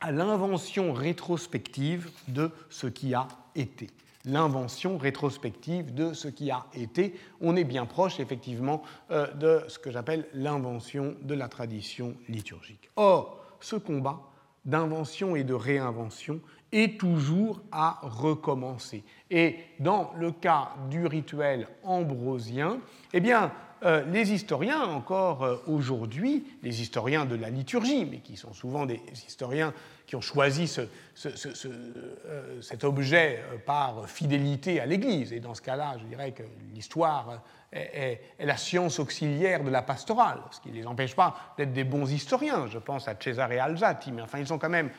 à 0.00 0.12
l'invention 0.12 0.92
rétrospective 0.92 2.10
de 2.28 2.50
ce 2.70 2.86
qui 2.86 3.14
a 3.14 3.26
été. 3.56 3.88
L'invention 4.24 4.98
rétrospective 4.98 5.94
de 5.94 6.12
ce 6.12 6.28
qui 6.28 6.50
a 6.50 6.66
été. 6.74 7.14
On 7.40 7.56
est 7.56 7.64
bien 7.64 7.86
proche, 7.86 8.20
effectivement, 8.20 8.82
de 9.10 9.62
ce 9.66 9.78
que 9.78 9.90
j'appelle 9.90 10.26
l'invention 10.34 11.16
de 11.22 11.34
la 11.34 11.48
tradition 11.48 12.14
liturgique. 12.28 12.90
Or, 12.96 13.44
ce 13.60 13.76
combat 13.76 14.20
d'invention 14.68 15.34
et 15.34 15.42
de 15.42 15.54
réinvention 15.54 16.40
est 16.70 17.00
toujours 17.00 17.60
à 17.72 17.98
recommencer. 18.02 19.02
Et 19.30 19.56
dans 19.80 20.12
le 20.16 20.30
cas 20.30 20.68
du 20.90 21.06
rituel 21.06 21.66
ambrosien, 21.82 22.78
eh 23.12 23.20
bien, 23.20 23.50
euh, 23.84 24.04
les 24.10 24.32
historiens, 24.32 24.82
encore 24.82 25.44
euh, 25.44 25.56
aujourd'hui, 25.66 26.44
les 26.62 26.82
historiens 26.82 27.26
de 27.26 27.36
la 27.36 27.48
liturgie, 27.48 28.04
mais 28.04 28.18
qui 28.18 28.36
sont 28.36 28.52
souvent 28.52 28.86
des 28.86 29.00
historiens 29.26 29.72
qui 30.06 30.16
ont 30.16 30.20
choisi 30.20 30.72
euh, 30.78 32.60
cet 32.60 32.82
objet 32.82 33.40
par 33.66 34.08
fidélité 34.08 34.80
à 34.80 34.86
l'Église, 34.86 35.32
et 35.32 35.38
dans 35.38 35.54
ce 35.54 35.62
cas-là, 35.62 35.96
je 36.00 36.04
dirais 36.06 36.32
que 36.32 36.42
l'histoire 36.74 37.42
est, 37.72 38.20
la 38.40 38.56
science 38.56 38.98
auxiliaire 38.98 39.62
de 39.62 39.70
la 39.70 39.82
pastorale, 39.82 40.40
ce 40.50 40.60
qui 40.60 40.70
ne 40.70 40.74
les 40.74 40.86
empêche 40.86 41.14
pas 41.14 41.54
d'être 41.56 41.72
des 41.72 41.84
bons 41.84 42.10
historiens. 42.10 42.66
Je 42.66 42.78
pense 42.78 43.06
à 43.06 43.14
Cesare 43.14 43.52
Alzati, 43.60 44.10
mais 44.10 44.22
enfin, 44.22 44.38
ils 44.38 44.52
ont 44.52 44.58
quand 44.58 44.70
même 44.70 44.90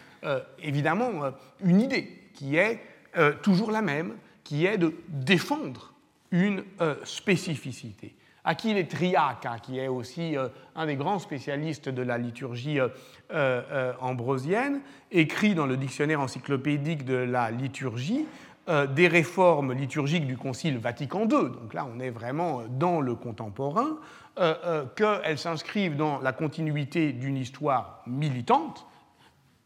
évidemment 0.62 1.10
une 1.64 1.82
idée 1.82 2.30
qui 2.36 2.58
est 2.58 2.80
toujours 3.42 3.72
la 3.72 3.82
même, 3.82 4.16
qui 4.44 4.68
est 4.68 4.78
de 4.78 4.94
défendre 5.08 5.94
une 6.30 6.64
spécificité. 7.04 8.14
Achille 8.44 8.88
Triaca, 8.88 9.60
qui 9.60 9.80
est 9.80 9.88
aussi 9.88 10.38
euh, 10.38 10.48
un 10.76 10.86
des 10.86 10.96
grands 10.96 11.20
spécialistes 11.20 11.90
de 11.90 12.02
la 12.02 12.18
liturgie 12.18 12.80
euh, 12.80 12.90
euh, 13.32 13.94
ambrosienne, 14.00 14.82
écrit 15.12 15.56
dans 15.56 15.66
le 15.66 15.78
dictionnaire 15.78 16.22
encyclopédique 16.22 17.06
de 17.06 17.16
la 17.16 17.52
liturgie 17.52 18.26
des 18.94 19.08
réformes 19.08 19.74
liturgiques 19.74 20.28
du 20.28 20.38
Concile 20.38 20.78
Vatican 20.78 21.22
II, 21.22 21.50
donc 21.50 21.74
là 21.74 21.88
on 21.92 22.00
est 22.00 22.12
vraiment 22.12 22.62
dans 22.70 23.02
le 23.02 23.16
contemporain, 23.16 23.98
qu'elles 24.96 25.40
s'inscrivent 25.40 25.96
dans 25.96 26.20
la 26.20 26.34
continuité 26.34 27.12
d'une 27.12 27.36
histoire 27.36 28.04
militante. 28.06 28.86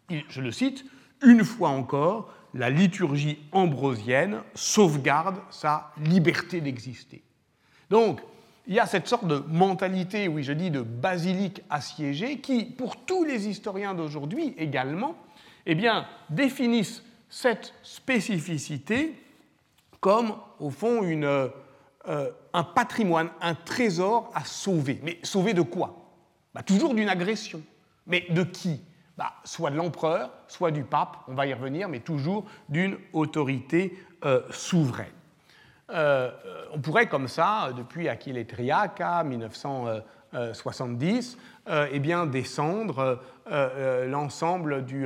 Je 0.09 0.39
le 0.39 0.53
cite, 0.53 0.85
une 1.21 1.43
fois 1.43 1.67
encore, 1.67 2.31
la 2.53 2.69
liturgie 2.69 3.39
ambrosienne 3.51 4.37
sauvegarde 4.55 5.35
sa 5.49 5.91
liberté 5.97 6.61
d'exister. 6.61 7.23
Donc, 7.89 8.21
il 8.67 8.73
y 8.73 8.79
a 8.79 8.85
cette 8.85 9.07
sorte 9.07 9.27
de 9.27 9.43
mentalité, 9.47 10.27
oui, 10.27 10.43
je 10.43 10.53
dis, 10.53 10.71
de 10.71 10.81
basilique 10.81 11.61
assiégée, 11.69 12.39
qui, 12.39 12.65
pour 12.65 12.97
tous 13.05 13.23
les 13.23 13.47
historiens 13.47 13.93
d'aujourd'hui 13.93 14.53
également, 14.57 15.15
eh 15.65 15.77
définissent 16.29 17.03
cette 17.29 17.73
spécificité 17.83 19.15
comme, 19.99 20.35
au 20.59 20.69
fond, 20.69 21.01
euh, 21.03 21.49
un 22.53 22.63
patrimoine, 22.63 23.29
un 23.41 23.55
trésor 23.55 24.31
à 24.35 24.43
sauver. 24.43 24.99
Mais 25.03 25.19
sauver 25.23 25.53
de 25.53 25.61
quoi? 25.61 25.95
Bah, 26.53 26.61
Toujours 26.61 26.93
d'une 26.93 27.09
agression. 27.09 27.61
Mais 28.05 28.25
de 28.29 28.43
qui? 28.43 28.81
Bah, 29.17 29.33
Soit 29.45 29.71
de 29.71 29.77
l'empereur, 29.77 30.31
soit 30.47 30.71
du 30.71 30.83
pape, 30.83 31.17
on 31.27 31.33
va 31.33 31.47
y 31.47 31.53
revenir, 31.53 31.87
mais 31.87 31.99
toujours 31.99 32.45
d'une 32.67 32.97
autorité 33.13 33.97
euh, 34.25 34.41
souveraine. 34.51 35.07
Euh, 35.93 36.31
on 36.73 36.79
pourrait 36.79 37.07
comme 37.07 37.27
ça, 37.27 37.69
depuis 37.77 38.07
Triaca, 38.47 39.23
1970, 39.23 41.37
eh 41.91 41.99
bien, 41.99 42.25
descendre 42.25 43.21
euh, 43.51 44.07
l'ensemble 44.07 44.85
du... 44.85 45.05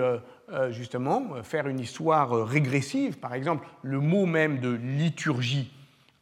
justement, 0.70 1.44
faire 1.44 1.68
une 1.68 1.80
histoire 1.80 2.46
régressive. 2.46 3.20
Par 3.20 3.34
exemple, 3.34 3.68
le 3.82 4.00
mot 4.00 4.26
même 4.26 4.60
de 4.60 4.70
liturgie 4.70 5.72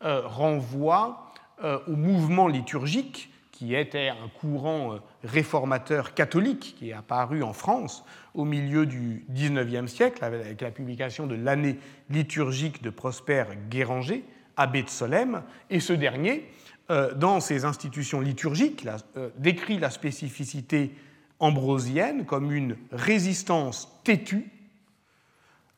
renvoie 0.01 1.31
au 1.63 1.95
mouvement 1.95 2.47
liturgique 2.47 3.31
qui 3.51 3.73
était 3.73 4.09
un 4.09 4.27
courant 4.41 4.95
réformateur 5.23 6.13
catholique 6.13 6.75
qui 6.77 6.89
est 6.89 6.93
apparu 6.93 7.41
en 7.41 7.53
France 7.53 8.03
au 8.33 8.43
milieu 8.43 8.85
du 8.85 9.23
XIXe 9.31 9.89
siècle 9.89 10.25
avec 10.25 10.59
la 10.59 10.71
publication 10.71 11.25
de 11.25 11.35
l'année 11.35 11.79
liturgique 12.09 12.83
de 12.83 12.89
Prosper 12.89 13.45
Guéranger, 13.69 14.25
abbé 14.57 14.83
de 14.83 14.89
Solesmes, 14.89 15.43
et 15.69 15.79
ce 15.79 15.93
dernier, 15.93 16.49
euh, 16.91 17.13
dans 17.13 17.39
ses 17.39 17.65
institutions 17.65 18.21
liturgiques, 18.21 18.87
euh, 19.17 19.29
décrit 19.37 19.79
la 19.79 19.89
spécificité 19.89 20.95
ambrosienne 21.39 22.25
comme 22.25 22.51
une 22.51 22.77
résistance 22.91 23.89
têtue 24.03 24.51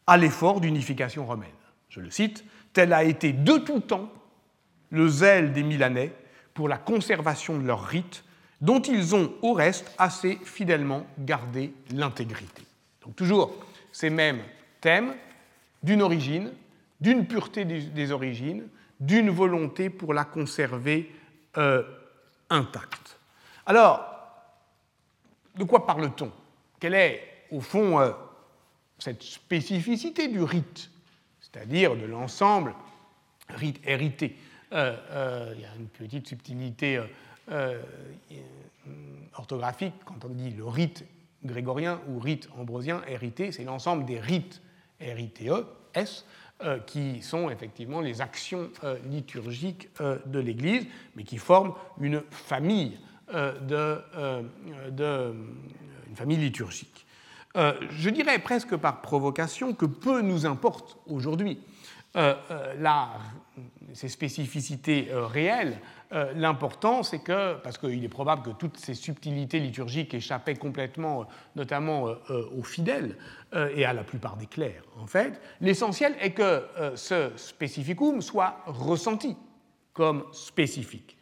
à 0.05 0.17
l'effort 0.17 0.61
d'unification 0.61 1.25
romaine. 1.25 1.49
Je 1.89 1.99
le 1.99 2.09
cite, 2.09 2.43
tel 2.73 2.93
a 2.93 3.03
été 3.03 3.33
de 3.33 3.57
tout 3.57 3.79
temps 3.79 4.11
le 4.89 5.07
zèle 5.07 5.53
des 5.53 5.63
Milanais 5.63 6.13
pour 6.53 6.69
la 6.69 6.77
conservation 6.77 7.57
de 7.57 7.65
leurs 7.65 7.83
rites, 7.83 8.23
dont 8.61 8.81
ils 8.81 9.15
ont 9.15 9.33
au 9.41 9.53
reste 9.53 9.91
assez 9.97 10.39
fidèlement 10.43 11.05
gardé 11.19 11.73
l'intégrité. 11.91 12.63
Donc 13.01 13.15
toujours 13.15 13.53
ces 13.91 14.09
mêmes 14.09 14.41
thèmes 14.81 15.13
d'une 15.83 16.01
origine, 16.01 16.51
d'une 16.99 17.27
pureté 17.27 17.65
des 17.65 18.11
origines, 18.11 18.67
d'une 18.99 19.29
volonté 19.29 19.89
pour 19.89 20.13
la 20.13 20.25
conserver 20.25 21.11
euh, 21.57 21.83
intacte. 22.49 23.19
Alors, 23.65 24.05
de 25.55 25.63
quoi 25.63 25.85
parle-t-on? 25.85 26.31
Quelle 26.79 26.95
est, 26.95 27.45
au 27.51 27.61
fond, 27.61 27.99
euh, 27.99 28.11
cette 28.97 29.23
spécificité 29.23 30.27
du 30.27 30.41
rite, 30.41 30.89
c'est-à-dire 31.41 31.95
de 31.95 32.05
l'ensemble 32.05 32.73
rite 33.49 33.79
hérité. 33.85 34.35
Euh, 34.73 35.53
Il 35.55 35.61
y 35.61 35.65
a 35.65 35.75
une 35.77 35.87
petite 35.87 36.27
subtilité 36.27 37.01
orthographique 39.35 39.93
quand 40.03 40.25
on 40.25 40.29
dit 40.29 40.49
le 40.49 40.65
rite 40.65 41.05
grégorien 41.45 42.01
ou 42.07 42.19
rite 42.19 42.49
ambrosien 42.57 43.01
hérité, 43.07 43.51
c'est 43.51 43.63
l'ensemble 43.63 44.05
des 44.05 44.19
rites 44.19 44.61
RITE, 44.99 45.51
S, 45.93 46.25
qui 46.87 47.21
sont 47.21 47.49
effectivement 47.49 48.01
les 48.01 48.21
actions 48.21 48.69
euh, 48.83 48.97
liturgiques 49.09 49.89
euh, 50.01 50.17
de 50.25 50.39
l'Église, 50.39 50.87
mais 51.15 51.23
qui 51.23 51.37
forment 51.37 51.73
une 51.99 52.23
famille, 52.31 52.97
de, 53.33 54.01
une 56.09 56.15
famille 56.15 56.37
liturgique. 56.37 57.05
je 57.55 58.09
dirais 58.09 58.39
presque 58.39 58.77
par 58.77 59.01
provocation 59.01 59.73
que 59.73 59.85
peu 59.85 60.21
nous 60.21 60.45
importe 60.45 60.97
aujourd'hui 61.07 61.59
ces 63.93 64.07
spécificités 64.07 65.09
réelles 65.11 65.81
euh, 66.13 66.31
l'important, 66.35 67.03
c'est 67.03 67.19
que, 67.19 67.55
parce 67.55 67.77
qu'il 67.77 68.03
est 68.03 68.09
probable 68.09 68.43
que 68.43 68.49
toutes 68.51 68.77
ces 68.77 68.93
subtilités 68.93 69.59
liturgiques 69.59 70.13
échappaient 70.13 70.55
complètement, 70.55 71.21
euh, 71.21 71.25
notamment 71.55 72.07
euh, 72.07 72.49
aux 72.57 72.63
fidèles 72.63 73.17
et 73.73 73.85
à 73.85 73.93
la 73.93 74.03
plupart 74.03 74.35
des 74.35 74.45
clercs, 74.45 74.83
en 74.99 75.07
fait, 75.07 75.39
l'essentiel 75.61 76.13
est 76.19 76.31
que 76.31 76.65
ce 76.95 77.31
spécificum 77.37 78.21
soit 78.21 78.57
ressenti 78.65 79.37
comme 79.93 80.25
spécifique. 80.33 81.17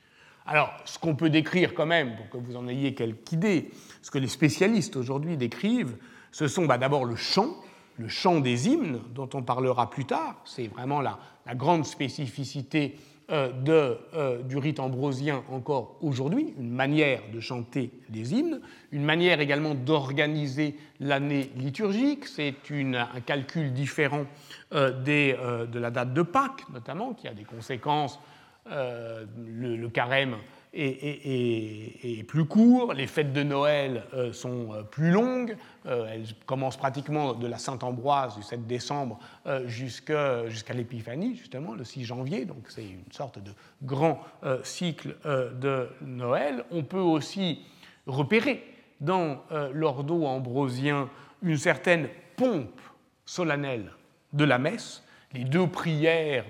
Alors, 0.48 0.72
ce 0.86 0.98
qu'on 0.98 1.16
peut 1.16 1.30
décrire 1.30 1.76
quand 1.76 1.86
même, 1.86 2.16
pour 2.16 2.30
que 2.30 2.38
vous 2.38 2.56
en 2.56 2.68
ayez 2.68 2.96
quelque 2.96 3.32
idée, 3.32 3.70
ce 4.02 4.10
que 4.10 4.18
les 4.18 4.28
spécialistes 4.28 4.96
aujourd'hui 4.96 5.38
décrivent, 5.38 5.98
ce 6.32 6.48
sont 6.48 6.66
bah, 6.66 6.80
d'abord 6.80 7.06
le 7.06 7.16
chant, 7.16 7.56
le 7.98 8.08
chant 8.08 8.40
des 8.40 8.68
hymnes, 8.68 9.00
dont 9.14 9.30
on 9.34 9.42
parlera 9.42 9.90
plus 9.90 10.06
tard, 10.06 10.42
c'est 10.46 10.68
vraiment 10.68 11.02
la, 11.02 11.20
grande 11.54 11.86
spécificité 11.86 12.98
de, 13.30 13.98
euh, 14.14 14.42
du 14.44 14.58
rite 14.58 14.80
ambrosien 14.80 15.44
encore 15.50 15.98
aujourd'hui, 16.02 16.54
une 16.60 16.70
manière 16.70 17.22
de 17.34 17.40
chanter 17.40 17.92
les 18.12 18.34
hymnes, 18.34 18.62
une 18.92 19.04
manière 19.04 19.40
également 19.40 19.74
d'organiser 19.74 20.76
l'année 21.00 21.50
liturgique, 21.56 22.28
c'est 22.28 22.54
un 22.72 23.22
calcul 23.22 23.74
différent 23.74 24.26
euh, 24.74 24.92
des, 25.02 25.36
de 25.72 25.80
la 25.80 25.90
date 25.90 26.14
de 26.14 26.22
Pâques 26.22 26.70
notamment, 26.72 27.14
qui 27.14 27.28
a 27.28 27.34
des 27.34 27.46
conséquences, 27.46 28.20
le, 28.68 29.88
carême 29.90 30.36
est, 30.76 32.24
plus 32.28 32.46
court, 32.46 32.94
les 32.94 33.08
fêtes 33.08 33.34
de 33.34 33.44
Noël 33.44 34.04
euh, 34.14 34.34
sont 34.34 34.74
euh, 34.74 34.84
plus 34.84 35.12
longues, 35.12 35.56
euh, 35.86 36.08
elles 36.12 36.26
commencent 36.46 36.78
pratiquement 36.78 37.34
de 37.34 37.48
la 37.48 37.58
Saint-Ambroise 37.58 38.36
du 38.36 38.44
7 38.44 38.68
décembre 38.68 39.20
jusqu'à 39.66 40.74
l'épiphanie, 40.74 41.36
justement, 41.36 41.74
le 41.74 41.84
6 41.84 42.06
janvier, 42.06 42.46
donc 42.46 42.66
c'est 42.70 42.84
une 42.84 43.12
sorte 43.12 43.40
de 43.40 43.52
grand 43.84 44.22
cycle 44.64 45.16
de 45.24 45.90
Noël. 46.02 46.66
On 46.72 46.84
peut 46.84 46.98
aussi 46.98 47.62
repérer 48.08 48.64
dans 49.02 49.42
l'ordo 49.74 50.26
ambrosien 50.26 51.10
une 51.42 51.58
certaine 51.58 52.08
pompe 52.36 52.82
solennelle 53.26 53.92
de 54.34 54.44
la 54.44 54.58
messe, 54.58 55.04
les 55.34 55.44
deux 55.44 55.68
prières 55.68 56.46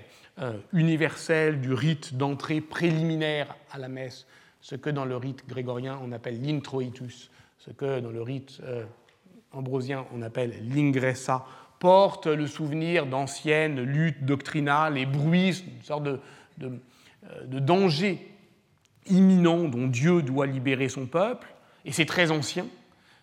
universel 0.72 1.60
du 1.60 1.72
rite 1.72 2.16
d'entrée 2.16 2.60
préliminaire 2.60 3.56
à 3.72 3.78
la 3.78 3.88
messe, 3.88 4.26
ce 4.60 4.74
que 4.74 4.90
dans 4.90 5.04
le 5.04 5.16
rite 5.16 5.46
grégorien 5.48 5.98
on 6.02 6.12
appelle 6.12 6.42
l'introitus, 6.42 7.30
ce 7.58 7.70
que 7.70 8.00
dans 8.00 8.10
le 8.10 8.22
rite 8.22 8.58
euh, 8.64 8.84
ambrosien 9.52 10.06
on 10.12 10.22
appelle 10.22 10.54
l'ingressa, 10.68 11.46
porte 11.78 12.26
le 12.26 12.46
souvenir 12.46 13.06
d'anciennes 13.06 13.80
luttes 13.80 14.24
doctrinales 14.24 14.98
et 14.98 15.06
bruits, 15.06 15.64
une 15.66 15.82
sorte 15.82 16.06
euh, 16.08 16.18
de 17.46 17.58
danger 17.58 18.28
imminent 19.06 19.68
dont 19.68 19.86
Dieu 19.86 20.22
doit 20.22 20.46
libérer 20.46 20.88
son 20.88 21.06
peuple, 21.06 21.48
et 21.84 21.92
c'est 21.92 22.06
très 22.06 22.30
ancien, 22.30 22.66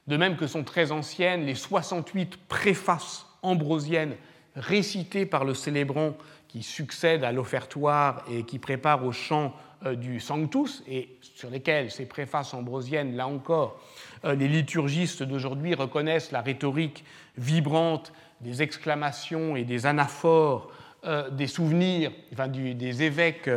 de 0.07 0.17
même 0.17 0.35
que 0.35 0.47
sont 0.47 0.63
très 0.63 0.91
anciennes 0.91 1.45
les 1.45 1.55
68 1.55 2.37
préfaces 2.47 3.25
ambrosienne 3.41 4.15
récitée 4.55 5.25
par 5.25 5.45
le 5.45 5.53
célébrant 5.53 6.17
qui 6.53 6.61
succède 6.61 7.23
à 7.23 7.31
l'offertoire 7.31 8.23
et 8.31 8.43
qui 8.43 8.59
prépare 8.59 9.03
au 9.03 9.11
chant 9.11 9.55
euh, 9.87 9.95
du 9.95 10.19
Sanctus, 10.19 10.83
et 10.87 11.17
sur 11.19 11.49
lesquels 11.49 11.89
ces 11.89 12.05
préfaces 12.05 12.53
ambrosiennes, 12.53 13.15
là 13.15 13.27
encore, 13.27 13.81
euh, 14.23 14.35
les 14.35 14.47
liturgistes 14.47 15.23
d'aujourd'hui 15.23 15.73
reconnaissent 15.73 16.31
la 16.31 16.41
rhétorique 16.41 17.05
vibrante 17.39 18.13
des 18.41 18.61
exclamations 18.61 19.55
et 19.55 19.63
des 19.63 19.87
anaphores, 19.87 20.71
euh, 21.05 21.27
des 21.31 21.47
souvenirs 21.47 22.11
des 22.31 23.01
évêques 23.01 23.49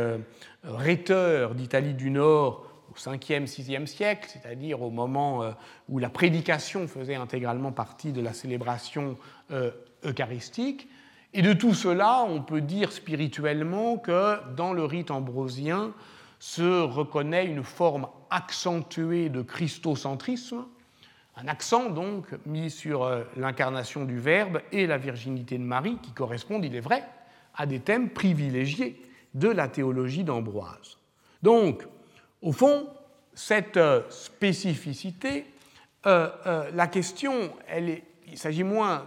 rhéteurs 0.63 1.53
d'Italie 1.53 1.93
du 1.93 2.09
Nord 2.09 2.65
au 2.91 2.95
5e, 2.97 3.45
6e 3.45 3.85
siècle, 3.85 4.27
c'est-à-dire 4.27 4.81
au 4.81 4.89
moment 4.89 5.53
où 5.87 5.99
la 5.99 6.09
prédication 6.09 6.87
faisait 6.87 7.13
intégralement 7.13 7.71
partie 7.71 8.11
de 8.11 8.21
la 8.21 8.33
célébration 8.33 9.17
eucharistique. 10.03 10.87
Et 11.33 11.41
de 11.41 11.53
tout 11.53 11.73
cela, 11.73 12.23
on 12.27 12.41
peut 12.41 12.61
dire 12.61 12.91
spirituellement 12.91 13.97
que 13.97 14.37
dans 14.55 14.73
le 14.73 14.85
rite 14.85 15.11
ambrosien 15.11 15.93
se 16.39 16.81
reconnaît 16.81 17.45
une 17.45 17.63
forme 17.63 18.07
accentuée 18.29 19.29
de 19.29 19.41
christocentrisme, 19.41 20.65
un 21.35 21.47
accent 21.47 21.89
donc 21.89 22.27
mis 22.45 22.71
sur 22.71 23.03
euh, 23.03 23.23
l'incarnation 23.35 24.05
du 24.05 24.17
Verbe 24.17 24.61
et 24.71 24.87
la 24.87 24.97
virginité 24.97 25.57
de 25.57 25.63
Marie, 25.63 25.97
qui 26.01 26.11
correspondent, 26.11 26.65
il 26.65 26.75
est 26.75 26.81
vrai, 26.81 27.03
à 27.55 27.65
des 27.65 27.79
thèmes 27.79 28.09
privilégiés 28.09 29.01
de 29.33 29.49
la 29.49 29.67
théologie 29.67 30.23
d'Ambroise. 30.23 30.97
Donc, 31.43 31.87
au 32.41 32.51
fond, 32.51 32.87
cette 33.33 33.77
euh, 33.77 34.01
spécificité, 34.09 35.45
euh, 36.05 36.71
la 36.73 36.87
question, 36.87 37.51
il 38.27 38.37
s'agit 38.37 38.63
moins 38.63 39.05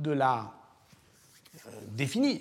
de 0.00 0.12
la 0.12 0.52
définir 1.90 2.40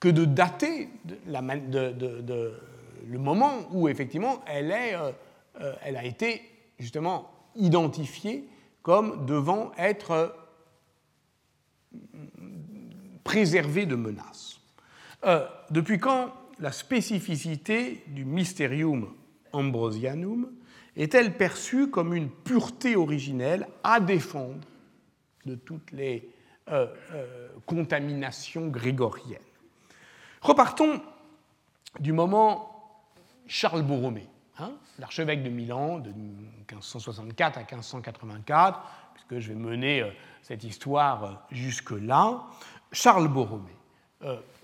que 0.00 0.08
de 0.08 0.24
dater 0.24 0.88
le 1.26 3.18
moment 3.18 3.68
où 3.72 3.88
effectivement 3.88 4.42
elle, 4.46 4.70
est, 4.70 4.94
euh, 4.94 5.12
euh, 5.60 5.74
elle 5.82 5.96
a 5.96 6.04
été 6.04 6.42
justement 6.78 7.30
identifiée 7.54 8.48
comme 8.82 9.26
devant 9.26 9.72
être 9.78 10.10
euh, 10.10 10.28
préservée 13.24 13.86
de 13.86 13.96
menaces. 13.96 14.60
depuis 15.70 15.98
quand 15.98 16.32
la 16.60 16.72
spécificité 16.72 18.04
du 18.06 18.24
mysterium 18.24 19.12
ambrosianum 19.52 20.52
est-elle 20.94 21.36
perçue 21.36 21.90
comme 21.90 22.14
une 22.14 22.30
pureté 22.30 22.96
originelle 22.96 23.66
à 23.82 24.00
défendre 24.00 24.66
de 25.44 25.54
toutes 25.54 25.90
les 25.92 26.30
euh, 26.68 26.86
euh, 27.12 27.48
contamination 27.66 28.68
grégorienne. 28.68 29.40
Repartons 30.40 31.02
du 32.00 32.12
moment 32.12 32.72
Charles 33.46 33.82
Borromée, 33.82 34.28
hein, 34.58 34.72
l'archevêque 34.98 35.42
de 35.42 35.48
Milan 35.48 35.98
de 35.98 36.10
1564 36.10 37.58
à 37.58 37.60
1584, 37.60 38.80
puisque 39.14 39.40
je 39.40 39.52
vais 39.52 39.58
mener 39.58 40.02
euh, 40.02 40.10
cette 40.42 40.64
histoire 40.64 41.46
jusque-là. 41.50 42.44
Charles 42.92 43.28
Borromée, 43.28 43.76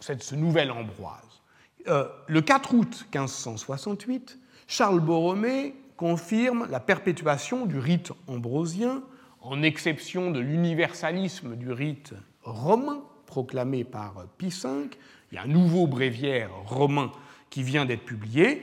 c'est 0.01 0.23
ce 0.23 0.35
nouvel 0.35 0.71
Ambroise. 0.71 1.43
le 1.87 2.41
4 2.41 2.75
août 2.75 3.07
1568, 3.13 4.39
Charles 4.67 5.01
Borromée 5.01 5.75
confirme 5.97 6.67
la 6.71 6.81
perpétuation 6.81 7.67
du 7.67 7.79
rite 7.79 8.13
ambrosien 8.27 9.03
en 9.41 9.63
exception 9.63 10.31
de 10.31 10.41
l'universalisme 10.41 11.57
du 11.57 11.73
rite 11.73 12.15
romain 12.43 13.03
proclamé 13.27 13.85
par 13.85 14.25
Pie 14.39 14.49
V, 14.49 14.91
il 15.31 15.37
y 15.37 15.39
a 15.39 15.43
un 15.43 15.47
nouveau 15.47 15.87
bréviaire 15.87 16.51
romain 16.67 17.11
qui 17.51 17.63
vient 17.63 17.85
d'être 17.85 18.05
publié, 18.05 18.63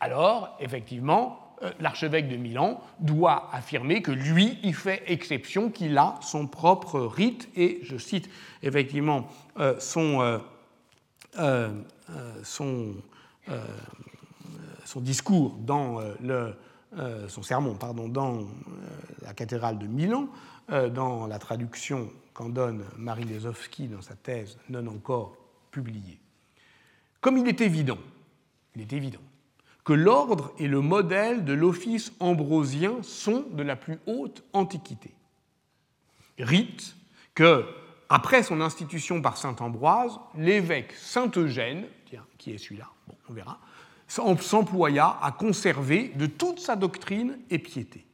alors 0.00 0.56
effectivement, 0.60 1.50
euh, 1.62 1.70
l'archevêque 1.78 2.28
de 2.28 2.36
Milan 2.36 2.80
doit 3.00 3.50
affirmer 3.52 4.00
que 4.00 4.10
lui, 4.10 4.58
il 4.62 4.74
fait 4.74 5.02
exception, 5.06 5.70
qu'il 5.70 5.96
a 5.98 6.18
son 6.22 6.46
propre 6.46 7.00
rite, 7.00 7.48
et 7.54 7.80
je 7.82 7.98
cite 7.98 8.30
effectivement 8.62 9.28
euh, 9.58 9.78
son, 9.78 10.40
euh, 11.38 11.68
son, 12.42 12.94
discours 14.96 15.56
dans 15.60 16.00
le 16.22 16.54
son 17.28 17.42
sermon 17.42 17.74
pardon, 17.74 18.08
dans 18.08 18.38
la 19.22 19.32
cathédrale 19.34 19.78
de 19.78 19.86
Milan, 19.86 20.28
dans 20.70 21.26
la 21.26 21.38
traduction 21.38 22.10
qu'en 22.32 22.48
donne 22.48 22.84
Marie 22.96 23.24
Lesowski 23.24 23.88
dans 23.88 24.02
sa 24.02 24.14
thèse 24.14 24.58
non 24.68 24.86
encore 24.86 25.36
publiée. 25.70 26.20
Comme 27.20 27.38
il 27.38 27.48
est 27.48 27.60
évident, 27.60 27.98
il 28.74 28.82
est 28.82 28.92
évident 28.92 29.20
que 29.84 29.92
l'ordre 29.92 30.52
et 30.58 30.68
le 30.68 30.80
modèle 30.80 31.44
de 31.44 31.52
l'office 31.52 32.12
ambrosien 32.20 33.02
sont 33.02 33.46
de 33.50 33.62
la 33.62 33.76
plus 33.76 33.98
haute 34.06 34.44
antiquité. 34.52 35.12
Rite 36.38 36.96
que, 37.34 37.64
après 38.08 38.42
son 38.42 38.60
institution 38.60 39.20
par 39.22 39.36
saint 39.36 39.56
Ambroise, 39.58 40.18
l'évêque 40.36 40.92
Saint 40.92 41.30
Eugène, 41.36 41.86
tiens, 42.06 42.24
qui 42.38 42.52
est 42.52 42.58
celui-là, 42.58 42.88
bon, 43.08 43.14
on 43.28 43.32
verra, 43.32 43.58
s'employa 44.06 45.18
à 45.22 45.32
conserver 45.32 46.08
de 46.14 46.26
toute 46.26 46.60
sa 46.60 46.76
doctrine 46.76 47.38
et 47.50 47.58
piété, 47.58 48.06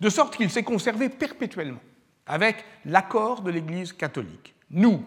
de 0.00 0.08
sorte 0.08 0.36
qu'il 0.36 0.50
s'est 0.50 0.62
conservé 0.62 1.08
perpétuellement, 1.08 1.80
avec 2.26 2.64
l'accord 2.84 3.42
de 3.42 3.50
l'Église 3.50 3.92
catholique. 3.92 4.54
Nous, 4.70 5.04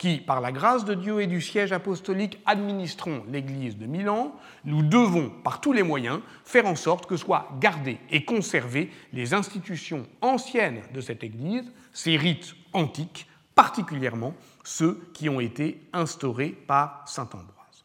qui, 0.00 0.16
par 0.16 0.40
la 0.40 0.50
grâce 0.50 0.86
de 0.86 0.94
Dieu 0.94 1.20
et 1.20 1.26
du 1.26 1.42
siège 1.42 1.72
apostolique, 1.72 2.38
administrons 2.46 3.22
l'Église 3.28 3.76
de 3.76 3.84
Milan, 3.84 4.34
nous 4.64 4.82
devons, 4.82 5.28
par 5.28 5.60
tous 5.60 5.74
les 5.74 5.82
moyens, 5.82 6.20
faire 6.44 6.66
en 6.66 6.74
sorte 6.74 7.04
que 7.04 7.18
soient 7.18 7.50
gardées 7.60 7.98
et 8.10 8.24
conservées 8.24 8.90
les 9.12 9.34
institutions 9.34 10.06
anciennes 10.22 10.80
de 10.94 11.02
cette 11.02 11.22
Église, 11.22 11.70
ses 11.92 12.16
rites 12.16 12.54
antiques, 12.72 13.28
particulièrement 13.54 14.34
ceux 14.64 15.10
qui 15.12 15.28
ont 15.28 15.38
été 15.38 15.86
instaurés 15.92 16.48
par 16.66 17.02
saint 17.06 17.24
Ambroise. 17.24 17.84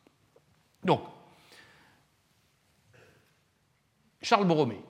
Donc, 0.85 1.01
Charles 4.21 4.47
Borromée 4.47 4.81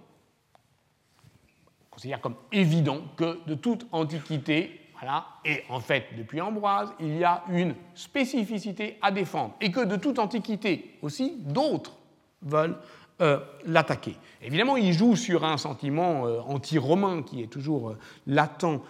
considère 2.06 2.22
comme 2.22 2.36
évident 2.52 3.02
que 3.18 3.40
de 3.48 3.56
toute 3.56 3.88
antiquité, 3.92 4.80
voilà, 5.00 5.26
et 5.44 5.64
en 5.70 5.80
fait 5.80 6.06
depuis 6.16 6.40
Ambroise, 6.40 6.90
il 7.00 7.18
y 7.18 7.24
a 7.24 7.44
une 7.50 7.74
spécificité 7.96 9.00
à 9.02 9.10
défendre, 9.12 9.56
et 9.60 9.72
que 9.72 9.84
de 9.84 9.96
toute 9.96 10.20
antiquité 10.20 10.98
aussi, 11.02 11.38
d'autres 11.40 11.98
veulent 12.44 12.78
euh, 13.22 13.40
l'attaquer. 13.66 14.16
Évidemment, 14.44 14.78
il 14.78 14.94
joue 14.94 15.16
sur 15.16 15.46
un 15.46 15.58
sentiment 15.58 16.28
euh, 16.28 16.42
anti-romain 16.42 17.24
qui 17.24 17.42
est 17.42 17.48
toujours 17.48 17.90
euh, 17.90 17.98
latent 18.28 18.82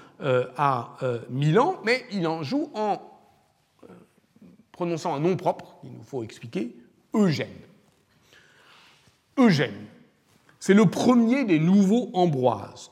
à 0.57 0.97
Milan, 1.29 1.75
mais 1.85 2.05
il 2.11 2.27
en 2.27 2.43
joue 2.43 2.69
en 2.73 3.01
prononçant 4.71 5.15
un 5.15 5.19
nom 5.19 5.37
propre, 5.37 5.75
il 5.83 5.91
nous 5.91 6.03
faut 6.03 6.23
expliquer, 6.23 6.75
Eugène. 7.13 7.47
Eugène, 9.37 9.87
c'est 10.65 10.73
le 10.73 10.87
premier 10.87 11.45
des 11.45 11.59
nouveaux 11.59 12.09
Ambroises, 12.13 12.89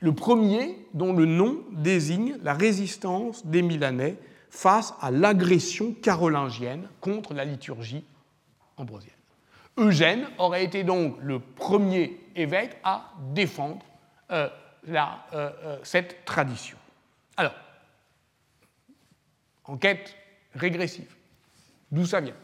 le 0.00 0.14
premier 0.14 0.78
dont 0.94 1.12
le 1.12 1.24
nom 1.24 1.62
désigne 1.72 2.36
la 2.42 2.54
résistance 2.54 3.44
des 3.46 3.62
Milanais 3.62 4.16
face 4.50 4.94
à 5.00 5.10
l'agression 5.10 5.92
carolingienne 5.92 6.88
contre 7.00 7.34
la 7.34 7.44
liturgie 7.44 8.04
ambrosienne. 8.76 9.12
Eugène 9.76 10.28
aurait 10.38 10.64
été 10.64 10.84
donc 10.84 11.16
le 11.20 11.38
premier 11.38 12.18
évêque 12.34 12.76
à 12.82 13.12
défendre 13.32 13.84
euh, 14.30 14.48
euh, 14.88 14.96
euh, 15.32 15.78
cette 15.82 16.24
tradition. 16.24 16.76
Alors, 17.36 17.54
enquête 19.64 20.16
régressive. 20.54 21.14
D'où 21.90 22.06
ça 22.06 22.20
vient? 22.20 22.34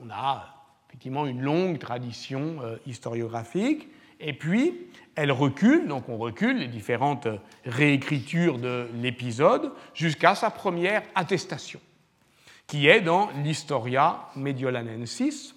On 0.00 0.08
a 0.10 0.54
effectivement 0.88 1.26
une 1.26 1.42
longue 1.42 1.78
tradition 1.78 2.60
historiographique. 2.86 3.88
Et 4.20 4.34
puis, 4.34 4.74
elle 5.14 5.32
recule, 5.32 5.88
donc 5.88 6.08
on 6.08 6.18
recule 6.18 6.58
les 6.58 6.68
différentes 6.68 7.26
réécritures 7.64 8.58
de 8.58 8.88
l'épisode 8.94 9.72
jusqu'à 9.94 10.34
sa 10.34 10.50
première 10.50 11.02
attestation, 11.14 11.80
qui 12.66 12.86
est 12.86 13.00
dans 13.00 13.30
l'Historia 13.42 14.28
Mediolanensis, 14.36 15.54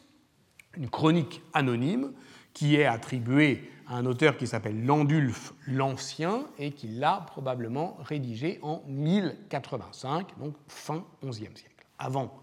une 0.77 0.89
chronique 0.89 1.41
anonyme 1.53 2.13
qui 2.53 2.75
est 2.75 2.85
attribuée 2.85 3.69
à 3.87 3.95
un 3.95 4.05
auteur 4.05 4.37
qui 4.37 4.47
s'appelle 4.47 4.85
Landulf 4.85 5.53
l'Ancien 5.67 6.45
et 6.57 6.71
qui 6.71 6.87
l'a 6.87 7.25
probablement 7.27 7.97
rédigé 7.99 8.59
en 8.61 8.81
1085, 8.87 10.39
donc 10.39 10.55
fin 10.67 11.03
XIe 11.23 11.49
siècle. 11.53 11.85
Avant 11.99 12.41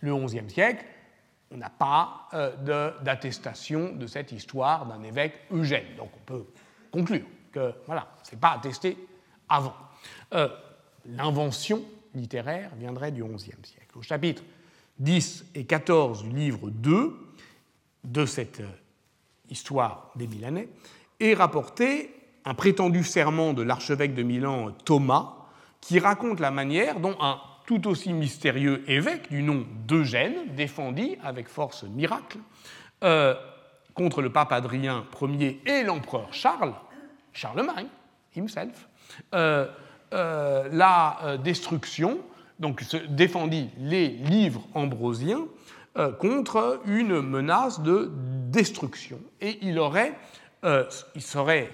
le 0.00 0.14
XIe 0.14 0.48
siècle, 0.48 0.84
on 1.50 1.56
n'a 1.56 1.70
pas 1.70 2.28
euh, 2.34 2.92
d'attestation 3.02 3.92
de, 3.94 4.06
cette 4.06 4.32
histoire 4.32 4.86
d'un 4.86 5.02
évêque 5.02 5.34
Eugène. 5.50 5.96
Donc 5.96 6.10
on 6.14 6.24
peut 6.24 6.44
conclure 6.90 7.24
que 7.52 7.72
voilà, 7.86 8.08
ce 8.22 8.32
n'est 8.32 8.40
pas 8.40 8.52
attesté 8.52 8.96
avant. 9.48 9.74
Euh, 10.34 10.48
l'invention 11.06 11.82
littéraire 12.14 12.70
viendrait 12.76 13.12
du 13.12 13.24
XIe 13.24 13.54
siècle. 13.62 13.96
Au 13.96 14.02
chapitre 14.02 14.42
10 14.98 15.46
et 15.54 15.64
14 15.64 16.24
du 16.24 16.30
livre 16.30 16.70
2 16.70 17.16
de 18.04 18.26
cette 18.26 18.62
histoire 19.48 20.10
des 20.16 20.26
Milanais 20.26 20.68
est 21.20 21.34
rapporté 21.34 22.14
un 22.44 22.54
prétendu 22.54 23.04
serment 23.04 23.52
de 23.52 23.62
l'archevêque 23.62 24.14
de 24.14 24.22
Milan 24.22 24.72
Thomas 24.84 25.34
qui 25.80 25.98
raconte 25.98 26.40
la 26.40 26.50
manière 26.50 27.00
dont 27.00 27.16
un 27.20 27.40
tout 27.68 27.86
aussi 27.86 28.14
mystérieux 28.14 28.82
évêque 28.90 29.28
du 29.28 29.42
nom 29.42 29.66
d'Eugène 29.86 30.54
défendit 30.56 31.18
avec 31.22 31.48
force 31.48 31.82
miracle 31.82 32.38
euh, 33.04 33.34
contre 33.92 34.22
le 34.22 34.32
pape 34.32 34.52
Adrien 34.52 35.04
Ier 35.20 35.60
et 35.66 35.82
l'empereur 35.82 36.32
Charles, 36.32 36.72
Charlemagne 37.34 37.88
himself, 38.34 38.88
euh, 39.34 39.66
euh, 40.14 40.66
la 40.72 41.36
destruction, 41.44 42.20
donc 42.58 42.82
défendit 43.10 43.68
les 43.78 44.08
livres 44.08 44.66
ambrosiens 44.72 45.44
contre 46.18 46.80
une 46.86 47.20
menace 47.20 47.82
de 47.82 48.10
destruction. 48.48 49.20
Et 49.42 49.58
il 49.60 49.78
aurait, 49.78 50.14
il 50.64 51.22
serait, 51.22 51.70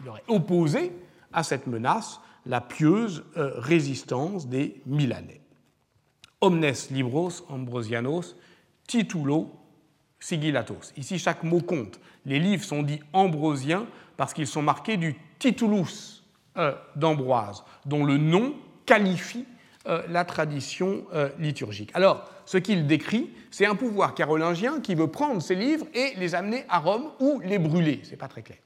il 0.00 0.08
aurait 0.08 0.24
opposé 0.26 0.90
à 1.32 1.44
cette 1.44 1.68
menace 1.68 2.20
la 2.46 2.60
pieuse 2.60 3.24
euh, 3.36 3.52
résistance 3.56 4.48
des 4.48 4.80
Milanais. 4.86 5.40
Omnes 6.40 6.72
libros 6.90 7.30
ambrosianos 7.48 8.36
titulo 8.86 9.50
sigillatos. 10.18 10.92
Ici, 10.96 11.18
chaque 11.18 11.44
mot 11.44 11.60
compte. 11.60 12.00
Les 12.26 12.38
livres 12.38 12.64
sont 12.64 12.82
dits 12.82 13.00
ambrosiens 13.12 13.86
parce 14.16 14.34
qu'ils 14.34 14.46
sont 14.46 14.62
marqués 14.62 14.96
du 14.96 15.16
titulus 15.38 16.24
euh, 16.56 16.74
d'Ambroise, 16.96 17.64
dont 17.86 18.04
le 18.04 18.18
nom 18.18 18.54
qualifie 18.86 19.46
euh, 19.86 20.02
la 20.08 20.24
tradition 20.24 21.04
liturgique. 21.38 21.90
Alors, 21.94 22.28
ce 22.44 22.58
qu'il 22.58 22.86
décrit, 22.86 23.30
c'est 23.50 23.66
un 23.66 23.74
pouvoir 23.74 24.14
carolingien 24.14 24.80
qui 24.80 24.94
veut 24.94 25.08
prendre 25.08 25.40
ces 25.40 25.54
livres 25.54 25.86
et 25.94 26.14
les 26.16 26.34
amener 26.34 26.64
à 26.68 26.78
Rome 26.78 27.10
ou 27.20 27.40
les 27.40 27.58
brûler. 27.58 28.00
C'est 28.04 28.16
pas 28.16 28.28
très 28.28 28.42
clair. 28.42 28.58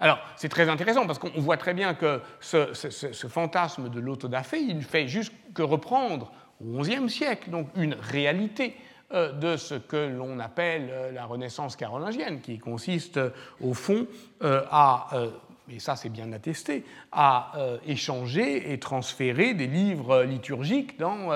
Alors, 0.00 0.18
c'est 0.36 0.48
très 0.48 0.68
intéressant 0.68 1.06
parce 1.06 1.18
qu'on 1.18 1.40
voit 1.40 1.56
très 1.56 1.74
bien 1.74 1.94
que 1.94 2.20
ce, 2.40 3.28
fantasme 3.28 3.88
de 3.88 4.00
l'autodafé, 4.00 4.60
il 4.60 4.78
ne 4.78 4.82
fait 4.82 5.08
juste 5.08 5.32
que 5.54 5.62
reprendre 5.62 6.32
au 6.64 6.80
XIe 6.80 7.08
siècle 7.10 7.50
donc 7.50 7.68
une 7.76 7.94
réalité 7.94 8.74
euh, 9.12 9.32
de 9.32 9.56
ce 9.56 9.74
que 9.74 10.08
l'on 10.08 10.40
appelle 10.40 10.88
euh, 10.90 11.12
la 11.12 11.26
Renaissance 11.26 11.76
carolingienne, 11.76 12.40
qui 12.40 12.58
consiste 12.58 13.18
euh, 13.18 13.30
au 13.60 13.72
fond 13.72 14.08
à, 14.40 15.08
et 15.70 15.78
ça 15.78 15.94
c'est 15.96 16.08
bien 16.08 16.32
attesté, 16.32 16.84
à 17.10 17.52
échanger 17.86 18.72
et 18.72 18.78
transférer 18.78 19.54
des 19.54 19.66
livres 19.66 20.22
liturgiques 20.24 20.98
dans 20.98 21.30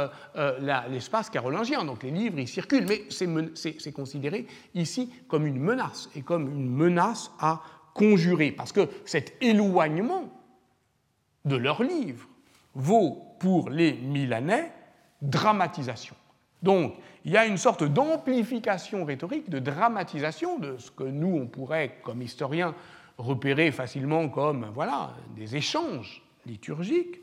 l'espace 0.90 1.30
carolingien. 1.30 1.84
Donc 1.84 2.02
les 2.02 2.10
livres, 2.10 2.38
ils 2.38 2.46
circulent, 2.46 2.86
mais 2.86 3.02
c'est 3.08 3.92
considéré 3.92 4.46
ici 4.74 5.10
comme 5.28 5.46
une 5.46 5.58
menace, 5.58 6.10
et 6.14 6.22
comme 6.22 6.46
une 6.48 6.68
menace 6.68 7.32
à 7.40 7.62
conjurer, 7.94 8.53
parce 8.53 8.72
que 8.72 8.88
cet 9.05 9.37
éloignement 9.42 10.29
de 11.44 11.57
leurs 11.57 11.83
livres 11.83 12.29
vaut 12.74 13.35
pour 13.38 13.70
les 13.70 13.92
Milanais 13.94 14.72
dramatisation. 15.22 16.14
Donc, 16.62 16.94
il 17.24 17.33
y 17.33 17.37
a 17.37 17.46
une 17.46 17.57
sorte 17.57 17.85
d'amplification 17.85 19.05
rhétorique, 19.05 19.50
de 19.50 19.59
dramatisation 19.59 20.59
de 20.59 20.76
ce 20.79 20.90
que 20.90 21.05
nous, 21.05 21.38
on 21.42 21.46
pourrait, 21.46 21.98
comme 22.03 22.22
historiens, 22.22 22.74
repérer 23.18 23.70
facilement 23.70 24.29
comme 24.29 24.70
voilà, 24.74 25.14
des 25.37 25.57
échanges 25.57 26.22
liturgiques. 26.46 27.18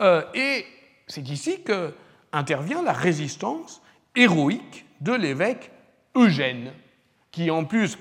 Euh, 0.00 0.22
et 0.34 0.64
c'est 1.06 1.26
ici 1.28 1.62
que 1.62 1.94
intervient 2.32 2.82
la 2.82 2.92
résistance 2.92 3.80
héroïque 4.14 4.84
de 5.00 5.12
l'évêque 5.12 5.70
Eugène, 6.14 6.72
qui 7.30 7.50
en 7.50 7.64
plus 7.64 7.98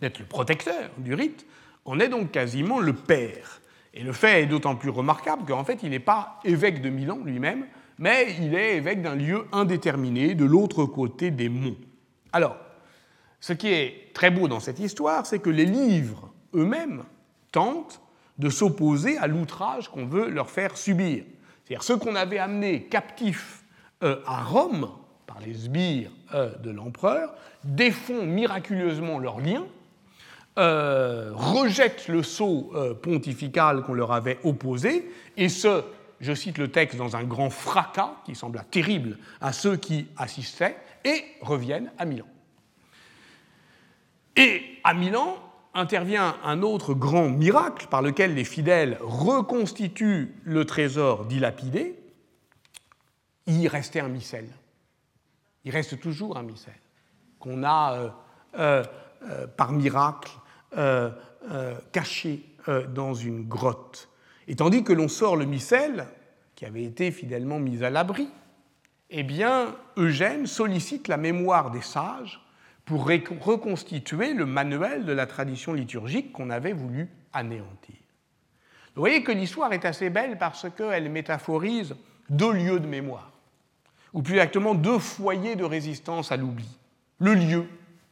d'être 0.00 0.18
le 0.18 0.24
protecteur 0.24 0.90
du 0.98 1.14
rite, 1.14 1.46
on 1.84 2.00
est 2.00 2.08
donc 2.08 2.30
quasiment 2.30 2.80
le 2.80 2.92
père. 2.92 3.60
Et 3.94 4.02
le 4.02 4.12
fait 4.12 4.42
est 4.42 4.46
d'autant 4.46 4.76
plus 4.76 4.90
remarquable 4.90 5.44
qu'en 5.46 5.64
fait, 5.64 5.80
il 5.82 5.90
n'est 5.90 5.98
pas 5.98 6.38
évêque 6.44 6.82
de 6.82 6.90
Milan 6.90 7.18
lui-même, 7.24 7.66
mais 7.98 8.36
il 8.40 8.54
est 8.54 8.76
évêque 8.76 9.02
d'un 9.02 9.16
lieu 9.16 9.46
indéterminé 9.52 10.34
de 10.34 10.44
l'autre 10.44 10.84
côté 10.84 11.30
des 11.30 11.48
monts. 11.48 11.76
Alors, 12.32 12.56
ce 13.40 13.52
qui 13.52 13.68
est 13.68 14.12
très 14.14 14.30
beau 14.30 14.48
dans 14.48 14.60
cette 14.60 14.78
histoire, 14.78 15.26
c'est 15.26 15.38
que 15.38 15.50
les 15.50 15.64
livres 15.64 16.30
eux-mêmes 16.54 17.04
tentent 17.52 18.00
de 18.38 18.50
s'opposer 18.50 19.18
à 19.18 19.26
l'outrage 19.26 19.88
qu'on 19.88 20.06
veut 20.06 20.28
leur 20.28 20.50
faire 20.50 20.76
subir. 20.76 21.24
C'est-à-dire 21.64 21.82
ceux 21.82 21.96
qu'on 21.96 22.14
avait 22.14 22.38
amenés 22.38 22.84
captifs 22.84 23.64
euh, 24.02 24.20
à 24.26 24.44
Rome 24.44 24.90
par 25.26 25.40
les 25.40 25.54
sbires 25.54 26.10
euh, 26.34 26.56
de 26.58 26.70
l'empereur 26.70 27.34
défont 27.64 28.24
miraculeusement 28.24 29.18
leurs 29.18 29.40
liens 29.40 29.66
euh, 30.58 31.30
rejettent 31.34 32.08
le 32.08 32.22
sceau 32.24 32.72
euh, 32.74 32.92
pontifical 32.92 33.82
qu'on 33.82 33.94
leur 33.94 34.12
avait 34.12 34.38
opposé, 34.42 35.08
et 35.36 35.48
ce, 35.48 35.84
je 36.20 36.32
cite 36.34 36.58
le 36.58 36.68
texte 36.68 36.98
dans 36.98 37.14
un 37.14 37.22
grand 37.22 37.48
fracas 37.48 38.16
qui 38.24 38.34
sembla 38.34 38.64
terrible 38.64 39.18
à 39.40 39.52
ceux 39.52 39.76
qui 39.76 40.08
assistaient, 40.16 40.76
et 41.04 41.24
reviennent 41.42 41.92
à 41.96 42.04
Milan. 42.04 42.26
Et 44.34 44.62
à 44.82 44.94
Milan 44.94 45.36
intervient 45.74 46.36
un 46.42 46.62
autre 46.62 46.92
grand 46.92 47.28
miracle 47.28 47.86
par 47.88 48.02
lequel 48.02 48.34
les 48.34 48.44
fidèles 48.44 48.98
reconstituent 49.00 50.34
le 50.42 50.64
trésor 50.64 51.26
dilapidé. 51.26 51.96
Il 53.46 53.68
restait 53.68 54.00
un 54.00 54.08
missel. 54.08 54.48
Il 55.64 55.70
reste 55.70 56.00
toujours 56.00 56.36
un 56.36 56.42
missel 56.42 56.74
qu'on 57.38 57.62
a 57.62 58.12
euh, 58.58 59.46
par 59.56 59.72
miracle 59.72 60.30
euh, 60.76 61.10
euh, 61.50 61.74
caché 61.92 62.44
euh, 62.68 62.86
dans 62.86 63.14
une 63.14 63.48
grotte. 63.48 64.08
Et 64.48 64.56
tandis 64.56 64.84
que 64.84 64.92
l'on 64.92 65.08
sort 65.08 65.36
le 65.36 65.46
missel, 65.46 66.06
qui 66.54 66.66
avait 66.66 66.84
été 66.84 67.10
fidèlement 67.10 67.58
mis 67.58 67.84
à 67.84 67.90
l'abri, 67.90 68.28
eh 69.10 69.22
bien, 69.22 69.74
Eugène 69.96 70.46
sollicite 70.46 71.08
la 71.08 71.16
mémoire 71.16 71.70
des 71.70 71.80
sages 71.80 72.40
pour 72.84 73.06
reconstituer 73.06 74.34
le 74.34 74.46
manuel 74.46 75.04
de 75.04 75.12
la 75.12 75.26
tradition 75.26 75.72
liturgique 75.72 76.32
qu'on 76.32 76.50
avait 76.50 76.72
voulu 76.72 77.08
anéantir. 77.32 77.96
Vous 78.94 79.02
voyez 79.02 79.22
que 79.22 79.32
l'histoire 79.32 79.72
est 79.72 79.84
assez 79.84 80.10
belle 80.10 80.38
parce 80.38 80.66
qu'elle 80.70 81.10
métaphorise 81.10 81.94
deux 82.28 82.52
lieux 82.52 82.80
de 82.80 82.86
mémoire, 82.86 83.32
ou 84.12 84.22
plus 84.22 84.34
exactement 84.34 84.74
deux 84.74 84.98
foyers 84.98 85.56
de 85.56 85.64
résistance 85.64 86.32
à 86.32 86.36
l'oubli. 86.36 86.68
Le 87.18 87.34
lieu, 87.34 87.66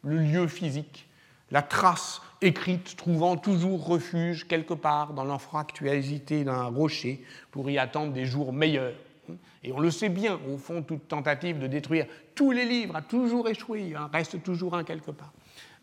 le 0.04 0.18
lieu 0.18 0.46
physique, 0.46 1.08
la 1.50 1.62
trace 1.62 2.22
écrite 2.42 2.96
trouvant 2.96 3.36
toujours 3.36 3.86
refuge 3.86 4.46
quelque 4.46 4.74
part 4.74 5.12
dans 5.12 5.24
l'infractualité 5.24 6.44
d'un 6.44 6.64
rocher 6.64 7.22
pour 7.50 7.70
y 7.70 7.78
attendre 7.78 8.12
des 8.12 8.26
jours 8.26 8.52
meilleurs. 8.52 8.94
Et 9.64 9.72
on 9.72 9.80
le 9.80 9.90
sait 9.90 10.08
bien, 10.08 10.38
au 10.48 10.58
fond, 10.58 10.82
toute 10.82 11.08
tentative 11.08 11.58
de 11.58 11.66
détruire 11.66 12.06
tous 12.34 12.52
les 12.52 12.64
livres 12.64 12.94
a 12.94 13.02
toujours 13.02 13.48
échoué, 13.48 13.88
il 13.88 13.96
en 13.96 14.08
reste 14.08 14.42
toujours 14.42 14.76
un 14.76 14.84
quelque 14.84 15.10
part. 15.10 15.32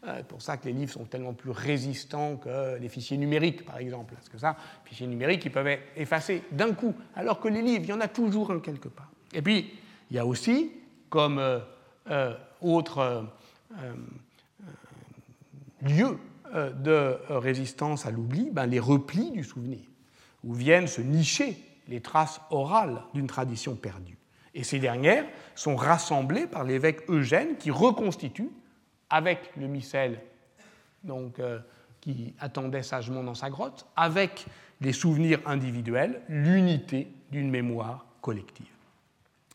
C'est 0.03 0.09
euh, 0.09 0.23
pour 0.23 0.41
ça 0.41 0.57
que 0.57 0.65
les 0.65 0.73
livres 0.73 0.91
sont 0.91 1.05
tellement 1.05 1.33
plus 1.33 1.51
résistants 1.51 2.35
que 2.35 2.77
les 2.77 2.89
fichiers 2.89 3.17
numériques, 3.17 3.65
par 3.65 3.77
exemple. 3.77 4.13
Parce 4.15 4.29
que 4.29 4.37
ça, 4.37 4.57
les 4.83 4.89
fichiers 4.89 5.07
numériques, 5.07 5.45
ils 5.45 5.51
peuvent 5.51 5.67
être 5.67 5.83
effacés 5.95 6.43
d'un 6.51 6.73
coup, 6.73 6.93
alors 7.15 7.39
que 7.39 7.47
les 7.47 7.61
livres, 7.61 7.83
il 7.83 7.89
y 7.89 7.93
en 7.93 8.01
a 8.01 8.07
toujours 8.07 8.51
un 8.51 8.59
quelque 8.59 8.89
part. 8.89 9.09
Et 9.33 9.41
puis, 9.41 9.73
il 10.11 10.15
y 10.15 10.19
a 10.19 10.25
aussi, 10.25 10.71
comme 11.09 11.39
euh, 11.39 11.59
euh, 12.09 12.35
autre 12.61 13.25
lieu 15.81 16.17
de 16.53 17.17
résistance 17.29 18.05
à 18.05 18.11
l'oubli, 18.11 18.49
ben, 18.51 18.65
les 18.65 18.79
replis 18.79 19.31
du 19.31 19.43
souvenir, 19.43 19.79
où 20.43 20.53
viennent 20.53 20.87
se 20.87 21.01
nicher 21.01 21.57
les 21.87 22.01
traces 22.01 22.41
orales 22.51 23.01
d'une 23.13 23.27
tradition 23.27 23.75
perdue. 23.75 24.17
Et 24.53 24.63
ces 24.63 24.79
dernières 24.79 25.25
sont 25.55 25.75
rassemblées 25.75 26.45
par 26.45 26.63
l'évêque 26.63 27.09
Eugène 27.09 27.57
qui 27.57 27.71
reconstitue, 27.71 28.49
avec 29.09 29.51
le 29.57 29.67
missel 29.67 30.19
donc, 31.03 31.39
euh, 31.39 31.59
qui 32.01 32.33
attendait 32.39 32.83
sagement 32.83 33.23
dans 33.23 33.35
sa 33.35 33.49
grotte, 33.49 33.85
avec 33.95 34.45
les 34.81 34.93
souvenirs 34.93 35.39
individuels, 35.45 36.21
l'unité 36.29 37.07
d'une 37.31 37.49
mémoire 37.49 38.05
collective. 38.21 38.67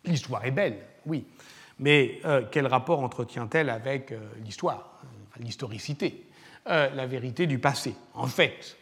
L'histoire 0.04 0.44
est 0.44 0.50
belle, 0.50 0.78
oui, 1.06 1.26
mais 1.78 2.20
euh, 2.24 2.42
quel 2.50 2.66
rapport 2.66 3.00
entretient-elle 3.00 3.70
avec 3.70 4.12
l'histoire, 4.44 5.00
l'historicité? 5.38 6.27
Euh, 6.68 6.90
la 6.94 7.06
vérité 7.06 7.46
du 7.46 7.58
passé. 7.58 7.94
En 8.14 8.26
fait, 8.26 8.76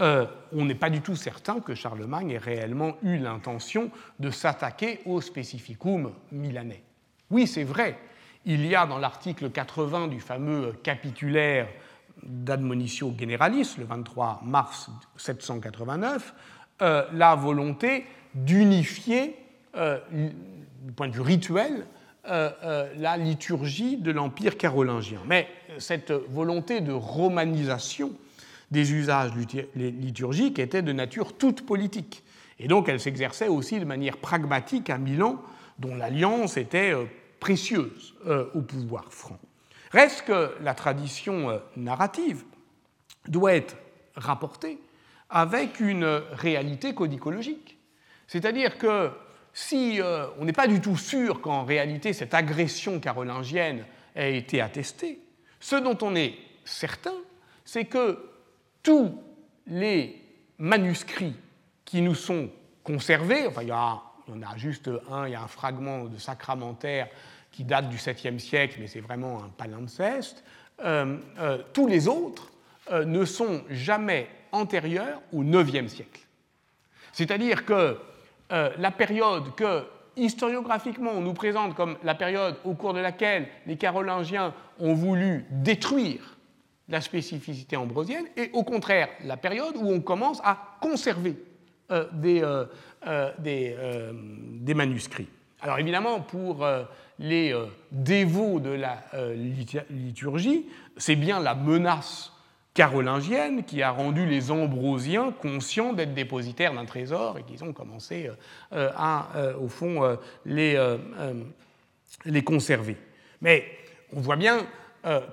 euh, 0.00 0.26
on 0.52 0.64
n'est 0.64 0.74
pas 0.74 0.90
du 0.90 1.00
tout 1.00 1.16
certain 1.16 1.60
que 1.60 1.74
Charlemagne 1.74 2.30
ait 2.30 2.38
réellement 2.38 2.96
eu 3.02 3.18
l'intention 3.18 3.90
de 4.18 4.30
s'attaquer 4.30 5.00
au 5.04 5.20
specificum 5.20 6.12
milanais. 6.30 6.82
Oui, 7.30 7.46
c'est 7.46 7.64
vrai, 7.64 7.98
il 8.44 8.66
y 8.66 8.74
a 8.74 8.86
dans 8.86 8.98
l'article 8.98 9.50
80 9.50 10.08
du 10.08 10.20
fameux 10.20 10.72
capitulaire 10.82 11.68
d'Admonitio 12.22 13.14
Generalis, 13.18 13.74
le 13.78 13.84
23 13.84 14.40
mars 14.44 14.90
789, 15.16 16.34
la 16.80 17.34
volonté 17.34 18.06
d'unifier, 18.34 19.36
du 19.74 20.92
point 20.94 21.08
de 21.08 21.14
vue 21.14 21.20
rituel, 21.20 21.86
la 22.24 23.16
liturgie 23.16 23.96
de 23.96 24.12
l'Empire 24.12 24.56
carolingien. 24.56 25.20
Mais 25.26 25.48
cette 25.78 26.12
volonté 26.12 26.80
de 26.80 26.92
romanisation 26.92 28.12
des 28.70 28.92
usages 28.92 29.32
liturgiques 29.74 30.58
était 30.58 30.82
de 30.82 30.92
nature 30.92 31.36
toute 31.36 31.66
politique. 31.66 32.22
Et 32.58 32.68
donc 32.68 32.88
elle 32.88 33.00
s'exerçait 33.00 33.48
aussi 33.48 33.80
de 33.80 33.84
manière 33.84 34.16
pragmatique 34.18 34.88
à 34.88 34.98
Milan, 34.98 35.42
dont 35.78 35.94
l'alliance 35.94 36.56
était 36.56 36.94
précieuse 37.40 38.14
au 38.54 38.60
pouvoir 38.62 39.12
franc. 39.12 39.38
Reste 39.92 40.22
que 40.22 40.54
la 40.62 40.74
tradition 40.74 41.50
euh, 41.50 41.58
narrative 41.76 42.44
doit 43.28 43.54
être 43.54 43.76
rapportée 44.16 44.78
avec 45.28 45.80
une 45.80 46.04
réalité 46.32 46.94
codicologique. 46.94 47.78
C'est-à-dire 48.26 48.78
que 48.78 49.10
si 49.54 50.00
euh, 50.00 50.26
on 50.38 50.44
n'est 50.44 50.52
pas 50.52 50.66
du 50.66 50.80
tout 50.80 50.96
sûr 50.96 51.40
qu'en 51.40 51.64
réalité 51.64 52.12
cette 52.12 52.34
agression 52.34 53.00
carolingienne 53.00 53.84
ait 54.14 54.36
été 54.36 54.60
attestée, 54.60 55.20
ce 55.60 55.76
dont 55.76 55.98
on 56.02 56.14
est 56.14 56.34
certain, 56.64 57.14
c'est 57.64 57.84
que 57.84 58.30
tous 58.82 59.20
les 59.66 60.20
manuscrits 60.58 61.36
qui 61.84 62.00
nous 62.00 62.14
sont 62.14 62.50
conservés, 62.82 63.46
enfin 63.46 63.62
il 63.62 63.68
y, 63.68 63.72
en 63.72 64.02
a 64.42 64.56
juste 64.56 64.90
un, 65.10 65.26
il 65.26 65.32
y 65.32 65.34
a 65.34 65.42
un 65.42 65.48
fragment 65.48 66.04
de 66.04 66.18
sacramentaire 66.18 67.08
qui 67.50 67.64
date 67.64 67.88
du 67.90 67.96
7e 67.96 68.38
siècle, 68.38 68.78
mais 68.80 68.86
c'est 68.86 69.00
vraiment 69.00 69.44
un 69.44 69.48
palimpseste, 69.50 70.42
euh, 70.84 71.18
euh, 71.38 71.58
tous 71.72 71.86
les 71.86 72.08
autres 72.08 72.48
ne 72.90 73.24
sont 73.24 73.62
jamais 73.70 74.28
antérieurs 74.50 75.22
au 75.32 75.44
9e 75.44 75.86
siècle. 75.86 76.20
C'est-à-dire 77.12 77.64
que 77.64 77.96
la 78.52 78.90
période 78.90 79.54
que 79.54 79.84
historiographiquement 80.14 81.12
on 81.14 81.22
nous 81.22 81.32
présente 81.32 81.74
comme 81.74 81.96
la 82.04 82.14
période 82.14 82.56
au 82.64 82.74
cours 82.74 82.92
de 82.92 83.00
laquelle 83.00 83.48
les 83.66 83.76
Carolingiens 83.76 84.52
ont 84.78 84.92
voulu 84.92 85.46
détruire 85.50 86.36
la 86.88 87.00
spécificité 87.00 87.76
ambrosienne 87.76 88.26
est 88.36 88.52
au 88.52 88.62
contraire 88.62 89.08
la 89.24 89.38
période 89.38 89.74
où 89.76 89.90
on 89.90 90.00
commence 90.00 90.40
à 90.44 90.76
conserver 90.82 91.36
des, 92.12 92.42
des, 93.38 94.74
manuscrits. 94.74 95.28
Alors 95.62 95.78
évidemment, 95.78 96.20
pour 96.20 96.66
les 97.22 97.52
euh, 97.52 97.66
dévots 97.90 98.60
de 98.60 98.70
la 98.70 99.04
euh, 99.14 99.34
liturgie, 99.90 100.66
c'est 100.96 101.16
bien 101.16 101.40
la 101.40 101.54
menace 101.54 102.31
carolingienne 102.74 103.64
qui 103.64 103.82
a 103.82 103.90
rendu 103.90 104.26
les 104.26 104.50
Ambrosiens 104.50 105.32
conscients 105.32 105.92
d'être 105.92 106.14
dépositaires 106.14 106.74
d'un 106.74 106.86
trésor 106.86 107.38
et 107.38 107.42
qu'ils 107.42 107.62
ont 107.64 107.72
commencé 107.72 108.30
euh, 108.72 108.90
à, 108.96 109.28
au 109.60 109.68
fond, 109.68 110.18
les, 110.46 110.96
les 112.24 112.44
conserver. 112.44 112.96
Mais 113.40 113.66
on 114.14 114.20
voit 114.20 114.36
bien 114.36 114.66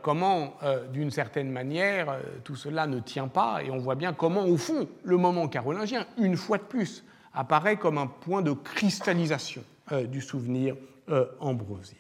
comment, 0.01 0.57
d'une 0.91 1.11
certaine 1.11 1.51
manière, 1.51 2.19
tout 2.43 2.55
cela 2.55 2.87
ne 2.87 2.99
tient 2.99 3.27
pas, 3.27 3.63
et 3.63 3.71
on 3.71 3.77
voit 3.77 3.95
bien 3.95 4.13
comment, 4.13 4.45
au 4.45 4.57
fond, 4.57 4.87
le 5.03 5.17
moment 5.17 5.47
carolingien, 5.47 6.05
une 6.17 6.35
fois 6.35 6.57
de 6.57 6.63
plus, 6.63 7.05
apparaît 7.33 7.77
comme 7.77 7.97
un 7.97 8.07
point 8.07 8.41
de 8.41 8.51
cristallisation 8.51 9.63
du 9.91 10.21
souvenir 10.21 10.75
euh, 11.09 11.25
ambrosien. 11.39 11.97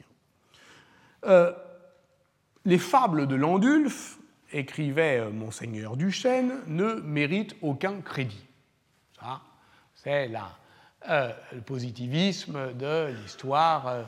Euh, 1.25 1.51
les 2.63 2.77
fables 2.77 3.25
de 3.25 3.33
Landulf, 3.33 4.19
écrivait 4.51 5.19
euh, 5.19 5.29
Monseigneur 5.29 5.97
Duchesne, 5.97 6.61
ne 6.67 6.95
méritent 6.95 7.55
aucun 7.61 8.01
crédit. 8.01 8.45
Ça, 9.19 9.41
c'est 9.95 10.29
le 10.29 11.61
positivisme 11.61 12.73
de 12.73 13.13
l'histoire 13.21 14.07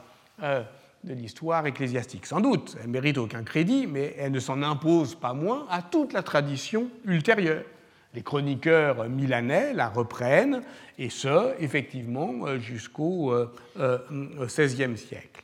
de 1.04 1.14
l'histoire 1.14 1.66
ecclésiastique. 1.66 2.26
Sans 2.26 2.42
doute, 2.42 2.78
elle 2.82 2.89
mérite 2.89 3.18
aucun 3.18 3.44
crédit, 3.44 3.88
mais 3.88 4.16
elle 4.18 4.32
ne 4.32 4.39
s'en 4.39 4.62
impose 4.62 5.16
pas 5.16 5.34
moins 5.34 5.66
à 5.70 5.82
toute 5.82 6.14
la 6.14 6.24
tradition 6.24 6.89
ultérieure. 7.06 7.64
Les 8.14 8.22
chroniqueurs 8.24 9.08
milanais 9.10 9.74
la 9.74 9.88
reprennent, 9.89 10.62
et 10.98 11.10
ce, 11.10 11.56
effectivement, 11.60 12.46
euh, 12.46 12.60
jusqu'au 12.60 13.34
XVIe 13.34 13.80
euh, 13.80 13.98
euh, 14.22 14.96
siècle. 14.96 15.44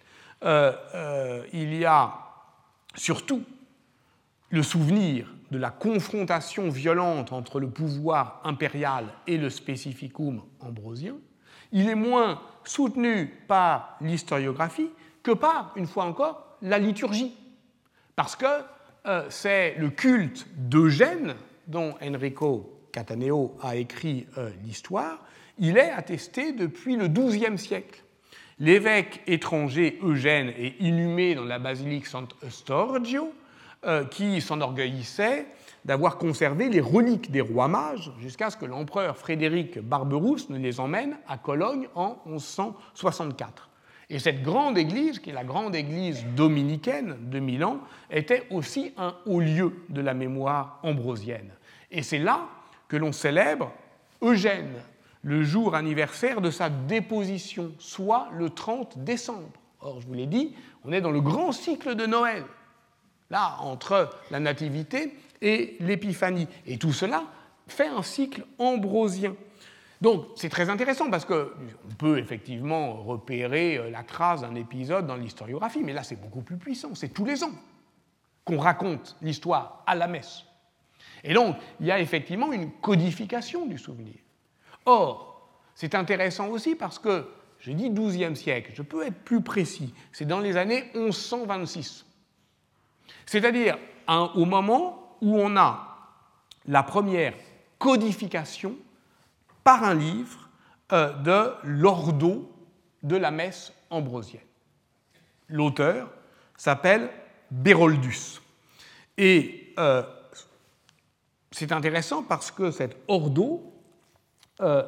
il 1.54 1.74
y 1.74 1.86
a 1.86 2.14
surtout 2.96 3.44
le 4.50 4.64
souvenir 4.64 5.34
de 5.52 5.58
la 5.58 5.70
confrontation 5.70 6.70
violente 6.70 7.32
entre 7.32 7.60
le 7.60 7.70
pouvoir 7.70 8.42
impérial 8.44 9.06
et 9.28 9.38
le 9.38 9.50
spécificum 9.50 10.42
ambrosien. 10.60 11.16
Il 11.72 11.90
est 11.90 11.96
moins 11.96 12.42
soutenu 12.64 13.28
par 13.48 13.98
l'historiographie 14.02 14.90
que 15.24 15.32
par, 15.32 15.74
une 15.76 15.88
fois 15.88 16.06
encore, 16.06 16.58
la 16.62 16.78
liturgie. 16.80 17.36
Parce 18.16 18.36
que 18.36 18.46
c'est 19.30 19.76
le 19.78 19.90
culte 19.90 20.48
d'Eugène 20.56 21.36
dont 21.68 21.96
Enrico 22.02 22.78
Cataneo 22.92 23.56
a 23.62 23.76
écrit 23.76 24.26
euh, 24.38 24.50
l'histoire, 24.64 25.20
il 25.60 25.78
est 25.78 25.92
attesté 25.92 26.52
depuis 26.52 26.96
le 26.96 27.08
XIIe 27.08 27.58
siècle. 27.58 28.04
L'évêque 28.60 29.22
étranger 29.28 30.00
Eugène 30.02 30.50
est 30.58 30.80
inhumé 30.80 31.36
dans 31.36 31.46
la 31.46 31.60
basilique 31.60 32.08
Sant'Eustorgio, 32.08 33.32
euh, 33.88 34.06
qui 34.06 34.42
s'enorgueillissait 34.42 35.48
d'avoir 35.86 36.18
conservé 36.18 36.68
les 36.68 36.82
reliques 36.82 37.32
des 37.32 37.42
rois 37.42 37.70
mages 37.70 38.12
jusqu'à 38.20 38.50
ce 38.50 38.58
que 38.58 38.66
l'empereur 38.66 39.16
Frédéric 39.16 39.80
Barberousse 39.80 40.50
ne 40.50 40.58
les 40.58 40.82
emmène 40.82 41.18
à 41.28 41.38
Cologne 41.38 41.88
en 41.96 42.18
1164. 42.26 43.70
Et 44.10 44.20
cette 44.20 44.42
grande 44.42 44.78
église, 44.78 45.20
qui 45.20 45.30
est 45.30 45.34
la 45.34 45.44
grande 45.44 45.76
église 45.76 46.26
dominicaine 46.36 47.18
de 47.30 47.40
Milan, 47.40 47.80
était 48.12 48.48
aussi 48.52 48.94
un 48.98 49.16
haut 49.26 49.40
lieu 49.40 49.74
de 49.90 50.02
la 50.02 50.14
mémoire 50.14 50.80
ambrosienne. 50.84 51.52
Et 51.90 52.04
c'est 52.04 52.20
là 52.20 52.48
que 52.88 52.98
l'on 52.98 53.12
célèbre 53.12 53.72
Eugène, 54.22 54.82
le 55.24 55.44
jour 55.44 55.76
anniversaire 55.76 56.42
de 56.42 56.52
sa 56.52 56.70
déposition, 56.70 57.72
soit 57.80 58.30
le 58.34 58.50
30 58.50 59.04
décembre. 59.06 59.52
Or, 59.80 60.02
je 60.02 60.08
vous 60.08 60.14
l'ai 60.14 60.26
dit, 60.26 60.56
on 60.84 60.92
est 60.92 61.02
dans 61.02 61.12
le 61.12 61.22
grand 61.22 61.52
cycle 61.52 61.96
de 61.96 62.06
Noël, 62.06 62.44
là, 63.30 63.58
entre 63.62 64.10
la 64.32 64.40
Nativité 64.40 65.18
et 65.42 65.78
l'Épiphanie. 65.80 66.48
Et 66.66 66.78
tout 66.78 66.94
cela 66.94 67.24
fait 67.68 67.88
un 67.88 68.04
cycle 68.04 68.46
ambrosien. 68.58 69.36
Donc, 70.02 70.26
c'est 70.36 70.50
très 70.50 70.70
intéressant 70.70 71.10
parce 71.10 71.26
qu'on 71.26 71.48
peut 71.98 72.20
effectivement 72.20 73.02
repérer 73.04 73.78
euh, 73.78 73.90
la 73.90 74.04
trace 74.04 74.42
d'un 74.42 74.54
épisode 74.56 75.08
dans 75.08 75.16
l'historiographie, 75.16 75.82
mais 75.84 75.94
là, 75.94 76.04
c'est 76.04 76.22
beaucoup 76.22 76.42
plus 76.42 76.58
puissant. 76.58 76.94
C'est 76.94 77.10
tous 77.10 77.26
les 77.26 77.44
ans 77.44 77.52
qu'on 78.46 78.60
raconte 78.60 79.18
l'histoire 79.22 79.84
à 79.88 79.96
la 79.96 80.08
messe. 80.08 80.44
Et 81.24 81.34
donc, 81.34 81.56
il 81.80 81.88
y 81.88 81.92
a 81.92 82.00
effectivement 82.00 82.54
une 82.54 82.72
codification 82.72 83.66
du 83.66 83.78
souvenir. 83.78 84.16
Or, 84.86 85.50
c'est 85.76 85.96
intéressant 85.96 86.48
aussi 86.48 86.76
parce 86.76 87.00
que, 87.00 87.28
j'ai 87.60 87.74
dit 87.74 87.90
12e 87.90 88.36
siècle, 88.36 88.72
je 88.76 88.84
peux 88.84 89.06
être 89.06 89.20
plus 89.24 89.42
précis, 89.42 89.94
c'est 90.12 90.26
dans 90.26 90.40
les 90.40 90.58
années 90.58 90.92
1126. 90.94 92.07
C'est-à-dire 93.26 93.78
au 94.08 94.46
moment 94.46 95.18
où 95.22 95.38
on 95.38 95.56
a 95.58 95.88
la 96.66 96.84
première 96.84 97.34
codification 97.78 98.76
par 99.64 99.84
un 99.84 99.94
livre 99.94 100.50
euh, 100.94 101.14
de 101.14 101.54
l'ordo 101.64 102.52
de 103.04 103.16
la 103.16 103.32
messe 103.32 103.74
ambrosienne. 103.90 104.42
L'auteur 105.50 106.10
s'appelle 106.56 107.10
Béroldus. 107.52 108.42
Et 109.18 109.74
euh, 109.80 110.04
c'est 111.52 111.72
intéressant 111.72 112.24
parce 112.24 112.52
que 112.52 112.72
cet 112.72 112.98
ordo, 113.08 113.74
euh, 114.62 114.84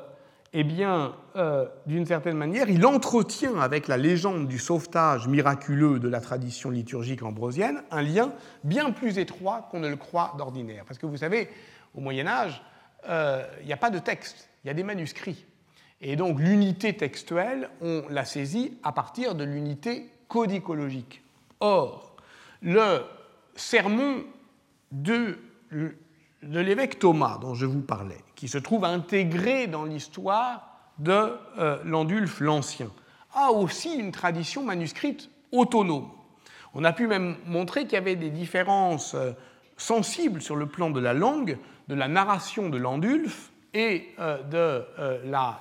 eh 0.54 0.64
bien, 0.64 1.16
euh, 1.36 1.68
d'une 1.86 2.06
certaine 2.06 2.38
manière, 2.38 2.70
il 2.70 2.86
entretient 2.86 3.60
avec 3.60 3.88
la 3.88 3.98
légende 3.98 4.48
du 4.48 4.58
sauvetage 4.58 5.28
miraculeux 5.28 6.00
de 6.00 6.08
la 6.08 6.22
tradition 6.22 6.72
liturgique 6.72 7.22
ambrosienne 7.22 7.84
un 7.92 8.02
lien 8.02 8.34
bien 8.64 8.92
plus 8.92 9.20
étroit 9.20 9.68
qu'on 9.70 9.80
ne 9.80 9.88
le 9.88 9.96
croit 9.96 10.34
d'ordinaire. 10.38 10.86
Parce 10.86 10.98
que 10.98 11.06
vous 11.06 11.18
savez, 11.18 11.50
au 11.94 12.02
Moyen 12.02 12.26
Âge, 12.28 12.64
euh, 13.08 13.46
il 13.62 13.68
n'y 13.68 13.74
a 13.74 13.78
pas 13.78 13.92
de 13.92 14.00
texte, 14.00 14.50
il 14.64 14.68
y 14.68 14.72
a 14.72 14.74
des 14.74 14.84
manuscrits. 14.84 15.46
Et 16.02 16.16
donc 16.16 16.40
l'unité 16.40 16.96
textuelle, 16.96 17.70
on 17.82 18.04
la 18.10 18.26
saisit 18.26 18.78
à 18.84 18.92
partir 18.92 19.36
de 19.36 19.44
l'unité 19.44 20.10
codicologique. 20.28 21.22
Or, 21.60 22.16
le 22.62 23.02
sermon 23.56 24.24
de 24.92 25.38
de 26.44 26.60
l'évêque 26.60 27.00
Thomas 27.00 27.38
dont 27.40 27.54
je 27.54 27.66
vous 27.66 27.82
parlais, 27.82 28.24
qui 28.36 28.48
se 28.48 28.58
trouve 28.58 28.86
intégré 28.86 29.68
dans 29.68 29.84
l'histoire 29.84 30.64
de 30.98 31.34
euh, 31.58 31.78
Landulf 31.84 32.40
l'Ancien, 32.40 32.90
a 33.34 33.52
aussi 33.52 33.96
une 33.96 34.12
tradition 34.12 34.64
manuscrite 34.64 35.30
autonome. 35.52 36.10
On 36.74 36.84
a 36.84 36.94
pu 36.94 37.08
même 37.08 37.36
montrer 37.46 37.84
qu'il 37.84 37.94
y 37.94 37.98
avait 37.98 38.16
des 38.16 38.30
différences 38.30 39.16
euh, 39.16 39.32
sensibles 39.78 40.42
sur 40.42 40.56
le 40.56 40.68
plan 40.68 40.90
de 40.90 41.00
la 41.00 41.14
langue, 41.14 41.58
de 41.88 41.96
la 41.96 42.08
narration 42.08 42.70
de 42.70 42.78
Landulf 42.78 43.52
et 43.74 44.16
de 44.18 44.84
la, 45.26 45.60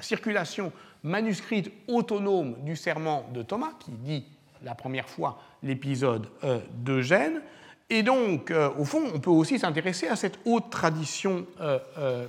circulation 0.00 0.72
manuscrite 1.02 1.70
autonome 1.88 2.54
du 2.62 2.76
serment 2.76 3.28
de 3.34 3.42
Thomas, 3.42 3.72
qui 3.80 3.90
dit 3.90 4.24
la 4.62 4.76
première 4.76 5.08
fois 5.08 5.40
l'épisode 5.62 6.28
d'Eugène. 6.74 7.42
Et 7.90 8.02
donc, 8.02 8.52
au 8.78 8.84
fond, 8.84 9.02
on 9.14 9.18
peut 9.18 9.30
aussi 9.30 9.58
s'intéresser 9.58 10.08
à 10.08 10.16
cette 10.16 10.38
haute 10.44 10.70
tradition 10.70 11.46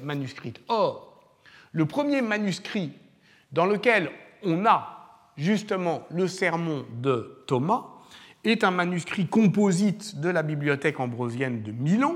manuscrite. 0.03 0.61
Or, 0.69 1.21
le 1.71 1.85
premier 1.85 2.21
manuscrit 2.21 2.93
dans 3.51 3.65
lequel 3.65 4.09
on 4.43 4.65
a 4.65 4.99
justement 5.37 6.03
le 6.11 6.27
sermon 6.27 6.85
de 7.01 7.43
Thomas 7.47 7.85
est 8.43 8.63
un 8.63 8.71
manuscrit 8.71 9.27
composite 9.27 10.19
de 10.19 10.29
la 10.29 10.43
bibliothèque 10.43 10.99
ambrosienne 10.99 11.61
de 11.61 11.71
Milan, 11.71 12.15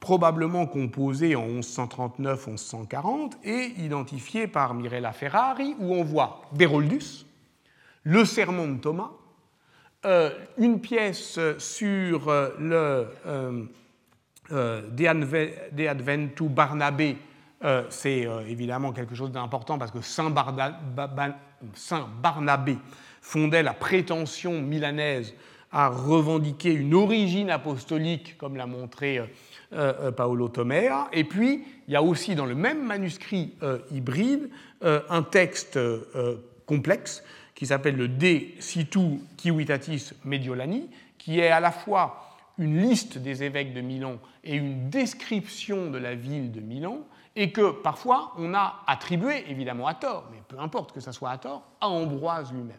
probablement 0.00 0.66
composé 0.66 1.34
en 1.34 1.46
1139-1140 1.48 3.32
et 3.44 3.72
identifié 3.78 4.46
par 4.46 4.74
Mirella 4.74 5.12
Ferrari, 5.12 5.74
où 5.78 5.94
on 5.94 6.04
voit 6.04 6.42
Béroldus, 6.52 7.26
le 8.04 8.24
sermon 8.24 8.68
de 8.68 8.78
Thomas, 8.78 9.10
euh, 9.10 9.25
une 10.58 10.80
pièce 10.80 11.38
sur 11.58 12.28
euh, 12.28 12.50
le 12.58 13.06
euh, 14.50 14.82
De 14.90 15.86
Adventu 15.86 16.48
Barnabé, 16.48 17.16
c'est 17.88 18.28
évidemment 18.48 18.92
quelque 18.92 19.16
chose 19.16 19.32
d'important 19.32 19.76
parce 19.78 19.90
que 19.90 20.00
Saint, 20.00 20.30
Barnabé 22.22 22.78
fondait 23.20 23.64
la 23.64 23.74
prétention 23.74 24.62
milanaise 24.62 25.34
à 25.72 25.88
revendiquer 25.88 26.72
une 26.72 26.94
origine 26.94 27.50
apostolique, 27.50 28.38
comme 28.38 28.56
l'a 28.56 28.66
montré 28.66 29.18
euh, 29.18 29.26
euh, 29.72 30.10
Paolo 30.12 30.48
Tomea. 30.48 31.08
Et 31.12 31.24
puis, 31.24 31.64
il 31.88 31.92
y 31.92 31.96
a 31.96 32.02
aussi 32.02 32.34
dans 32.34 32.46
le 32.46 32.54
même 32.54 32.86
manuscrit 32.86 33.54
euh, 33.62 33.78
hybride 33.90 34.48
un 34.82 35.22
texte 35.22 35.78
complexe 36.66 37.24
qui 37.56 37.66
s'appelle 37.66 37.96
le 37.96 38.06
De 38.06 38.40
Situ 38.60 39.18
Civitatis 39.36 40.12
Mediolani, 40.24 40.88
qui 41.18 41.40
est 41.40 41.48
à 41.48 41.58
la 41.58 41.72
fois 41.72 42.22
une 42.58 42.80
liste 42.80 43.18
des 43.18 43.42
évêques 43.42 43.74
de 43.74 43.80
Milan 43.80 44.18
et 44.44 44.54
une 44.54 44.88
description 44.88 45.90
de 45.90 45.98
la 45.98 46.14
ville 46.14 46.52
de 46.52 46.60
Milan, 46.60 47.00
et 47.34 47.50
que 47.50 47.72
parfois 47.72 48.32
on 48.38 48.54
a 48.54 48.82
attribué, 48.86 49.50
évidemment 49.50 49.86
à 49.86 49.94
tort, 49.94 50.28
mais 50.30 50.42
peu 50.46 50.58
importe 50.58 50.92
que 50.92 51.00
ça 51.00 51.12
soit 51.12 51.30
à 51.30 51.38
tort, 51.38 51.62
à 51.80 51.88
Ambroise 51.88 52.52
lui-même. 52.52 52.76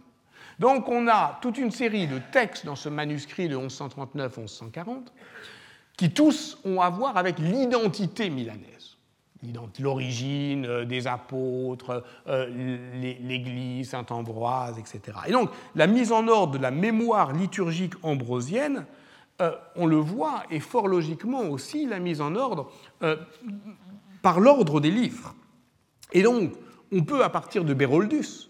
Donc 0.59 0.88
on 0.88 1.07
a 1.07 1.39
toute 1.41 1.57
une 1.57 1.71
série 1.71 2.07
de 2.07 2.19
textes 2.32 2.65
dans 2.65 2.75
ce 2.75 2.89
manuscrit 2.89 3.49
de 3.49 3.57
1139-1140 3.57 5.07
qui 5.95 6.11
tous 6.11 6.59
ont 6.63 6.82
à 6.82 6.89
voir 6.89 7.17
avec 7.17 7.39
l'identité 7.39 8.30
milanaise 8.30 8.76
l'origine 9.79 10.65
euh, 10.65 10.85
des 10.85 11.07
apôtres, 11.07 12.03
euh, 12.27 12.47
l'Église, 12.93 13.89
Saint 13.89 14.05
Ambroise, 14.09 14.77
etc. 14.79 15.17
Et 15.27 15.31
donc 15.31 15.49
la 15.75 15.88
mise 15.88 16.11
en 16.11 16.27
ordre 16.27 16.57
de 16.57 16.61
la 16.61 16.71
mémoire 16.71 17.33
liturgique 17.33 17.93
ambrosienne, 18.03 18.85
euh, 19.41 19.51
on 19.75 19.85
le 19.85 19.97
voit, 19.97 20.43
et 20.49 20.59
fort 20.59 20.88
logiquement 20.88 21.41
aussi 21.41 21.85
la 21.85 21.99
mise 21.99 22.21
en 22.21 22.35
ordre 22.35 22.71
par 24.21 24.39
l'ordre 24.39 24.79
des 24.79 24.91
livres. 24.91 25.35
Et 26.11 26.23
donc 26.23 26.53
on 26.91 27.03
peut, 27.03 27.23
à 27.23 27.29
partir 27.29 27.63
de 27.63 27.73
Béroldus, 27.73 28.49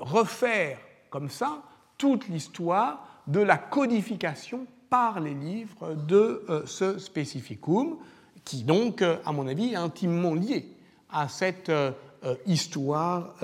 refaire 0.00 0.78
comme 1.10 1.28
ça 1.28 1.62
toute 1.96 2.26
l'histoire 2.28 3.06
de 3.28 3.40
la 3.40 3.56
codification 3.56 4.66
par 4.90 5.20
les 5.20 5.34
livres 5.34 5.94
de 5.94 6.44
ce 6.66 6.98
spécificum, 6.98 7.98
qui 8.44 8.62
donc, 8.62 9.02
à 9.02 9.32
mon 9.32 9.46
avis, 9.46 9.72
est 9.72 9.76
intimement 9.76 10.34
lié 10.34 10.66
à 11.10 11.28
cette 11.28 11.70
histoire 12.46 13.34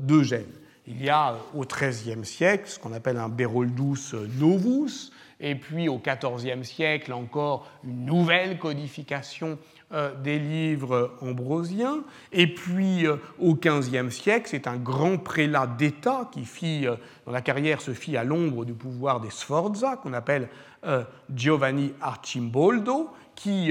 d'Eugène. 0.00 0.50
Il 0.86 1.02
y 1.02 1.10
a 1.10 1.36
au 1.54 1.64
XIIIe 1.64 2.24
siècle 2.24 2.64
ce 2.66 2.78
qu'on 2.78 2.92
appelle 2.92 3.16
un 3.16 3.28
Beroldus 3.28 4.14
novus, 4.38 5.12
et 5.42 5.56
puis 5.56 5.88
au 5.88 5.98
XIVe 5.98 6.62
siècle 6.62 7.12
encore 7.12 7.68
une 7.84 8.06
nouvelle 8.06 8.58
codification 8.58 9.58
euh, 9.92 10.14
des 10.22 10.38
livres 10.38 11.12
ambrosiens. 11.20 12.02
Et 12.32 12.46
puis 12.46 13.06
euh, 13.06 13.16
au 13.38 13.54
XVe 13.54 14.08
siècle, 14.10 14.48
c'est 14.48 14.66
un 14.66 14.76
grand 14.76 15.18
prélat 15.18 15.66
d'État 15.66 16.30
qui 16.32 16.44
fit, 16.44 16.86
euh, 16.86 16.94
dans 17.26 17.32
la 17.32 17.42
carrière 17.42 17.80
se 17.80 17.92
fit 17.92 18.16
à 18.16 18.24
l'ombre 18.24 18.64
du 18.64 18.72
pouvoir 18.72 19.20
des 19.20 19.30
Sforza, 19.30 19.96
qu'on 19.96 20.14
appelle 20.14 20.48
Giovanni 21.32 21.92
Arcimboldo, 22.00 23.08
qui, 23.36 23.70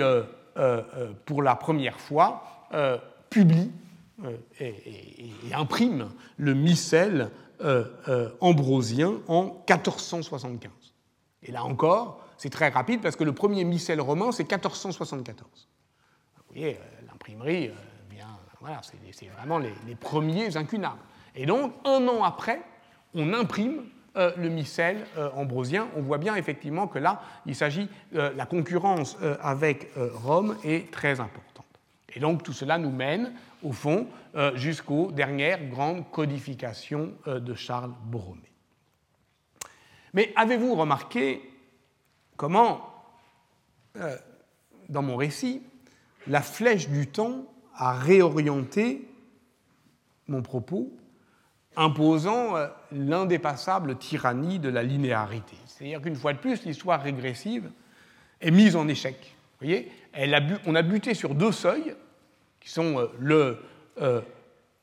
pour 1.25 1.43
la 1.43 1.55
première 1.55 1.99
fois, 1.99 2.67
publie 3.29 3.71
et, 4.59 4.73
imprime 5.53 6.09
le 6.37 6.53
missel 6.53 7.29
ambrosien 8.39 9.13
en 9.27 9.43
1475. 9.67 10.71
Et 11.43 11.51
là 11.51 11.63
encore, 11.63 12.23
c'est 12.37 12.49
très 12.49 12.69
rapide 12.69 13.01
parce 13.01 13.15
que 13.15 13.23
le 13.23 13.33
premier 13.33 13.63
missel 13.63 14.01
roman, 14.01 14.31
c'est 14.31 14.43
1474 14.43 15.67
voyez, 16.53 16.75
euh, 16.75 17.07
l'imprimerie, 17.07 17.67
euh, 17.67 17.73
bien, 18.09 18.27
voilà, 18.59 18.81
c'est 18.83 19.27
vraiment 19.27 19.57
les, 19.57 19.95
premiers 19.99 20.55
incunables. 20.57 20.99
Et 21.35 21.45
donc, 21.45 21.73
un 21.85 22.07
an 22.07 22.23
après, 22.23 22.61
on 23.13 23.33
imprime 23.33 23.83
euh, 24.16 24.32
le 24.38 24.49
missel 24.49 25.05
ambrosien. 25.36 25.88
On 25.95 26.01
voit 26.01 26.18
bien 26.18 26.36
effectivement 26.36 26.88
que 26.88 26.99
là, 26.99 27.22
il 27.45 27.55
s'agit, 27.55 27.89
la 28.12 28.45
concurrence 28.45 29.18
avec 29.41 29.89
Rome 29.95 30.57
est 30.64 30.91
très 30.91 31.20
importante. 31.20 31.66
Et 32.14 32.20
donc, 32.20 32.43
tout 32.43 32.53
cela 32.53 32.78
nous 32.78 32.91
mène, 32.91 33.34
au 33.64 33.72
fond, 33.72 34.07
jusqu'aux 34.55 35.12
dernières 35.12 35.66
grandes 35.66 36.09
codifications 36.12 37.14
de 37.26 37.53
Charles 37.53 37.93
Borromée. 38.05 38.51
Mais 40.14 40.34
avez-vous 40.36 40.76
remarqué 40.76 41.41
comment, 42.36 43.05
dans 44.89 45.01
mon 45.01 45.16
récit, 45.16 45.62
la 46.28 46.41
flèche 46.41 46.89
du 46.89 47.07
temps 47.07 47.45
a 47.76 47.93
réorienté 47.93 49.07
mon 50.28 50.41
propos, 50.41 50.91
imposant 51.76 52.55
euh, 52.55 52.67
l'indépassable 52.91 53.97
tyrannie 53.97 54.59
de 54.59 54.69
la 54.69 54.84
linéarité. 54.84 55.55
C'est-à-dire 55.65 56.01
qu'une 56.01 56.15
fois 56.15 56.34
de 56.34 56.39
plus, 56.39 56.65
l'histoire 56.65 57.01
régressive 57.01 57.69
est 58.41 58.51
mise 58.51 58.76
en 58.76 58.88
échec. 58.88 59.36
Vous 59.59 59.67
voyez 59.67 59.91
On 60.65 60.76
a 60.76 60.82
buté 60.82 61.13
sur 61.13 61.36
deux 61.36 61.51
seuils, 61.51 61.95
qui 62.59 62.69
sont 62.69 62.99
euh, 62.99 63.55
euh, 64.01 64.22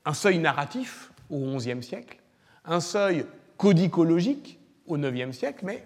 un 0.04 0.14
seuil 0.14 0.38
narratif 0.38 1.12
au 1.30 1.56
XIe 1.56 1.82
siècle, 1.82 2.18
un 2.64 2.80
seuil 2.80 3.26
codicologique 3.56 4.58
au 4.86 4.96
IXe 4.96 5.36
siècle, 5.36 5.64
mais 5.64 5.84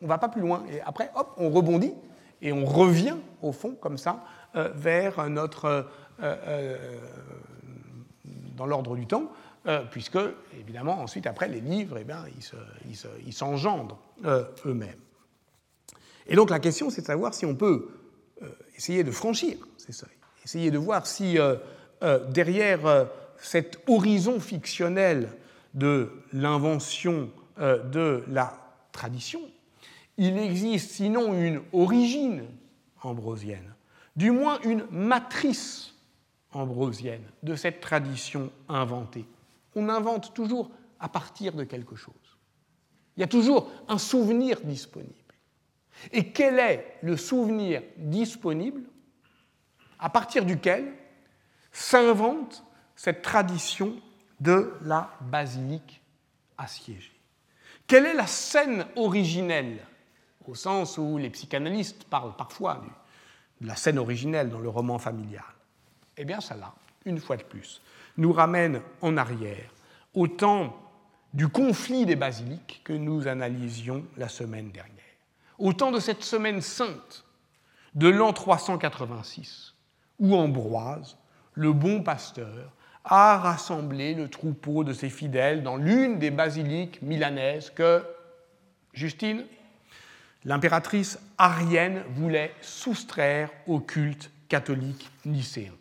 on 0.00 0.04
ne 0.04 0.08
va 0.08 0.18
pas 0.18 0.28
plus 0.28 0.40
loin. 0.40 0.64
Et 0.70 0.80
après, 0.82 1.10
hop, 1.16 1.34
on 1.36 1.50
rebondit 1.50 1.92
et 2.40 2.52
on 2.52 2.64
revient, 2.64 3.16
au 3.42 3.52
fond, 3.52 3.74
comme 3.80 3.98
ça, 3.98 4.22
vers 4.54 5.28
notre, 5.28 5.88
dans 8.56 8.66
l'ordre 8.66 8.96
du 8.96 9.06
temps, 9.06 9.32
puisque, 9.90 10.18
évidemment, 10.58 11.00
ensuite, 11.00 11.26
après, 11.26 11.48
les 11.48 11.60
livres, 11.60 11.98
eh 11.98 12.06
ils 13.26 13.32
s'engendrent 13.32 13.98
eux-mêmes. 14.66 15.00
Et 16.26 16.36
donc 16.36 16.50
la 16.50 16.58
question, 16.58 16.90
c'est 16.90 17.02
de 17.02 17.06
savoir 17.06 17.34
si 17.34 17.44
on 17.44 17.54
peut 17.54 17.88
essayer 18.76 19.04
de 19.04 19.10
franchir 19.10 19.56
ces 19.76 19.92
seuils, 19.92 20.08
essayer 20.44 20.70
de 20.70 20.78
voir 20.78 21.06
si 21.06 21.36
derrière 22.30 23.08
cet 23.38 23.78
horizon 23.88 24.40
fictionnel 24.40 25.28
de 25.74 26.10
l'invention 26.32 27.30
de 27.58 28.24
la 28.28 28.58
tradition, 28.92 29.40
il 30.16 30.38
existe 30.38 30.92
sinon 30.92 31.34
une 31.34 31.60
origine 31.72 32.44
ambrosienne, 33.02 33.74
du 34.16 34.30
moins 34.30 34.60
une 34.60 34.86
matrice 34.90 35.94
ambrosienne 36.52 37.24
de 37.42 37.56
cette 37.56 37.80
tradition 37.80 38.50
inventée. 38.68 39.24
On 39.74 39.88
invente 39.88 40.34
toujours 40.34 40.70
à 41.00 41.08
partir 41.08 41.52
de 41.52 41.64
quelque 41.64 41.96
chose. 41.96 42.14
Il 43.16 43.20
y 43.20 43.24
a 43.24 43.28
toujours 43.28 43.70
un 43.88 43.98
souvenir 43.98 44.60
disponible. 44.62 45.14
Et 46.12 46.32
quel 46.32 46.58
est 46.58 46.98
le 47.02 47.16
souvenir 47.16 47.82
disponible? 47.96 48.82
À 49.98 50.10
partir 50.10 50.44
duquel 50.44 50.92
s'invente 51.70 52.64
cette 52.96 53.22
tradition 53.22 53.96
de 54.40 54.72
la 54.82 55.10
basilique 55.20 56.02
assiégée 56.58 57.12
Quelle 57.86 58.06
est 58.06 58.14
la 58.14 58.26
scène 58.26 58.86
originelle, 58.96 59.78
au 60.46 60.54
sens 60.54 60.98
où 60.98 61.16
les 61.16 61.30
psychanalystes 61.30 62.04
parlent 62.04 62.36
parfois 62.36 62.82
du 62.82 62.90
la 63.60 63.76
scène 63.76 63.98
originelle 63.98 64.50
dans 64.50 64.58
le 64.58 64.68
roman 64.68 64.98
familial, 64.98 65.44
eh 66.16 66.24
bien 66.24 66.40
ça 66.40 66.56
là, 66.56 66.74
une 67.04 67.18
fois 67.18 67.36
de 67.36 67.42
plus, 67.42 67.80
nous 68.16 68.32
ramène 68.32 68.80
en 69.00 69.16
arrière 69.16 69.70
au 70.14 70.28
temps 70.28 70.76
du 71.32 71.48
conflit 71.48 72.06
des 72.06 72.16
basiliques 72.16 72.80
que 72.84 72.92
nous 72.92 73.26
analysions 73.26 74.04
la 74.16 74.28
semaine 74.28 74.70
dernière, 74.70 74.94
au 75.58 75.72
temps 75.72 75.90
de 75.90 75.98
cette 75.98 76.22
semaine 76.22 76.60
sainte 76.60 77.24
de 77.94 78.08
l'an 78.08 78.32
386, 78.32 79.74
où 80.20 80.36
Ambroise, 80.36 81.16
le 81.54 81.72
bon 81.72 82.02
pasteur, 82.02 82.72
a 83.04 83.38
rassemblé 83.38 84.14
le 84.14 84.28
troupeau 84.28 84.84
de 84.84 84.92
ses 84.92 85.10
fidèles 85.10 85.62
dans 85.62 85.76
l'une 85.76 86.18
des 86.18 86.30
basiliques 86.30 87.02
milanaises 87.02 87.70
que 87.70 88.02
Justine, 88.92 89.44
l'impératrice 90.44 91.18
arienne, 91.36 92.02
voulait 92.10 92.54
soustraire 92.60 93.50
au 93.66 93.80
culte 93.80 94.30
catholique 94.48 95.10
nicéen. 95.24 95.72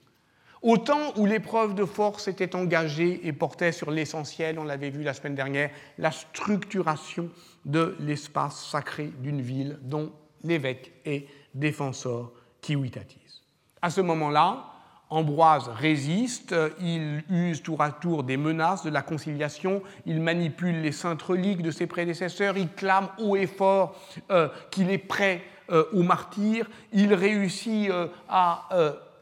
Au 0.63 0.77
temps 0.77 1.11
où 1.17 1.25
l'épreuve 1.25 1.75
de 1.75 1.83
force 1.83 2.29
était 2.29 2.55
engagée 2.55 3.19
et 3.27 3.33
portait 3.33 3.73
sur 3.73 3.91
l'essentiel, 3.91 4.57
on 4.57 4.63
l'avait 4.63 4.91
vu 4.91 5.03
la 5.03 5.13
semaine 5.13 5.35
dernière, 5.35 5.69
la 5.97 6.09
structuration 6.09 7.29
de 7.65 7.97
l'espace 7.99 8.69
sacré 8.69 9.11
d'une 9.19 9.41
ville 9.41 9.77
dont 9.81 10.13
l'évêque 10.41 10.93
est 11.03 11.27
défenseur 11.53 12.31
civilitatis. 12.61 13.43
À 13.81 13.89
ce 13.89 13.99
moment-là, 13.99 14.69
Ambroise 15.09 15.67
résiste, 15.67 16.55
il 16.79 17.23
use 17.29 17.61
tour 17.61 17.81
à 17.81 17.91
tour 17.91 18.23
des 18.23 18.37
menaces 18.37 18.83
de 18.83 18.89
la 18.89 19.03
conciliation, 19.03 19.83
il 20.07 20.19
manipule 20.19 20.81
les 20.81 20.91
saintes 20.91 21.21
reliques 21.21 21.61
de 21.61 21.69
ses 21.69 21.85
prédécesseurs, 21.85 22.57
il 22.57 22.69
clame 22.69 23.09
haut 23.19 23.35
et 23.35 23.45
fort 23.45 23.95
euh, 24.31 24.47
qu'il 24.71 24.89
est 24.89 24.97
prêt 24.97 25.43
euh, 25.69 25.83
au 25.93 26.01
martyr, 26.01 26.67
il 26.93 27.13
réussit 27.13 27.91
euh, 27.91 28.07
à 28.27 28.67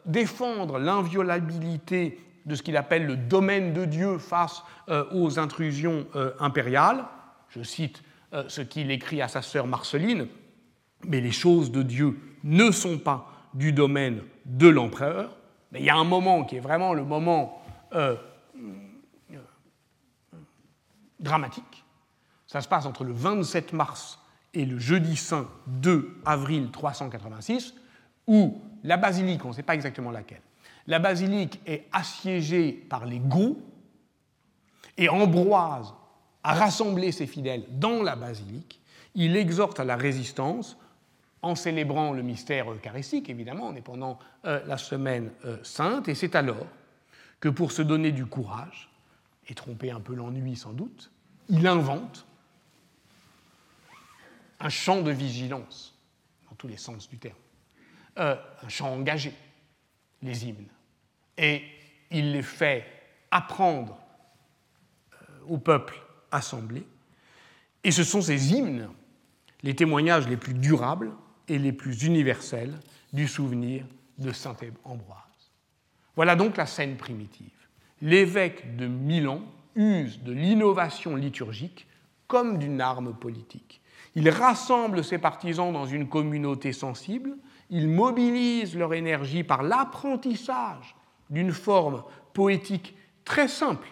défendre 0.05 0.79
l'inviolabilité 0.79 2.19
de 2.45 2.55
ce 2.55 2.63
qu'il 2.63 2.77
appelle 2.77 3.05
le 3.05 3.15
domaine 3.15 3.73
de 3.73 3.85
Dieu 3.85 4.17
face 4.17 4.63
aux 5.11 5.37
intrusions 5.37 6.07
impériales. 6.39 7.05
Je 7.49 7.61
cite 7.61 8.01
ce 8.47 8.61
qu'il 8.61 8.89
écrit 8.89 9.21
à 9.21 9.27
sa 9.27 9.43
sœur 9.43 9.67
Marceline, 9.67 10.27
mais 11.05 11.21
les 11.21 11.31
choses 11.31 11.71
de 11.71 11.83
Dieu 11.83 12.17
ne 12.43 12.71
sont 12.71 12.97
pas 12.97 13.27
du 13.53 13.73
domaine 13.73 14.21
de 14.45 14.67
l'empereur, 14.67 15.35
mais 15.71 15.79
il 15.79 15.85
y 15.85 15.89
a 15.89 15.95
un 15.95 16.03
moment 16.03 16.43
qui 16.43 16.57
est 16.57 16.61
vraiment 16.61 16.93
le 16.93 17.03
moment 17.03 17.61
euh, 17.93 18.15
euh, 19.31 19.37
dramatique. 21.19 21.83
Ça 22.47 22.61
se 22.61 22.67
passe 22.67 22.85
entre 22.85 23.03
le 23.03 23.13
27 23.13 23.73
mars 23.73 24.19
et 24.53 24.65
le 24.65 24.79
jeudi 24.79 25.15
saint 25.15 25.47
2 25.67 26.21
avril 26.25 26.69
386, 26.71 27.73
où 28.31 28.57
la 28.85 28.95
basilique, 28.95 29.43
on 29.43 29.49
ne 29.49 29.53
sait 29.53 29.61
pas 29.61 29.75
exactement 29.75 30.09
laquelle, 30.09 30.41
la 30.87 30.99
basilique 30.99 31.59
est 31.67 31.85
assiégée 31.91 32.71
par 32.71 33.05
les 33.05 33.19
Goths, 33.19 33.57
et 34.97 35.09
Ambroise 35.09 35.93
a 36.43 36.53
rassemblé 36.53 37.11
ses 37.11 37.27
fidèles 37.27 37.65
dans 37.71 38.01
la 38.01 38.15
basilique. 38.15 38.79
Il 39.15 39.35
exhorte 39.35 39.79
à 39.79 39.83
la 39.83 39.95
résistance 39.95 40.77
en 41.41 41.55
célébrant 41.55 42.13
le 42.13 42.21
mystère 42.21 42.71
eucharistique, 42.71 43.29
évidemment, 43.29 43.67
on 43.67 43.75
est 43.75 43.81
pendant 43.81 44.17
euh, 44.45 44.61
la 44.65 44.77
semaine 44.77 45.31
euh, 45.45 45.57
sainte, 45.63 46.07
et 46.07 46.15
c'est 46.15 46.35
alors 46.35 46.67
que 47.39 47.49
pour 47.49 47.71
se 47.71 47.81
donner 47.81 48.11
du 48.11 48.25
courage, 48.25 48.89
et 49.47 49.53
tromper 49.53 49.91
un 49.91 49.99
peu 49.99 50.13
l'ennui 50.15 50.55
sans 50.55 50.71
doute, 50.71 51.11
il 51.49 51.67
invente 51.67 52.25
un 54.61 54.69
chant 54.69 55.01
de 55.01 55.11
vigilance, 55.11 55.97
dans 56.49 56.55
tous 56.55 56.67
les 56.67 56.77
sens 56.77 57.09
du 57.09 57.17
terme, 57.17 57.35
euh, 58.17 58.35
un 58.63 58.69
chant 58.69 58.93
engagé, 58.93 59.33
les 60.21 60.45
hymnes, 60.45 60.67
et 61.37 61.63
il 62.09 62.31
les 62.33 62.43
fait 62.43 62.85
apprendre 63.31 63.97
au 65.47 65.57
peuple 65.57 65.99
assemblé, 66.31 66.85
et 67.83 67.91
ce 67.91 68.03
sont 68.03 68.21
ces 68.21 68.53
hymnes 68.53 68.89
les 69.63 69.75
témoignages 69.75 70.27
les 70.27 70.37
plus 70.37 70.53
durables 70.53 71.11
et 71.47 71.59
les 71.59 71.71
plus 71.71 72.03
universels 72.03 72.79
du 73.13 73.27
souvenir 73.27 73.85
de 74.17 74.31
saint 74.31 74.55
Ambroise. 74.83 75.21
Voilà 76.15 76.35
donc 76.35 76.57
la 76.57 76.65
scène 76.65 76.97
primitive. 76.97 77.49
L'évêque 78.01 78.75
de 78.75 78.87
Milan 78.87 79.41
use 79.75 80.21
de 80.23 80.31
l'innovation 80.31 81.15
liturgique 81.15 81.87
comme 82.27 82.57
d'une 82.57 82.81
arme 82.81 83.13
politique. 83.13 83.81
Il 84.15 84.29
rassemble 84.29 85.03
ses 85.03 85.17
partisans 85.17 85.71
dans 85.71 85.85
une 85.85 86.07
communauté 86.07 86.73
sensible, 86.73 87.37
il 87.71 87.87
mobilise 87.87 88.75
leur 88.75 88.93
énergie 88.93 89.43
par 89.43 89.63
l'apprentissage 89.63 90.95
d'une 91.29 91.51
forme 91.51 92.03
poétique 92.33 92.95
très 93.25 93.47
simple. 93.47 93.87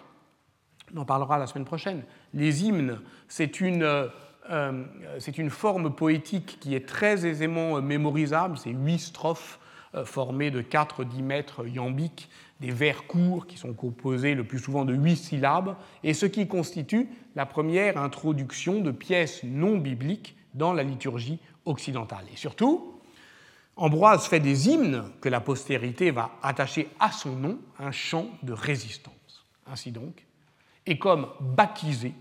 On 0.94 1.00
en 1.00 1.04
parlera 1.04 1.38
la 1.38 1.46
semaine 1.46 1.64
prochaine. 1.64 2.04
Les 2.34 2.64
hymnes, 2.64 3.00
c'est 3.26 3.60
une 3.60 4.10
euh, 4.50 4.84
c'est 5.18 5.38
une 5.38 5.50
forme 5.50 5.94
poétique 5.94 6.58
qui 6.60 6.74
est 6.74 6.88
très 6.88 7.26
aisément 7.26 7.76
euh, 7.76 7.80
mémorisable. 7.80 8.58
C'est 8.58 8.70
huit 8.70 8.98
strophes 8.98 9.60
euh, 9.94 10.04
formées 10.04 10.50
de 10.50 10.60
4-10 10.60 11.22
mètres 11.22 11.68
iambiques, 11.68 12.28
des 12.60 12.72
vers 12.72 13.06
courts 13.06 13.46
qui 13.46 13.56
sont 13.56 13.72
composés 13.72 14.34
le 14.34 14.44
plus 14.44 14.58
souvent 14.58 14.84
de 14.84 14.94
huit 14.94 15.16
syllabes, 15.16 15.76
et 16.02 16.14
ce 16.14 16.26
qui 16.26 16.48
constitue 16.48 17.08
la 17.36 17.46
première 17.46 17.96
introduction 17.96 18.80
de 18.80 18.90
pièces 18.90 19.44
non 19.44 19.78
bibliques 19.78 20.36
dans 20.54 20.72
la 20.72 20.82
liturgie 20.82 21.38
occidentale. 21.64 22.24
Et 22.32 22.36
surtout, 22.36 22.99
Ambroise 23.80 24.26
fait 24.26 24.40
des 24.40 24.68
hymnes 24.68 25.04
que 25.22 25.30
la 25.30 25.40
postérité 25.40 26.10
va 26.10 26.32
attacher 26.42 26.90
à 27.00 27.10
son 27.10 27.34
nom 27.34 27.58
un 27.78 27.92
chant 27.92 28.26
de 28.42 28.52
résistance. 28.52 29.46
Ainsi 29.66 29.90
donc, 29.90 30.26
et 30.84 30.98
comme 30.98 31.28
baptisé 31.40 32.12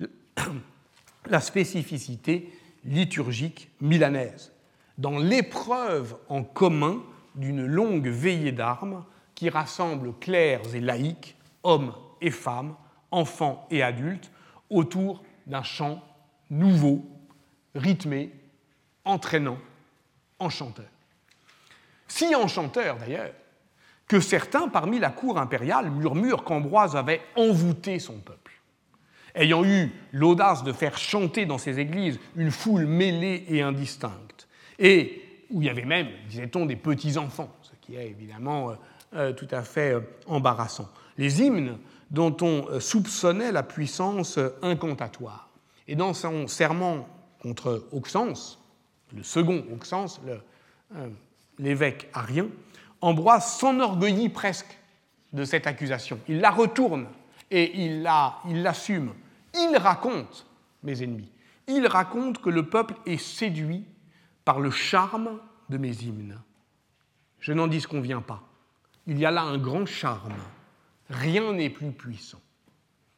la 1.26 1.40
spécificité 1.40 2.50
liturgique 2.86 3.68
milanaise, 3.82 4.52
dans 4.96 5.18
l'épreuve 5.18 6.16
en 6.30 6.44
commun 6.44 7.02
d'une 7.34 7.66
longue 7.66 8.08
veillée 8.08 8.52
d'armes 8.52 9.04
qui 9.34 9.50
rassemble 9.50 10.14
clercs 10.18 10.74
et 10.74 10.80
laïcs, 10.80 11.36
hommes 11.62 11.94
et 12.22 12.30
femmes, 12.30 12.74
enfants 13.10 13.66
et 13.70 13.82
adultes, 13.82 14.30
autour 14.70 15.22
d'un 15.46 15.62
chant 15.62 16.02
nouveau, 16.48 17.04
rythmé, 17.74 18.32
entraînant, 19.04 19.58
enchanteur. 20.38 20.86
Si 22.12 22.34
enchanteur 22.34 22.98
d'ailleurs 22.98 23.32
que 24.06 24.20
certains 24.20 24.68
parmi 24.68 24.98
la 24.98 25.08
cour 25.08 25.38
impériale 25.38 25.90
murmurent 25.90 26.44
qu'Ambroise 26.44 26.94
avait 26.94 27.22
envoûté 27.36 27.98
son 27.98 28.18
peuple 28.18 28.52
ayant 29.34 29.64
eu 29.64 29.90
l'audace 30.12 30.62
de 30.62 30.72
faire 30.72 30.98
chanter 30.98 31.46
dans 31.46 31.56
ses 31.56 31.78
églises 31.78 32.18
une 32.36 32.50
foule 32.50 32.84
mêlée 32.84 33.46
et 33.48 33.62
indistincte, 33.62 34.46
et 34.78 35.22
où 35.50 35.62
il 35.62 35.66
y 35.66 35.70
avait 35.70 35.86
même, 35.86 36.08
disait-on, 36.28 36.66
des 36.66 36.76
petits-enfants, 36.76 37.50
ce 37.62 37.72
qui 37.80 37.96
est 37.96 38.08
évidemment 38.08 38.70
euh, 38.70 38.74
euh, 39.14 39.32
tout 39.32 39.48
à 39.50 39.62
fait 39.62 39.94
euh, 39.94 40.00
embarrassant. 40.26 40.90
Les 41.16 41.42
hymnes 41.42 41.78
dont 42.10 42.36
on 42.42 42.78
soupçonnait 42.78 43.52
la 43.52 43.62
puissance 43.62 44.38
incantatoire. 44.60 45.48
Et 45.88 45.94
dans 45.94 46.12
son 46.12 46.46
serment 46.46 47.08
contre 47.40 47.86
Auxence, 47.90 48.62
le 49.16 49.22
second 49.22 49.64
Auxence, 49.72 50.20
l'évêque 51.58 52.08
arien, 52.12 52.48
Ambroise 53.00 53.58
s'enorgueillit 53.58 54.28
presque 54.28 54.78
de 55.32 55.44
cette 55.44 55.66
accusation. 55.66 56.20
Il 56.28 56.40
la 56.40 56.50
retourne 56.50 57.08
et 57.50 57.76
il 57.76 58.02
l'assume 58.02 59.12
il 59.54 59.76
raconte, 59.76 60.46
mes 60.82 61.02
ennemis, 61.02 61.30
il 61.68 61.86
raconte 61.86 62.40
que 62.40 62.50
le 62.50 62.68
peuple 62.68 62.94
est 63.06 63.18
séduit 63.18 63.84
par 64.44 64.60
le 64.60 64.70
charme 64.70 65.38
de 65.68 65.78
mes 65.78 65.92
hymnes. 66.02 66.38
Je 67.38 67.52
n'en 67.52 67.66
disconviens 67.66 68.20
pas. 68.20 68.42
Il 69.06 69.18
y 69.18 69.26
a 69.26 69.30
là 69.30 69.42
un 69.42 69.58
grand 69.58 69.86
charme. 69.86 70.32
Rien 71.10 71.52
n'est 71.52 71.70
plus 71.70 71.90
puissant. 71.90 72.40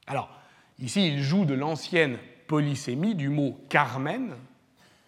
Alors, 0.06 0.30
ici, 0.78 1.06
il 1.06 1.22
joue 1.22 1.44
de 1.44 1.54
l'ancienne 1.54 2.18
polysémie 2.46 3.14
du 3.14 3.28
mot 3.28 3.58
carmen, 3.68 4.34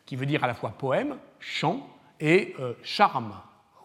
qui 0.05 0.17
veut 0.17 0.27
dire 0.27 0.45
à 0.45 0.47
la 0.47 0.55
fois 0.55 0.71
poème, 0.71 1.17
chant, 1.41 1.89
et 2.21 2.55
euh, 2.61 2.75
charme, 2.83 3.35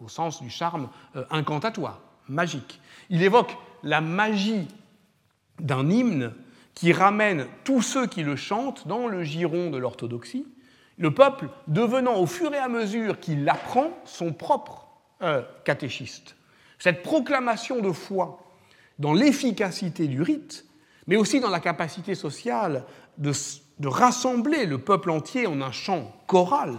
au 0.00 0.08
sens 0.08 0.42
du 0.42 0.50
charme 0.50 0.88
euh, 1.16 1.24
incantatoire, 1.30 2.00
magique. 2.28 2.80
Il 3.10 3.22
évoque 3.22 3.56
la 3.82 4.00
magie 4.00 4.68
d'un 5.60 5.88
hymne 5.88 6.32
qui 6.74 6.92
ramène 6.92 7.46
tous 7.64 7.82
ceux 7.82 8.06
qui 8.06 8.22
le 8.22 8.36
chantent 8.36 8.88
dans 8.88 9.06
le 9.06 9.22
giron 9.22 9.70
de 9.70 9.78
l'orthodoxie, 9.78 10.46
le 10.98 11.12
peuple 11.12 11.48
devenant 11.68 12.16
au 12.16 12.26
fur 12.26 12.54
et 12.54 12.58
à 12.58 12.68
mesure 12.68 13.20
qu'il 13.20 13.44
l'apprend 13.44 13.90
son 14.04 14.32
propre 14.32 14.86
euh, 15.22 15.42
catéchiste. 15.64 16.36
Cette 16.78 17.02
proclamation 17.02 17.80
de 17.80 17.92
foi 17.92 18.42
dans 18.98 19.12
l'efficacité 19.12 20.06
du 20.06 20.22
rite, 20.22 20.64
mais 21.06 21.16
aussi 21.16 21.40
dans 21.40 21.50
la 21.50 21.60
capacité 21.60 22.14
sociale 22.14 22.84
de, 23.18 23.32
rassembler 23.84 24.66
le 24.66 24.78
peuple 24.78 25.10
entier 25.10 25.46
en 25.46 25.60
un 25.60 25.72
chant 25.72 26.12
choral, 26.26 26.76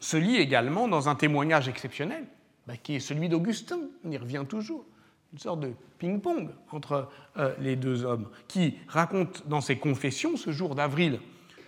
se 0.00 0.16
lit 0.16 0.36
également 0.36 0.88
dans 0.88 1.08
un 1.08 1.14
témoignage 1.14 1.68
exceptionnel, 1.68 2.24
bah, 2.66 2.76
qui 2.76 2.96
est 2.96 3.00
celui 3.00 3.28
d'Augustin, 3.28 3.78
on 4.04 4.10
y 4.10 4.16
revient 4.16 4.44
toujours, 4.48 4.84
une 5.32 5.38
sorte 5.38 5.60
de 5.60 5.72
ping-pong 5.98 6.50
entre 6.72 7.08
euh, 7.36 7.54
les 7.60 7.76
deux 7.76 8.04
hommes, 8.04 8.28
qui 8.46 8.76
raconte 8.88 9.46
dans 9.46 9.60
ses 9.60 9.76
confessions 9.76 10.36
ce 10.36 10.50
jour 10.50 10.74
d'avril 10.74 11.20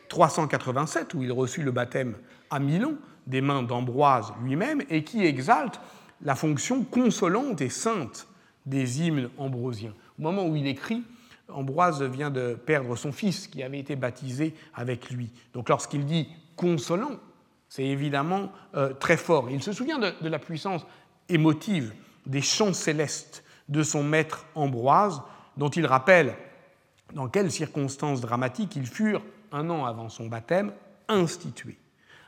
387, 0.08 1.14
où 1.14 1.22
il 1.22 1.32
reçut 1.32 1.62
le 1.62 1.70
baptême 1.70 2.16
à 2.50 2.58
Milan 2.58 2.94
des 3.26 3.40
mains 3.40 3.62
d'Ambroise 3.62 4.32
lui-même, 4.42 4.82
et 4.88 5.04
qui 5.04 5.24
exalte 5.24 5.80
la 6.22 6.34
fonction 6.34 6.84
consolante 6.84 7.60
et 7.60 7.68
sainte 7.68 8.26
des 8.66 9.02
hymnes 9.02 9.30
ambrosiens. 9.38 9.94
Au 10.18 10.22
moment 10.22 10.46
où 10.46 10.56
il 10.56 10.66
écrit, 10.66 11.02
Ambroise 11.48 12.02
vient 12.02 12.30
de 12.30 12.54
perdre 12.54 12.96
son 12.96 13.12
fils 13.12 13.48
qui 13.48 13.62
avait 13.62 13.78
été 13.78 13.96
baptisé 13.96 14.54
avec 14.74 15.10
lui. 15.10 15.30
Donc 15.52 15.68
lorsqu'il 15.68 16.04
dit 16.04 16.28
consolant, 16.56 17.18
c'est 17.70 17.86
évidemment 17.86 18.50
euh, 18.74 18.92
très 18.92 19.16
fort. 19.16 19.48
Il 19.48 19.62
se 19.62 19.72
souvient 19.72 19.98
de, 19.98 20.28
la 20.28 20.38
puissance 20.40 20.84
émotive 21.28 21.94
des 22.26 22.42
chants 22.42 22.74
célestes 22.74 23.44
de 23.68 23.82
son 23.84 24.02
maître 24.02 24.44
Ambroise, 24.56 25.22
dont 25.56 25.70
il 25.70 25.86
rappelle 25.86 26.34
dans 27.14 27.28
quelles 27.28 27.52
circonstances 27.52 28.20
dramatiques 28.20 28.74
ils 28.74 28.88
furent, 28.88 29.22
un 29.52 29.70
an 29.70 29.86
avant 29.86 30.08
son 30.08 30.26
baptême, 30.26 30.72
institués. 31.08 31.78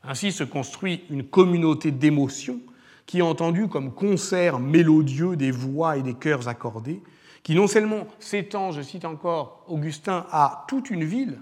Ainsi 0.05 0.31
se 0.31 0.45
construit 0.45 1.05
une 1.11 1.25
communauté 1.25 1.91
d'émotions 1.91 2.61
qui 3.07 3.19
est 3.19 3.23
entendue 3.23 3.69
comme 3.69 3.93
concert 3.93 4.61
mélodieux 4.61 5.35
des 5.35 5.51
voix 5.51 5.97
et 5.97 6.03
des 6.03 6.15
chœurs 6.15 6.47
accordés, 6.47 7.03
qui 7.43 7.57
non 7.57 7.67
seulement 7.67 8.07
s'étend, 8.21 8.71
je 8.71 8.81
cite 8.81 9.05
encore 9.05 9.65
Augustin, 9.67 10.25
à 10.31 10.65
toute 10.69 10.91
une 10.91 11.05
ville, 11.05 11.41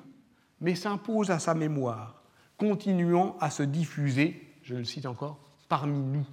mais 0.62 0.74
s'impose 0.74 1.30
à 1.30 1.38
sa 1.38 1.52
mémoire, 1.52 2.19
continuant 2.60 3.38
à 3.40 3.48
se 3.50 3.62
diffuser, 3.62 4.38
je 4.62 4.74
le 4.74 4.84
cite 4.84 5.06
encore, 5.06 5.38
parmi 5.66 5.98
nous. 5.98 6.26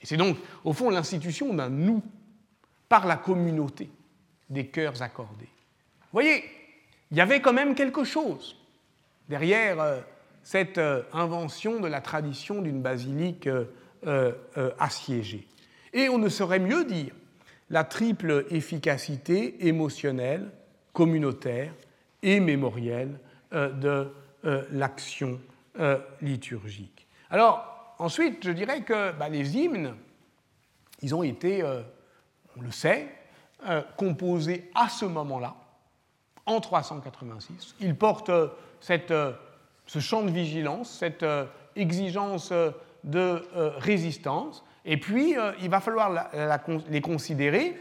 Et 0.00 0.06
c'est 0.06 0.16
donc, 0.16 0.36
au 0.62 0.72
fond, 0.72 0.88
l'institution 0.88 1.52
d'un 1.52 1.68
nous 1.68 2.00
par 2.88 3.08
la 3.08 3.16
communauté 3.16 3.90
des 4.48 4.68
cœurs 4.68 5.02
accordés. 5.02 5.48
Vous 6.00 6.12
voyez, 6.12 6.44
il 7.10 7.16
y 7.16 7.20
avait 7.20 7.40
quand 7.40 7.52
même 7.52 7.74
quelque 7.74 8.04
chose 8.04 8.56
derrière 9.28 9.80
euh, 9.80 10.00
cette 10.44 10.78
euh, 10.78 11.02
invention 11.12 11.80
de 11.80 11.88
la 11.88 12.00
tradition 12.00 12.62
d'une 12.62 12.80
basilique 12.80 13.48
euh, 13.48 14.32
assiégée. 14.78 15.48
Et 15.92 16.08
on 16.08 16.18
ne 16.18 16.28
saurait 16.28 16.60
mieux 16.60 16.84
dire 16.84 17.12
la 17.68 17.82
triple 17.82 18.46
efficacité 18.50 19.66
émotionnelle, 19.66 20.52
communautaire 20.92 21.72
et 22.22 22.38
mémorielle 22.38 23.18
de 23.50 24.08
euh, 24.46 24.64
l'action 24.70 25.40
euh, 25.78 25.98
liturgique. 26.22 27.06
Alors, 27.30 27.94
ensuite, 27.98 28.44
je 28.44 28.50
dirais 28.50 28.82
que 28.82 29.12
bah, 29.12 29.28
les 29.28 29.56
hymnes, 29.56 29.94
ils 31.02 31.14
ont 31.14 31.22
été, 31.22 31.62
on 32.56 32.62
le 32.62 32.70
sait, 32.70 33.08
composés 33.98 34.70
à 34.74 34.88
ce 34.88 35.04
moment-là, 35.04 35.54
en 36.46 36.60
386. 36.60 37.74
Ils 37.80 37.94
portent 37.94 38.30
cette, 38.80 39.12
ce 39.86 39.98
champ 39.98 40.22
de 40.22 40.30
vigilance, 40.30 40.90
cette 40.90 41.26
exigence 41.74 42.52
de 43.04 43.42
résistance, 43.78 44.64
et 44.88 44.96
puis, 44.96 45.36
euh, 45.36 45.52
il 45.60 45.68
va 45.68 45.80
falloir 45.80 46.30
les 46.88 47.00
considérer 47.00 47.76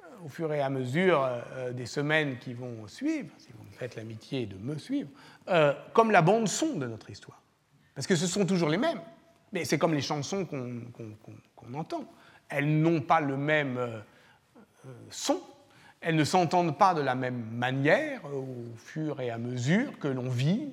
euh, 0.00 0.24
au 0.24 0.28
fur 0.28 0.52
et 0.54 0.60
à 0.60 0.70
mesure 0.70 1.24
euh, 1.24 1.72
des 1.72 1.86
semaines 1.86 2.38
qui 2.38 2.54
vont 2.54 2.86
suivre, 2.86 3.28
si 3.36 3.48
vous 3.52 3.64
me 3.64 3.72
faites 3.72 3.96
l'amitié 3.96 4.46
de 4.46 4.56
me 4.56 4.78
suivre, 4.78 5.10
comme 5.92 6.10
la 6.10 6.22
bande-son 6.22 6.76
de 6.76 6.86
notre 6.86 7.10
histoire. 7.10 7.40
Parce 7.94 8.06
que 8.06 8.16
ce 8.16 8.26
sont 8.26 8.44
toujours 8.44 8.68
les 8.68 8.78
mêmes, 8.78 9.00
mais 9.52 9.64
c'est 9.64 9.78
comme 9.78 9.94
les 9.94 10.02
chansons 10.02 10.44
qu'on 10.44 11.74
entend. 11.74 12.04
Elles 12.48 12.80
n'ont 12.80 13.00
pas 13.00 13.20
le 13.20 13.36
même 13.36 14.02
son, 15.10 15.40
elles 16.00 16.16
ne 16.16 16.24
s'entendent 16.24 16.76
pas 16.76 16.94
de 16.94 17.00
la 17.00 17.14
même 17.14 17.44
manière 17.52 18.24
au 18.24 18.76
fur 18.76 19.20
et 19.20 19.30
à 19.30 19.38
mesure 19.38 19.98
que 19.98 20.08
l'on 20.08 20.28
vit, 20.28 20.68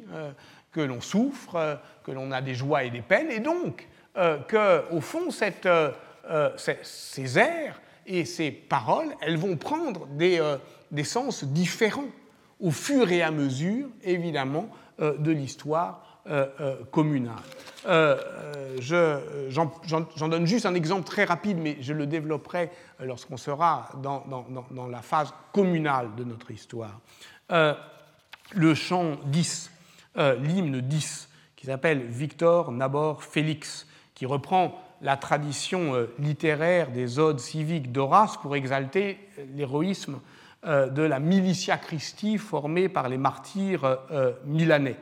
que 0.71 0.81
l'on 0.81 1.01
souffre, 1.01 1.79
que 2.03 2.11
l'on 2.11 2.31
a 2.31 2.41
des 2.41 2.55
joies 2.55 2.83
et 2.83 2.89
des 2.89 3.01
peines, 3.01 3.31
et 3.31 3.39
donc 3.39 3.87
euh, 4.17 4.37
qu'au 4.47 5.01
fond, 5.01 5.29
euh, 5.41 5.91
euh, 6.29 6.49
ces 6.57 7.39
airs 7.39 7.81
et 8.05 8.25
ces 8.25 8.51
paroles, 8.51 9.15
elles 9.21 9.37
vont 9.37 9.57
prendre 9.57 10.05
des, 10.07 10.39
sens 11.03 11.43
différents 11.43 12.09
au 12.63 12.71
fur 12.71 13.11
et 13.11 13.21
à 13.21 13.29
mesure, 13.29 13.87
évidemment, 14.03 14.69
de 14.99 15.31
l'histoire 15.31 16.21
communale. 16.91 17.35
J'en 18.79 20.27
donne 20.29 20.47
juste 20.47 20.65
un 20.65 20.73
exemple 20.73 21.05
très 21.05 21.25
rapide, 21.25 21.57
mais 21.59 21.77
je 21.81 21.93
le 21.93 22.07
développerai 22.07 22.71
lorsqu'on 23.01 23.37
sera 23.37 23.89
dans, 24.01 24.25
dans, 24.71 24.87
la 24.87 25.01
phase 25.01 25.33
communale 25.51 26.15
de 26.15 26.23
notre 26.23 26.51
histoire. 26.51 26.99
le 27.49 28.73
chant 28.73 29.17
10, 29.25 29.69
l'hymne 30.15 30.79
10, 30.79 31.29
qui 31.63 31.67
s'appelle 31.67 32.05
Victor 32.07 32.71
Nabor 32.71 33.23
Félix, 33.23 33.87
qui 34.15 34.25
reprend 34.25 34.77
la 35.01 35.15
tradition 35.17 35.95
euh, 35.95 36.13
littéraire 36.19 36.91
des 36.91 37.19
odes 37.19 37.39
civiques 37.39 37.91
d'Horace 37.91 38.37
pour 38.37 38.55
exalter 38.55 39.17
l'héroïsme 39.55 40.15
euh, 40.15 40.17
de 40.65 41.01
la 41.01 41.19
Militia 41.19 41.77
Christi 41.77 42.37
formée 42.37 42.89
par 42.89 43.09
les 43.09 43.17
martyrs 43.17 43.99
euh, 44.11 44.31
milanais. 44.45 44.97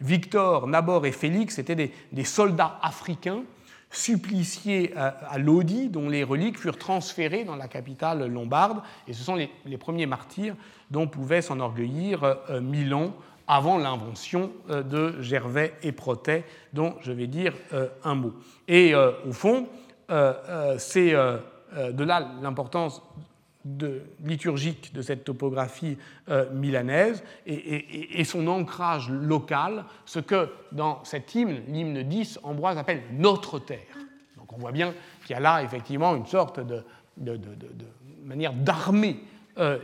Victor, 0.00 0.66
Nabor 0.66 1.06
et 1.06 1.12
Félix 1.12 1.58
étaient 1.58 1.74
des, 1.74 2.24
soldats 2.24 2.78
africains 2.82 3.42
suppliciés 3.90 4.94
à 4.96 5.38
Lodi, 5.38 5.88
dont 5.88 6.08
les 6.08 6.22
reliques 6.22 6.58
furent 6.58 6.78
transférées 6.78 7.44
dans 7.44 7.56
la 7.56 7.68
capitale 7.68 8.26
lombarde, 8.26 8.82
et 9.08 9.12
ce 9.12 9.24
sont 9.24 9.34
les, 9.34 9.78
premiers 9.78 10.06
martyrs 10.06 10.54
dont 10.90 11.08
pouvait 11.08 11.42
s'enorgueillir 11.42 12.36
Milan 12.60 13.12
avant 13.48 13.78
l'invention 13.78 14.52
euh, 14.68 14.82
de 14.82 15.20
Gervais 15.22 15.72
et 15.82 15.90
Protet, 15.90 16.44
dont 16.74 16.94
je 17.00 17.10
vais 17.10 17.26
dire 17.26 17.54
euh, 17.72 17.88
un 18.04 18.14
mot. 18.14 18.34
Et 18.68 18.94
euh, 18.94 19.10
au 19.26 19.32
fond, 19.32 19.66
c'est 20.78 21.12
de 21.12 22.04
là 22.04 22.30
l'importance 22.40 23.02
liturgique 24.24 24.94
de 24.94 25.02
cette 25.02 25.24
topographie 25.24 25.98
milanaise 26.52 27.22
et, 27.46 28.24
son 28.24 28.46
ancrage 28.46 29.10
local, 29.10 29.84
ce 30.06 30.20
que 30.20 30.48
dans 30.72 31.04
cet 31.04 31.34
hymne, 31.34 31.60
l'hymne 31.68 32.02
10, 32.02 32.40
Ambroise 32.44 32.78
appelle 32.78 33.02
notre 33.12 33.58
terre. 33.58 33.98
Donc 34.36 34.52
on 34.52 34.58
voit 34.58 34.72
bien 34.72 34.94
qu'il 35.26 35.34
y 35.34 35.36
a 35.36 35.40
là 35.40 35.62
effectivement 35.62 36.16
une 36.16 36.26
sorte 36.26 36.60
de 36.60 36.82
manière 38.24 38.54
d'armer 38.54 39.20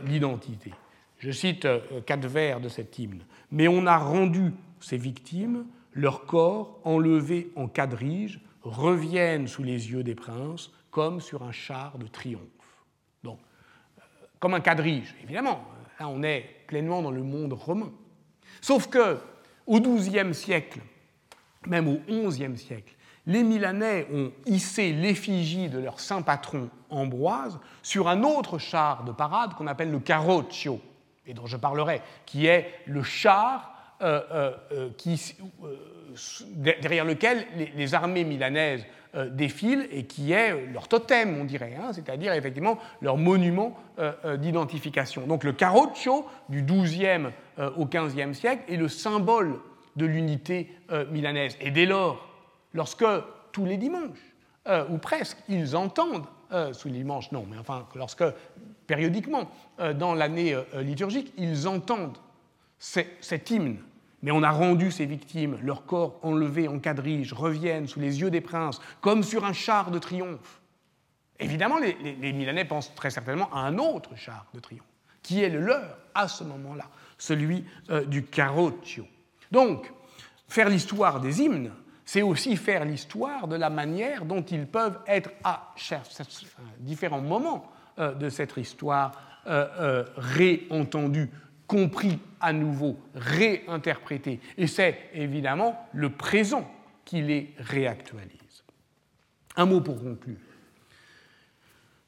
l'identité. 0.05 0.71
Je 1.19 1.31
cite 1.31 1.67
quatre 2.05 2.27
vers 2.27 2.61
de 2.61 2.69
cet 2.69 2.97
hymne 2.97 3.21
mais 3.51 3.67
on 3.67 3.85
a 3.87 3.97
rendu 3.97 4.53
ces 4.79 4.97
victimes, 4.97 5.65
leurs 5.93 6.25
corps, 6.25 6.79
enlevés 6.83 7.51
en 7.55 7.67
quadrige, 7.67 8.41
reviennent 8.63 9.47
sous 9.47 9.63
les 9.63 9.91
yeux 9.91 10.03
des 10.03 10.15
princes 10.15 10.71
comme 10.91 11.21
sur 11.21 11.43
un 11.43 11.51
char 11.51 11.97
de 11.97 12.07
triomphe. 12.07 12.41
Comme 14.45 14.53
un 14.53 14.59
quadrige, 14.59 15.15
évidemment, 15.23 15.63
là 15.99 16.07
on 16.07 16.21
est 16.21 16.45
pleinement 16.67 17.01
dans 17.01 17.09
le 17.09 17.23
monde 17.23 17.53
romain. 17.53 17.91
Sauf 18.61 18.85
que 18.85 19.17
au 19.65 19.79
XIIe 19.79 20.35
siècle, 20.35 20.81
même 21.65 21.87
au 21.87 21.97
XIe 22.07 22.55
siècle, 22.55 22.93
les 23.25 23.41
Milanais 23.41 24.05
ont 24.13 24.31
hissé 24.45 24.93
l'effigie 24.93 25.67
de 25.67 25.79
leur 25.79 25.99
saint 25.99 26.21
patron 26.21 26.69
Ambroise 26.91 27.59
sur 27.81 28.07
un 28.07 28.21
autre 28.21 28.59
char 28.59 29.03
de 29.03 29.11
parade 29.11 29.55
qu'on 29.55 29.65
appelle 29.65 29.89
le 29.89 29.99
carroccio, 29.99 30.79
et 31.25 31.33
dont 31.33 31.47
je 31.47 31.57
parlerai, 31.57 32.03
qui 32.27 32.45
est 32.45 32.69
le 32.85 33.01
char 33.01 33.95
euh, 34.03 34.21
euh, 34.31 34.89
euh, 35.63 36.75
derrière 36.83 37.05
lequel 37.05 37.47
les, 37.75 37.95
armées 37.95 38.23
milanaises 38.23 38.85
défilent 39.31 39.87
et 39.91 40.03
qui 40.05 40.31
est 40.31 40.67
leur 40.73 40.87
totem, 40.87 41.37
on 41.39 41.45
dirait, 41.45 41.75
hein, 41.79 41.93
c'est-à-dire 41.93 42.33
effectivement 42.33 42.77
leur 43.01 43.17
monument 43.17 43.77
d'identification. 44.37 45.25
Donc 45.25 45.43
le 45.43 45.53
carroccio 45.53 46.25
du 46.49 46.63
XIIe 46.63 47.27
au 47.77 47.85
XVe 47.85 48.33
siècle 48.33 48.63
est 48.67 48.75
le 48.75 48.89
symbole 48.89 49.59
de 49.95 50.05
l'unité 50.05 50.69
milanaise. 51.11 51.55
Et 51.61 51.71
dès 51.71 51.85
lors, 51.85 52.27
lorsque 52.73 53.05
tous 53.53 53.65
les 53.65 53.77
dimanches, 53.77 54.35
ou 54.89 54.97
presque, 54.97 55.37
ils 55.47 55.77
entendent 55.77 56.25
sous 56.73 56.89
les 56.89 56.95
dimanches, 56.95 57.31
non, 57.31 57.45
mais 57.49 57.57
enfin, 57.57 57.87
lorsque 57.95 58.25
périodiquement 58.87 59.49
euh, 59.79 59.93
dans 59.93 60.13
l'année 60.13 60.53
euh, 60.53 60.81
liturgique, 60.81 61.33
ils 61.37 61.67
entendent 61.67 62.17
cet 62.77 63.49
hymne. 63.49 63.77
Mais 64.25 64.31
on 64.31 64.41
a 64.41 64.49
rendu 64.49 64.89
ces 64.89 65.05
victimes, 65.05 65.59
leurs 65.61 65.85
corps 65.85 66.19
enlevés 66.23 66.67
en 66.67 66.79
quadrige, 66.79 67.31
reviennent 67.31 67.87
sous 67.87 67.99
les 67.99 68.21
yeux 68.21 68.31
des 68.31 68.41
princes, 68.41 68.81
comme 68.99 69.21
sur 69.21 69.45
un 69.45 69.53
char 69.53 69.91
de 69.91 69.99
triomphe. 69.99 70.61
Évidemment, 71.39 71.77
les, 71.77 72.33
Milanais 72.33 72.65
pensent 72.65 72.95
très 72.95 73.11
certainement 73.11 73.53
à 73.53 73.59
un 73.59 73.77
autre 73.77 74.15
char 74.15 74.47
de 74.55 74.59
triomphe, 74.59 74.87
qui 75.21 75.43
est 75.43 75.49
le 75.49 75.59
leur 75.59 75.99
à 76.15 76.27
ce 76.27 76.43
moment-là, 76.43 76.85
celui 77.19 77.65
euh, 77.91 78.03
du 78.03 78.23
Carroccio. 78.23 79.05
Donc, 79.51 79.93
faire 80.47 80.69
l'histoire 80.69 81.19
des 81.19 81.43
hymnes, 81.43 81.71
c'est 82.03 82.23
aussi 82.23 82.55
faire 82.57 82.83
l'histoire 82.83 83.47
de 83.47 83.55
la 83.55 83.69
manière 83.69 84.25
dont 84.25 84.41
ils 84.41 84.65
peuvent 84.65 85.01
être 85.05 85.29
à 85.43 85.75
différents 86.79 87.21
moments 87.21 87.71
euh, 87.99 88.15
de 88.15 88.29
cette 88.29 88.57
histoire 88.57 89.11
euh, 89.45 90.03
réentendue, 90.17 91.29
compris 91.67 92.19
à 92.39 92.53
nouveau, 92.53 92.99
réinterprété. 93.15 94.39
Et 94.57 94.67
c'est 94.67 95.09
évidemment 95.13 95.87
le 95.93 96.09
présent 96.09 96.69
qui 97.05 97.21
les 97.21 97.53
réactualise. 97.57 98.63
Un 99.55 99.65
mot 99.65 99.81
pour 99.81 100.01
conclure. 100.01 100.37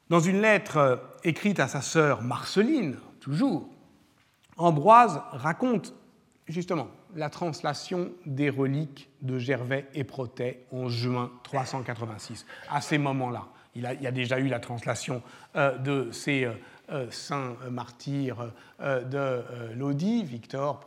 Dans 0.08 0.20
une 0.20 0.40
lettre 0.40 1.02
écrite 1.24 1.60
à 1.60 1.68
sa 1.68 1.82
sœur 1.82 2.22
Marceline, 2.22 2.96
toujours, 3.20 3.68
Ambroise 4.56 5.22
raconte 5.30 5.94
justement 6.48 6.88
la 7.14 7.30
translation 7.30 8.10
des 8.26 8.50
reliques 8.50 9.08
de 9.22 9.38
Gervais 9.38 9.86
et 9.94 10.02
Protet 10.02 10.64
en 10.72 10.88
juin 10.88 11.30
386. 11.44 12.44
À 12.68 12.80
ces 12.80 12.98
moments-là, 12.98 13.46
il, 13.76 13.82
y 13.82 14.06
a 14.06 14.10
déjà 14.10 14.40
eu 14.40 14.48
la 14.48 14.58
translation 14.58 15.22
euh, 15.54 15.78
de 15.78 16.10
ces 16.10 16.44
euh, 16.44 16.52
euh, 16.90 17.10
saints 17.10 17.56
martyrs 17.70 18.52
de 18.80 19.42
Lodi, 19.74 20.22
Victor, 20.24 20.86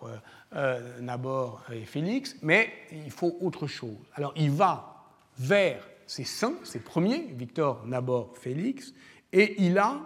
Nabor 0.99 1.63
et 1.71 1.85
Félix, 1.85 2.35
mais 2.41 2.71
il 2.91 3.11
faut 3.11 3.37
autre 3.41 3.67
chose. 3.67 3.97
Alors 4.15 4.33
il 4.35 4.51
va 4.51 5.05
vers 5.37 5.87
ces 6.07 6.23
saints, 6.23 6.55
ces 6.63 6.79
premiers, 6.79 7.33
Victor, 7.37 7.85
Nabor, 7.85 8.37
Félix, 8.37 8.93
et 9.31 9.55
il 9.63 9.77
a, 9.77 9.99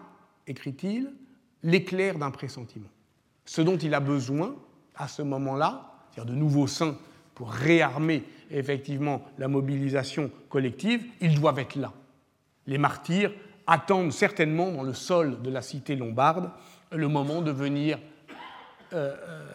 écrit-il, 0.46 1.12
l'éclair 1.64 2.18
d'un 2.18 2.32
pressentiment. 2.32 2.90
Ce 3.46 3.62
dont 3.62 3.78
il 3.78 3.94
a 3.94 4.00
besoin 4.00 4.56
à 4.96 5.08
ce 5.08 5.22
moment-là, 5.24 5.92
c'est-à-dire 6.12 6.34
de 6.34 6.40
nouveaux 6.40 6.68
saints 6.68 6.98
pour 7.34 7.52
réarmer 7.52 8.24
effectivement 8.52 9.24
la 9.38 9.48
mobilisation 9.48 10.32
collective, 10.50 11.04
ils 11.22 11.40
doivent 11.40 11.60
être 11.60 11.76
là. 11.76 11.92
Les 12.68 12.78
martyrs 12.78 13.34
attendent 13.68 14.12
certainement 14.12 14.72
dans 14.72 14.84
le 14.84 14.94
sol 14.94 15.42
de 15.42 15.50
la 15.50 15.62
cité 15.62 15.96
lombarde 15.96 16.52
le 16.92 17.08
moment 17.08 17.42
de 17.42 17.52
venir 17.52 18.00
euh, 18.94 19.16
euh, 19.28 19.46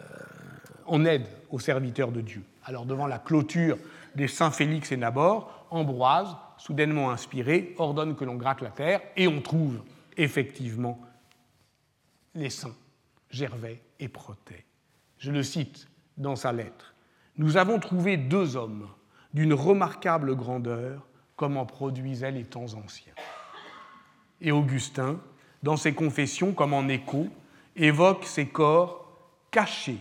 en 0.85 1.05
aide 1.05 1.27
aux 1.49 1.59
serviteurs 1.59 2.11
de 2.11 2.21
Dieu. 2.21 2.43
Alors 2.65 2.85
devant 2.85 3.07
la 3.07 3.19
clôture 3.19 3.77
des 4.15 4.27
saints 4.27 4.51
Félix 4.51 4.91
et 4.91 4.97
Nabor, 4.97 5.65
Ambroise, 5.69 6.35
soudainement 6.57 7.11
inspiré, 7.11 7.73
ordonne 7.77 8.15
que 8.15 8.25
l'on 8.25 8.35
gratte 8.35 8.61
la 8.61 8.71
terre 8.71 9.01
et 9.15 9.27
on 9.27 9.41
trouve 9.41 9.81
effectivement 10.17 10.99
les 12.35 12.49
saints 12.49 12.75
Gervais 13.29 13.81
et 13.99 14.09
Protet. 14.09 14.65
Je 15.17 15.31
le 15.31 15.43
cite 15.43 15.87
dans 16.17 16.35
sa 16.35 16.51
lettre. 16.51 16.93
Nous 17.37 17.55
avons 17.55 17.79
trouvé 17.79 18.17
deux 18.17 18.57
hommes 18.57 18.89
d'une 19.33 19.53
remarquable 19.53 20.35
grandeur, 20.35 21.07
comme 21.35 21.57
en 21.57 21.65
produisaient 21.65 22.31
les 22.31 22.43
temps 22.43 22.73
anciens. 22.73 23.13
Et 24.41 24.51
Augustin, 24.51 25.19
dans 25.63 25.77
ses 25.77 25.93
confessions 25.93 26.53
comme 26.53 26.73
en 26.73 26.87
écho, 26.87 27.27
évoque 27.75 28.25
ces 28.25 28.47
corps 28.47 29.07
cachés 29.51 29.99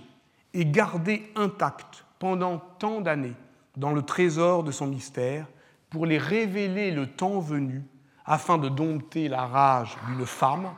et 0.55 0.65
gardés 0.65 1.31
intacts 1.37 2.05
pendant 2.19 2.59
tant 2.59 3.01
d'années 3.01 3.37
dans 3.77 3.93
le 3.93 4.03
trésor 4.03 4.65
de 4.65 4.73
son 4.73 4.87
mystère 4.87 5.47
pour 5.91 6.07
les 6.07 6.19
révéler 6.19 6.91
le 6.91 7.07
temps 7.07 7.41
venu 7.41 7.85
afin 8.25 8.59
de 8.59 8.69
dompter 8.69 9.29
la 9.29 9.47
rage 9.47 9.97
d'une 10.07 10.27
femme 10.27 10.75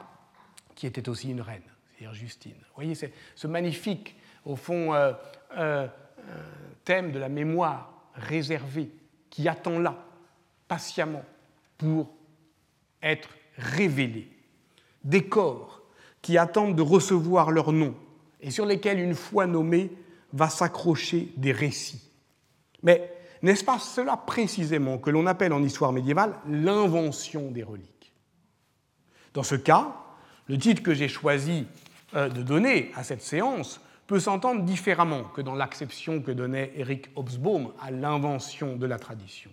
qui 0.75 0.87
était 0.87 1.09
aussi 1.09 1.31
une 1.31 1.41
reine, 1.41 1.63
c'est-à-dire 1.91 2.15
Justine. 2.15 2.55
Vous 2.55 2.75
voyez, 2.75 2.95
ce 2.95 3.47
magnifique, 3.47 4.17
au 4.45 4.57
fond, 4.57 4.95
euh, 4.95 5.13
euh, 5.57 5.87
thème 6.85 7.13
de 7.13 7.19
la 7.19 7.29
mémoire 7.29 7.93
réservée 8.15 8.91
qui 9.31 9.49
attend 9.49 9.79
là, 9.79 9.97
patiemment, 10.69 11.25
pour 11.79 12.11
être 13.03 13.29
révélé. 13.57 14.29
Des 15.05 15.25
corps 15.25 15.83
qui 16.21 16.39
attendent 16.39 16.77
de 16.77 16.83
recevoir 16.83 17.51
leur 17.51 17.73
nom 17.73 17.95
et 18.41 18.51
sur 18.51 18.67
lesquels, 18.67 19.01
une 19.01 19.15
fois 19.15 19.47
nommés, 19.47 19.91
va 20.33 20.49
s'accrocher 20.49 21.33
des 21.37 21.53
récits. 21.53 22.11
Mais 22.83 23.13
n'est-ce 23.43 23.65
pas 23.65 23.79
cela 23.79 24.17
précisément 24.17 24.99
que 24.99 25.11
l'on 25.11 25.27
appelle 25.27 25.53
en 25.53 25.63
histoire 25.63 25.93
médiévale 25.93 26.35
l'invention 26.49 27.51
des 27.51 27.63
reliques? 27.63 28.13
Dans 29.35 29.43
ce 29.43 29.55
cas, 29.55 29.97
le 30.49 30.59
titre 30.59 30.83
que 30.83 30.95
j'ai 30.95 31.09
choisi 31.09 31.67
euh, 32.15 32.29
de 32.29 32.43
donner 32.43 32.91
à 32.95 33.05
cette 33.05 33.23
séance 33.23 33.81
peut 34.07 34.21
s'entendre 34.21 34.63
différemment 34.63 35.25
que 35.25 35.41
dans 35.41 35.55
l'acception 35.55 36.21
que 36.21 36.33
donnait 36.33 36.73
Eric 36.77 37.09
Hobsbawm 37.15 37.73
à 37.81 37.91
l'invention 37.91 38.77
de 38.77 38.87
la 38.87 38.99
tradition. 38.99 39.51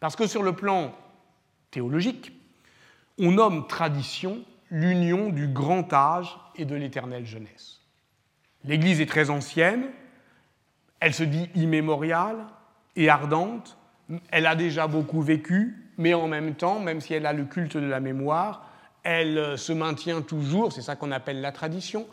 Parce 0.00 0.16
que 0.16 0.26
sur 0.26 0.42
le 0.42 0.54
plan 0.54 0.94
théologique, 1.70 2.32
on 3.18 3.32
nomme 3.32 3.66
tradition 3.66 4.42
l'union 4.70 5.28
du 5.28 5.48
grand 5.48 5.92
âge 5.92 6.36
et 6.56 6.64
de 6.64 6.74
l'éternelle 6.74 7.26
jeunesse. 7.26 7.80
L'Église 8.64 9.00
est 9.00 9.06
très 9.06 9.30
ancienne, 9.30 9.84
elle 11.00 11.14
se 11.14 11.22
dit 11.22 11.50
immémoriale 11.54 12.46
et 12.96 13.08
ardente, 13.08 13.76
elle 14.30 14.46
a 14.46 14.56
déjà 14.56 14.86
beaucoup 14.86 15.20
vécu, 15.20 15.92
mais 15.98 16.14
en 16.14 16.28
même 16.28 16.54
temps, 16.54 16.80
même 16.80 17.00
si 17.00 17.14
elle 17.14 17.26
a 17.26 17.32
le 17.32 17.44
culte 17.44 17.76
de 17.76 17.86
la 17.86 18.00
mémoire, 18.00 18.68
elle 19.02 19.58
se 19.58 19.72
maintient 19.72 20.22
toujours, 20.22 20.72
c'est 20.72 20.82
ça 20.82 20.96
qu'on 20.96 21.12
appelle 21.12 21.40
la 21.40 21.52
tradition, 21.52 22.06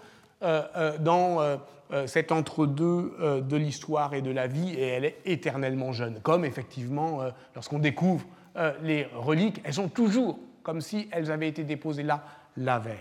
euh, 0.43 0.63
euh, 0.75 0.97
dans 0.97 1.39
euh, 1.39 1.57
cet 2.05 2.31
entre-deux 2.31 3.41
de 3.41 3.55
l'histoire 3.57 4.13
et 4.13 4.21
de 4.21 4.31
la 4.31 4.47
vie, 4.47 4.73
et 4.73 4.81
elle 4.81 5.05
est 5.05 5.17
éternellement 5.25 5.91
jeune. 5.91 6.19
Comme 6.21 6.45
effectivement, 6.45 7.19
lorsqu'on 7.53 7.79
découvre 7.79 8.25
les 8.81 9.09
reliques, 9.13 9.59
elles 9.65 9.73
sont 9.73 9.89
toujours 9.89 10.39
comme 10.63 10.81
si 10.81 11.07
elles 11.11 11.31
avaient 11.31 11.47
été 11.47 11.63
déposées 11.63 12.03
là 12.03 12.23
la 12.57 12.79
veille. 12.79 12.97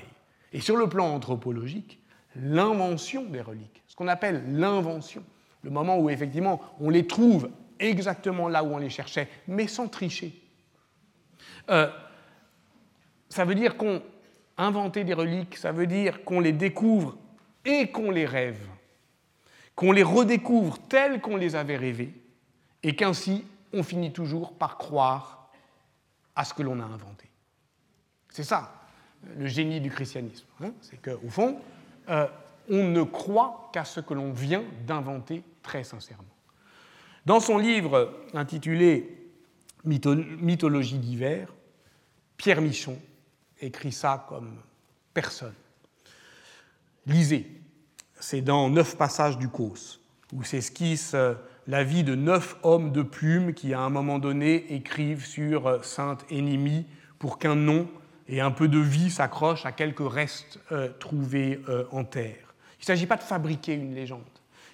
Et 0.53 0.61
sur 0.61 0.77
le 0.77 0.89
plan 0.89 1.15
anthropologique, 1.15 2.01
l'invention 2.37 3.25
des 3.25 3.41
reliques, 3.41 3.83
ce 3.87 3.97
qu'on 3.97 4.09
appelle 4.09 4.43
l'invention, 4.57 5.25
le 5.63 5.71
moment 5.71 5.99
où 5.99 6.11
effectivement 6.11 6.61
on 6.81 6.91
les 6.91 7.07
trouve 7.07 7.51
exactement 7.79 8.49
là 8.49 8.63
où 8.63 8.75
on 8.75 8.79
les 8.79 8.91
cherchait, 8.91 9.29
mais 9.49 9.67
sans 9.67 9.89
tricher. 9.89 10.33
ça 11.69 13.45
veut 13.45 13.55
dire 13.55 13.77
qu'on 13.77 14.03
des 14.95 15.15
reliques, 15.15 15.57
ça 15.57 15.73
veut 15.73 15.87
dire 15.87 16.25
qu'on 16.25 16.41
les 16.41 16.53
découvre 16.53 17.17
et 17.65 17.91
qu'on 17.91 18.11
les 18.11 18.27
rêve, 18.27 18.67
qu'on 19.75 19.93
les 19.93 20.03
redécouvre 20.03 20.79
tels 20.89 21.21
qu'on 21.21 21.37
les 21.37 21.57
avait 21.57 21.77
rêvés, 21.77 22.13
et 22.83 22.95
qu'ainsi 22.95 23.45
on 23.73 23.83
finit 23.83 24.13
toujours 24.13 24.53
par 24.53 24.77
croire 24.77 25.49
à 26.35 26.45
ce 26.45 26.53
que 26.55 26.63
l'on 26.63 26.81
a 26.81 26.85
inventé. 26.85 27.30
C'est 28.31 28.45
ça, 28.45 28.73
le 29.37 29.47
génie 29.47 29.81
du 29.81 29.91
christianisme. 29.91 30.47
Hein. 30.63 30.73
c'est 30.81 31.01
qu'au 31.01 31.29
fond, 31.29 31.61
euh, 32.09 32.27
on 32.69 32.85
ne 32.85 33.03
croit 33.03 33.71
qu'à 33.73 33.85
ce 33.85 34.01
que 34.01 34.15
l'on 34.15 34.33
vient 34.33 34.65
d'inventer 34.87 35.43
très 35.63 35.85
sincèrement. 35.85 36.25
Dans 37.27 37.41
son 37.41 37.59
livre 37.59 38.15
intitulé 38.33 39.17
Mythologie 39.85 40.99
d'hiver, 40.99 41.53
Pierre 42.37 42.61
Michon 42.61 42.99
écrit 43.61 43.93
ça 43.93 44.27
comme 44.29 44.57
personne. 45.15 45.55
Lisez, 47.07 47.51
c'est 48.19 48.43
dans 48.43 48.69
neuf 48.69 48.97
passages 48.97 49.39
du 49.39 49.49
Causse, 49.49 50.01
où 50.33 50.45
s'esquisse 50.45 51.13
euh, 51.15 51.35
la 51.67 51.83
vie 51.83 52.05
de 52.05 52.15
neuf 52.15 52.57
hommes 52.63 52.93
de 52.93 53.03
plume 53.03 53.55
qui, 53.55 53.75
à 53.75 53.81
un 53.81 53.91
moment 53.91 54.19
donné, 54.19 54.75
écrivent 54.75 55.25
sur 55.25 55.67
euh, 55.67 55.83
Sainte 55.83 56.25
Ennemie 56.31 56.87
pour 57.19 57.39
qu'un 57.39 57.57
nom 57.57 57.89
et 58.31 58.41
un 58.41 58.51
peu 58.51 58.69
de 58.69 58.79
vie 58.79 59.11
s'accrochent 59.11 59.67
à 59.67 59.73
quelques 59.73 60.09
restes 60.11 60.59
euh, 60.73 60.89
trouvés 60.99 61.61
en 61.93 62.05
terre. 62.05 62.55
Il 62.79 62.83
ne 62.83 62.87
s'agit 62.87 63.07
pas 63.07 63.17
de 63.17 63.23
fabriquer 63.23 63.75
une 63.75 63.95
légende. 63.95 64.23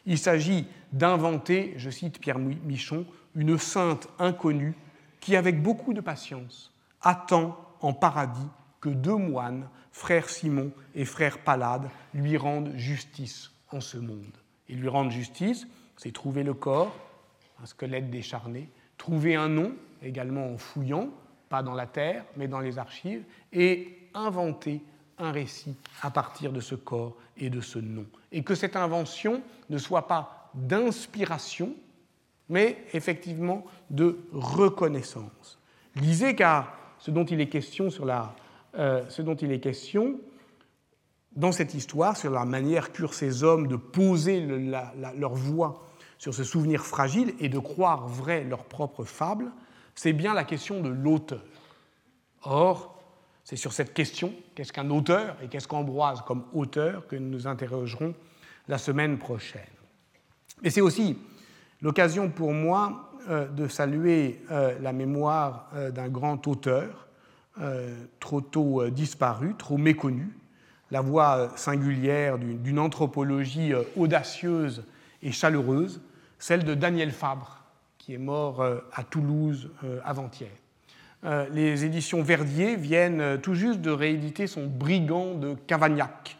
Il 0.05 0.19
s'agit 0.19 0.69
d'inventer, 0.93 1.75
je 1.77 1.91
cite 1.91 2.21
Pierre 2.21 2.39
Michon, 2.39 3.05
une 3.35 3.59
sainte 3.59 4.09
inconnue 4.21 4.75
qui, 5.19 5.35
avec 5.35 5.61
beaucoup 5.61 5.93
de 5.93 6.01
patience, 6.01 6.73
attend 7.03 7.59
en 7.81 7.93
paradis 7.93 8.47
que 8.81 8.89
deux 8.89 9.17
moines 9.17 9.69
frère 9.91 10.29
Simon 10.29 10.71
et 10.95 11.05
frère 11.05 11.39
Palade 11.39 11.89
lui 12.15 12.37
rendent 12.37 12.73
justice 12.77 13.51
en 13.73 13.81
ce 13.81 13.97
monde. 13.97 14.37
Et 14.69 14.75
lui 14.75 14.89
rendre 14.89 15.11
justice, 15.11 15.67
c'est 15.97 16.13
trouver 16.13 16.43
le 16.43 16.55
corps, 16.55 16.95
un 17.63 17.67
squelette 17.67 18.11
décharné, 18.11 18.69
trouver 18.99 19.35
un 19.35 19.49
nom, 19.49 19.75
également 20.03 20.53
en 20.53 20.59
fouillant, 20.59 21.09
pas 21.49 21.63
dans 21.63 21.75
la 21.75 21.87
terre, 21.87 22.25
mais 22.37 22.49
dans 22.49 22.61
les 22.61 22.79
archives, 22.79 23.25
et 23.53 24.09
inventer 24.15 24.83
un 25.19 25.33
récit 25.33 25.77
à 26.03 26.11
partir 26.11 26.53
de 26.53 26.61
ce 26.61 26.75
corps 26.75 27.17
et 27.37 27.51
de 27.51 27.61
ce 27.61 27.79
nom. 27.79 28.07
Et 28.33 28.43
que 28.43 28.55
cette 28.55 28.77
invention 28.77 29.43
ne 29.71 29.79
soit 29.79 30.07
pas 30.07 30.51
d'inspiration, 30.55 31.75
mais 32.49 32.85
effectivement 32.93 33.65
de 33.91 34.19
reconnaissance. 34.33 35.59
Lisez 35.95 36.35
car 36.35 36.77
ce 36.99 37.11
dont 37.11 37.25
il 37.25 37.41
est 37.41 37.49
question 37.49 37.91
sur 37.91 38.05
la 38.05 38.35
euh, 38.79 39.03
ce 39.09 39.23
dont 39.23 39.35
il 39.35 39.53
est 39.53 39.61
question 39.61 40.21
dans 41.35 41.53
cette 41.53 41.73
histoire, 41.73 42.17
sur 42.17 42.31
la 42.31 42.45
manière 42.45 42.93
qu'eurent 42.93 43.15
ces 43.15 43.43
hommes 43.43 43.69
de 43.69 43.77
poser 43.77 44.41
leur 44.41 45.35
voix 45.35 45.87
sur 46.19 46.35
ce 46.35 46.45
souvenir 46.45 46.85
fragile 46.85 47.35
et 47.41 47.49
de 47.49 47.59
croire 47.59 48.07
vrai 48.07 48.45
leur 48.45 48.65
propre 48.65 49.05
fable, 49.05 49.51
c'est 49.97 50.13
bien 50.13 50.35
la 50.35 50.45
question 50.45 50.81
de 50.81 50.89
l'auteur. 50.89 51.43
Or, 52.43 53.03
c'est 53.43 53.57
sur 53.57 53.73
cette 53.73 53.95
question, 53.95 54.33
qu'est-ce 54.55 54.73
qu'un 54.73 54.91
auteur 54.91 55.37
et 55.43 55.49
qu'est-ce 55.49 55.67
qu'Ambroise 55.67 56.23
comme 56.23 56.45
auteur, 56.53 57.07
que 57.09 57.17
nous 57.17 57.31
nous 57.31 57.47
interrogerons 57.47 58.15
la 58.69 58.79
semaine 58.79 59.19
prochaine. 59.19 59.63
Mais 60.63 60.71
c'est 60.71 60.81
aussi 60.81 61.19
l'occasion 61.81 62.31
pour 62.31 62.53
moi 62.53 63.11
euh, 63.29 63.49
de 63.49 63.69
saluer 63.69 64.43
euh, 64.51 64.79
la 64.81 64.93
mémoire 64.93 65.71
d'un 65.93 66.09
grand 66.09 66.47
auteur, 66.47 67.09
trop 68.21 68.43
tôt 68.43 68.87
disparue, 68.91 69.55
trop 69.57 69.79
méconnue, 69.79 70.37
la 70.91 71.01
voix 71.01 71.53
singulière 71.57 72.39
d'une 72.39 72.79
anthropologie 72.79 73.73
audacieuse 73.97 74.85
et 75.23 75.33
chaleureuse, 75.33 76.03
celle 76.39 76.65
de 76.65 76.75
Daniel 76.75 77.13
Fabre, 77.13 77.56
qui 78.07 78.15
est 78.15 78.19
mort 78.19 78.65
à 78.93 79.03
Toulouse 79.03 79.69
avant-hier. 80.05 80.53
Les 81.51 81.85
éditions 81.85 82.23
Verdier 82.23 82.77
viennent 82.77 83.41
tout 83.43 83.55
juste 83.55 83.81
de 83.81 83.91
rééditer 83.91 84.47
son 84.47 84.69
Brigand 84.69 85.35
de 85.35 85.55
Cavagnac, 85.67 86.37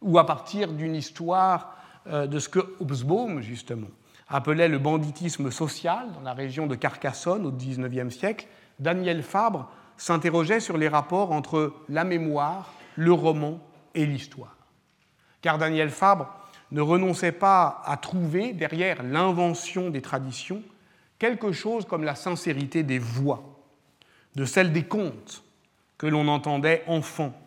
ou 0.00 0.20
à 0.20 0.26
partir 0.26 0.72
d'une 0.72 0.94
histoire 0.94 1.76
de 2.06 2.38
ce 2.38 2.48
que 2.48 2.60
Hobsbawm, 2.78 3.40
justement, 3.40 3.88
appelait 4.28 4.68
le 4.68 4.78
banditisme 4.78 5.50
social 5.50 6.06
dans 6.14 6.20
la 6.20 6.34
région 6.34 6.68
de 6.68 6.76
Carcassonne 6.76 7.46
au 7.46 7.50
XIXe 7.50 8.16
siècle, 8.16 8.46
Daniel 8.78 9.24
Fabre 9.24 9.68
s'interrogeait 9.96 10.60
sur 10.60 10.78
les 10.78 10.86
rapports 10.86 11.32
entre 11.32 11.74
la 11.88 12.04
mémoire, 12.04 12.72
le 12.94 13.12
roman 13.12 13.58
et 13.92 14.06
l'histoire. 14.06 14.56
Car 15.42 15.58
Daniel 15.58 15.90
Fabre 15.90 16.32
ne 16.70 16.80
renonçait 16.80 17.32
pas 17.32 17.82
à 17.84 17.96
trouver 17.96 18.52
derrière 18.52 19.02
l'invention 19.02 19.90
des 19.90 20.00
traditions 20.00 20.62
quelque 21.18 21.52
chose 21.52 21.84
comme 21.86 22.04
la 22.04 22.14
sincérité 22.14 22.82
des 22.82 22.98
voix, 22.98 23.42
de 24.34 24.44
celle 24.44 24.72
des 24.72 24.84
contes 24.84 25.44
que 25.96 26.06
l'on 26.06 26.28
entendait 26.28 26.84
enfant, 26.86 27.38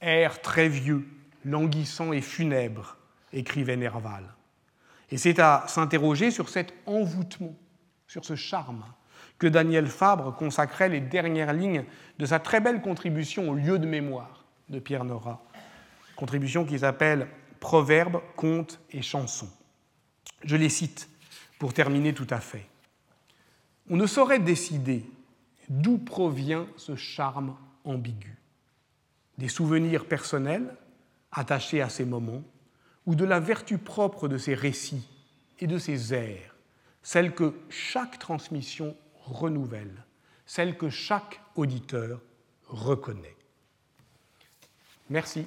air 0.00 0.42
très 0.42 0.68
vieux, 0.68 1.06
languissant 1.44 2.12
et 2.12 2.20
funèbre, 2.20 2.96
écrivait 3.32 3.76
Nerval. 3.76 4.24
Et 5.10 5.16
c'est 5.16 5.38
à 5.38 5.64
s'interroger 5.68 6.30
sur 6.30 6.48
cet 6.48 6.74
envoûtement, 6.86 7.54
sur 8.06 8.24
ce 8.24 8.36
charme, 8.36 8.84
que 9.38 9.46
Daniel 9.46 9.86
Fabre 9.86 10.34
consacrait 10.34 10.88
les 10.88 11.00
dernières 11.00 11.52
lignes 11.52 11.84
de 12.18 12.26
sa 12.26 12.38
très 12.38 12.60
belle 12.60 12.82
contribution 12.82 13.48
au 13.48 13.54
lieu 13.54 13.78
de 13.78 13.86
mémoire 13.86 14.44
de 14.68 14.78
Pierre 14.80 15.04
Nora, 15.04 15.42
contribution 16.16 16.64
qui 16.64 16.80
s'appelle 16.80 17.28
Proverbes, 17.60 18.20
contes 18.36 18.80
et 18.90 19.02
chansons. 19.02 19.50
Je 20.44 20.56
les 20.56 20.68
cite 20.68 21.08
pour 21.58 21.72
terminer 21.72 22.12
tout 22.12 22.26
à 22.30 22.40
fait. 22.40 22.66
On 23.90 23.96
ne 23.96 24.06
saurait 24.06 24.38
décider 24.38 25.04
d'où 25.68 25.98
provient 25.98 26.66
ce 26.76 26.96
charme 26.96 27.56
ambigu. 27.84 28.36
Des 29.38 29.48
souvenirs 29.48 30.06
personnels 30.06 30.74
attachés 31.30 31.82
à 31.82 31.88
ces 31.88 32.04
moments, 32.04 32.42
ou 33.06 33.14
de 33.14 33.24
la 33.24 33.40
vertu 33.40 33.78
propre 33.78 34.28
de 34.28 34.38
ces 34.38 34.54
récits 34.54 35.08
et 35.60 35.66
de 35.66 35.78
ces 35.78 36.12
airs, 36.12 36.54
celle 37.02 37.34
que 37.34 37.54
chaque 37.70 38.18
transmission 38.18 38.94
renouvelle, 39.24 40.04
celle 40.44 40.76
que 40.76 40.90
chaque 40.90 41.40
auditeur 41.56 42.20
reconnaît. 42.66 43.36
Merci. 45.10 45.46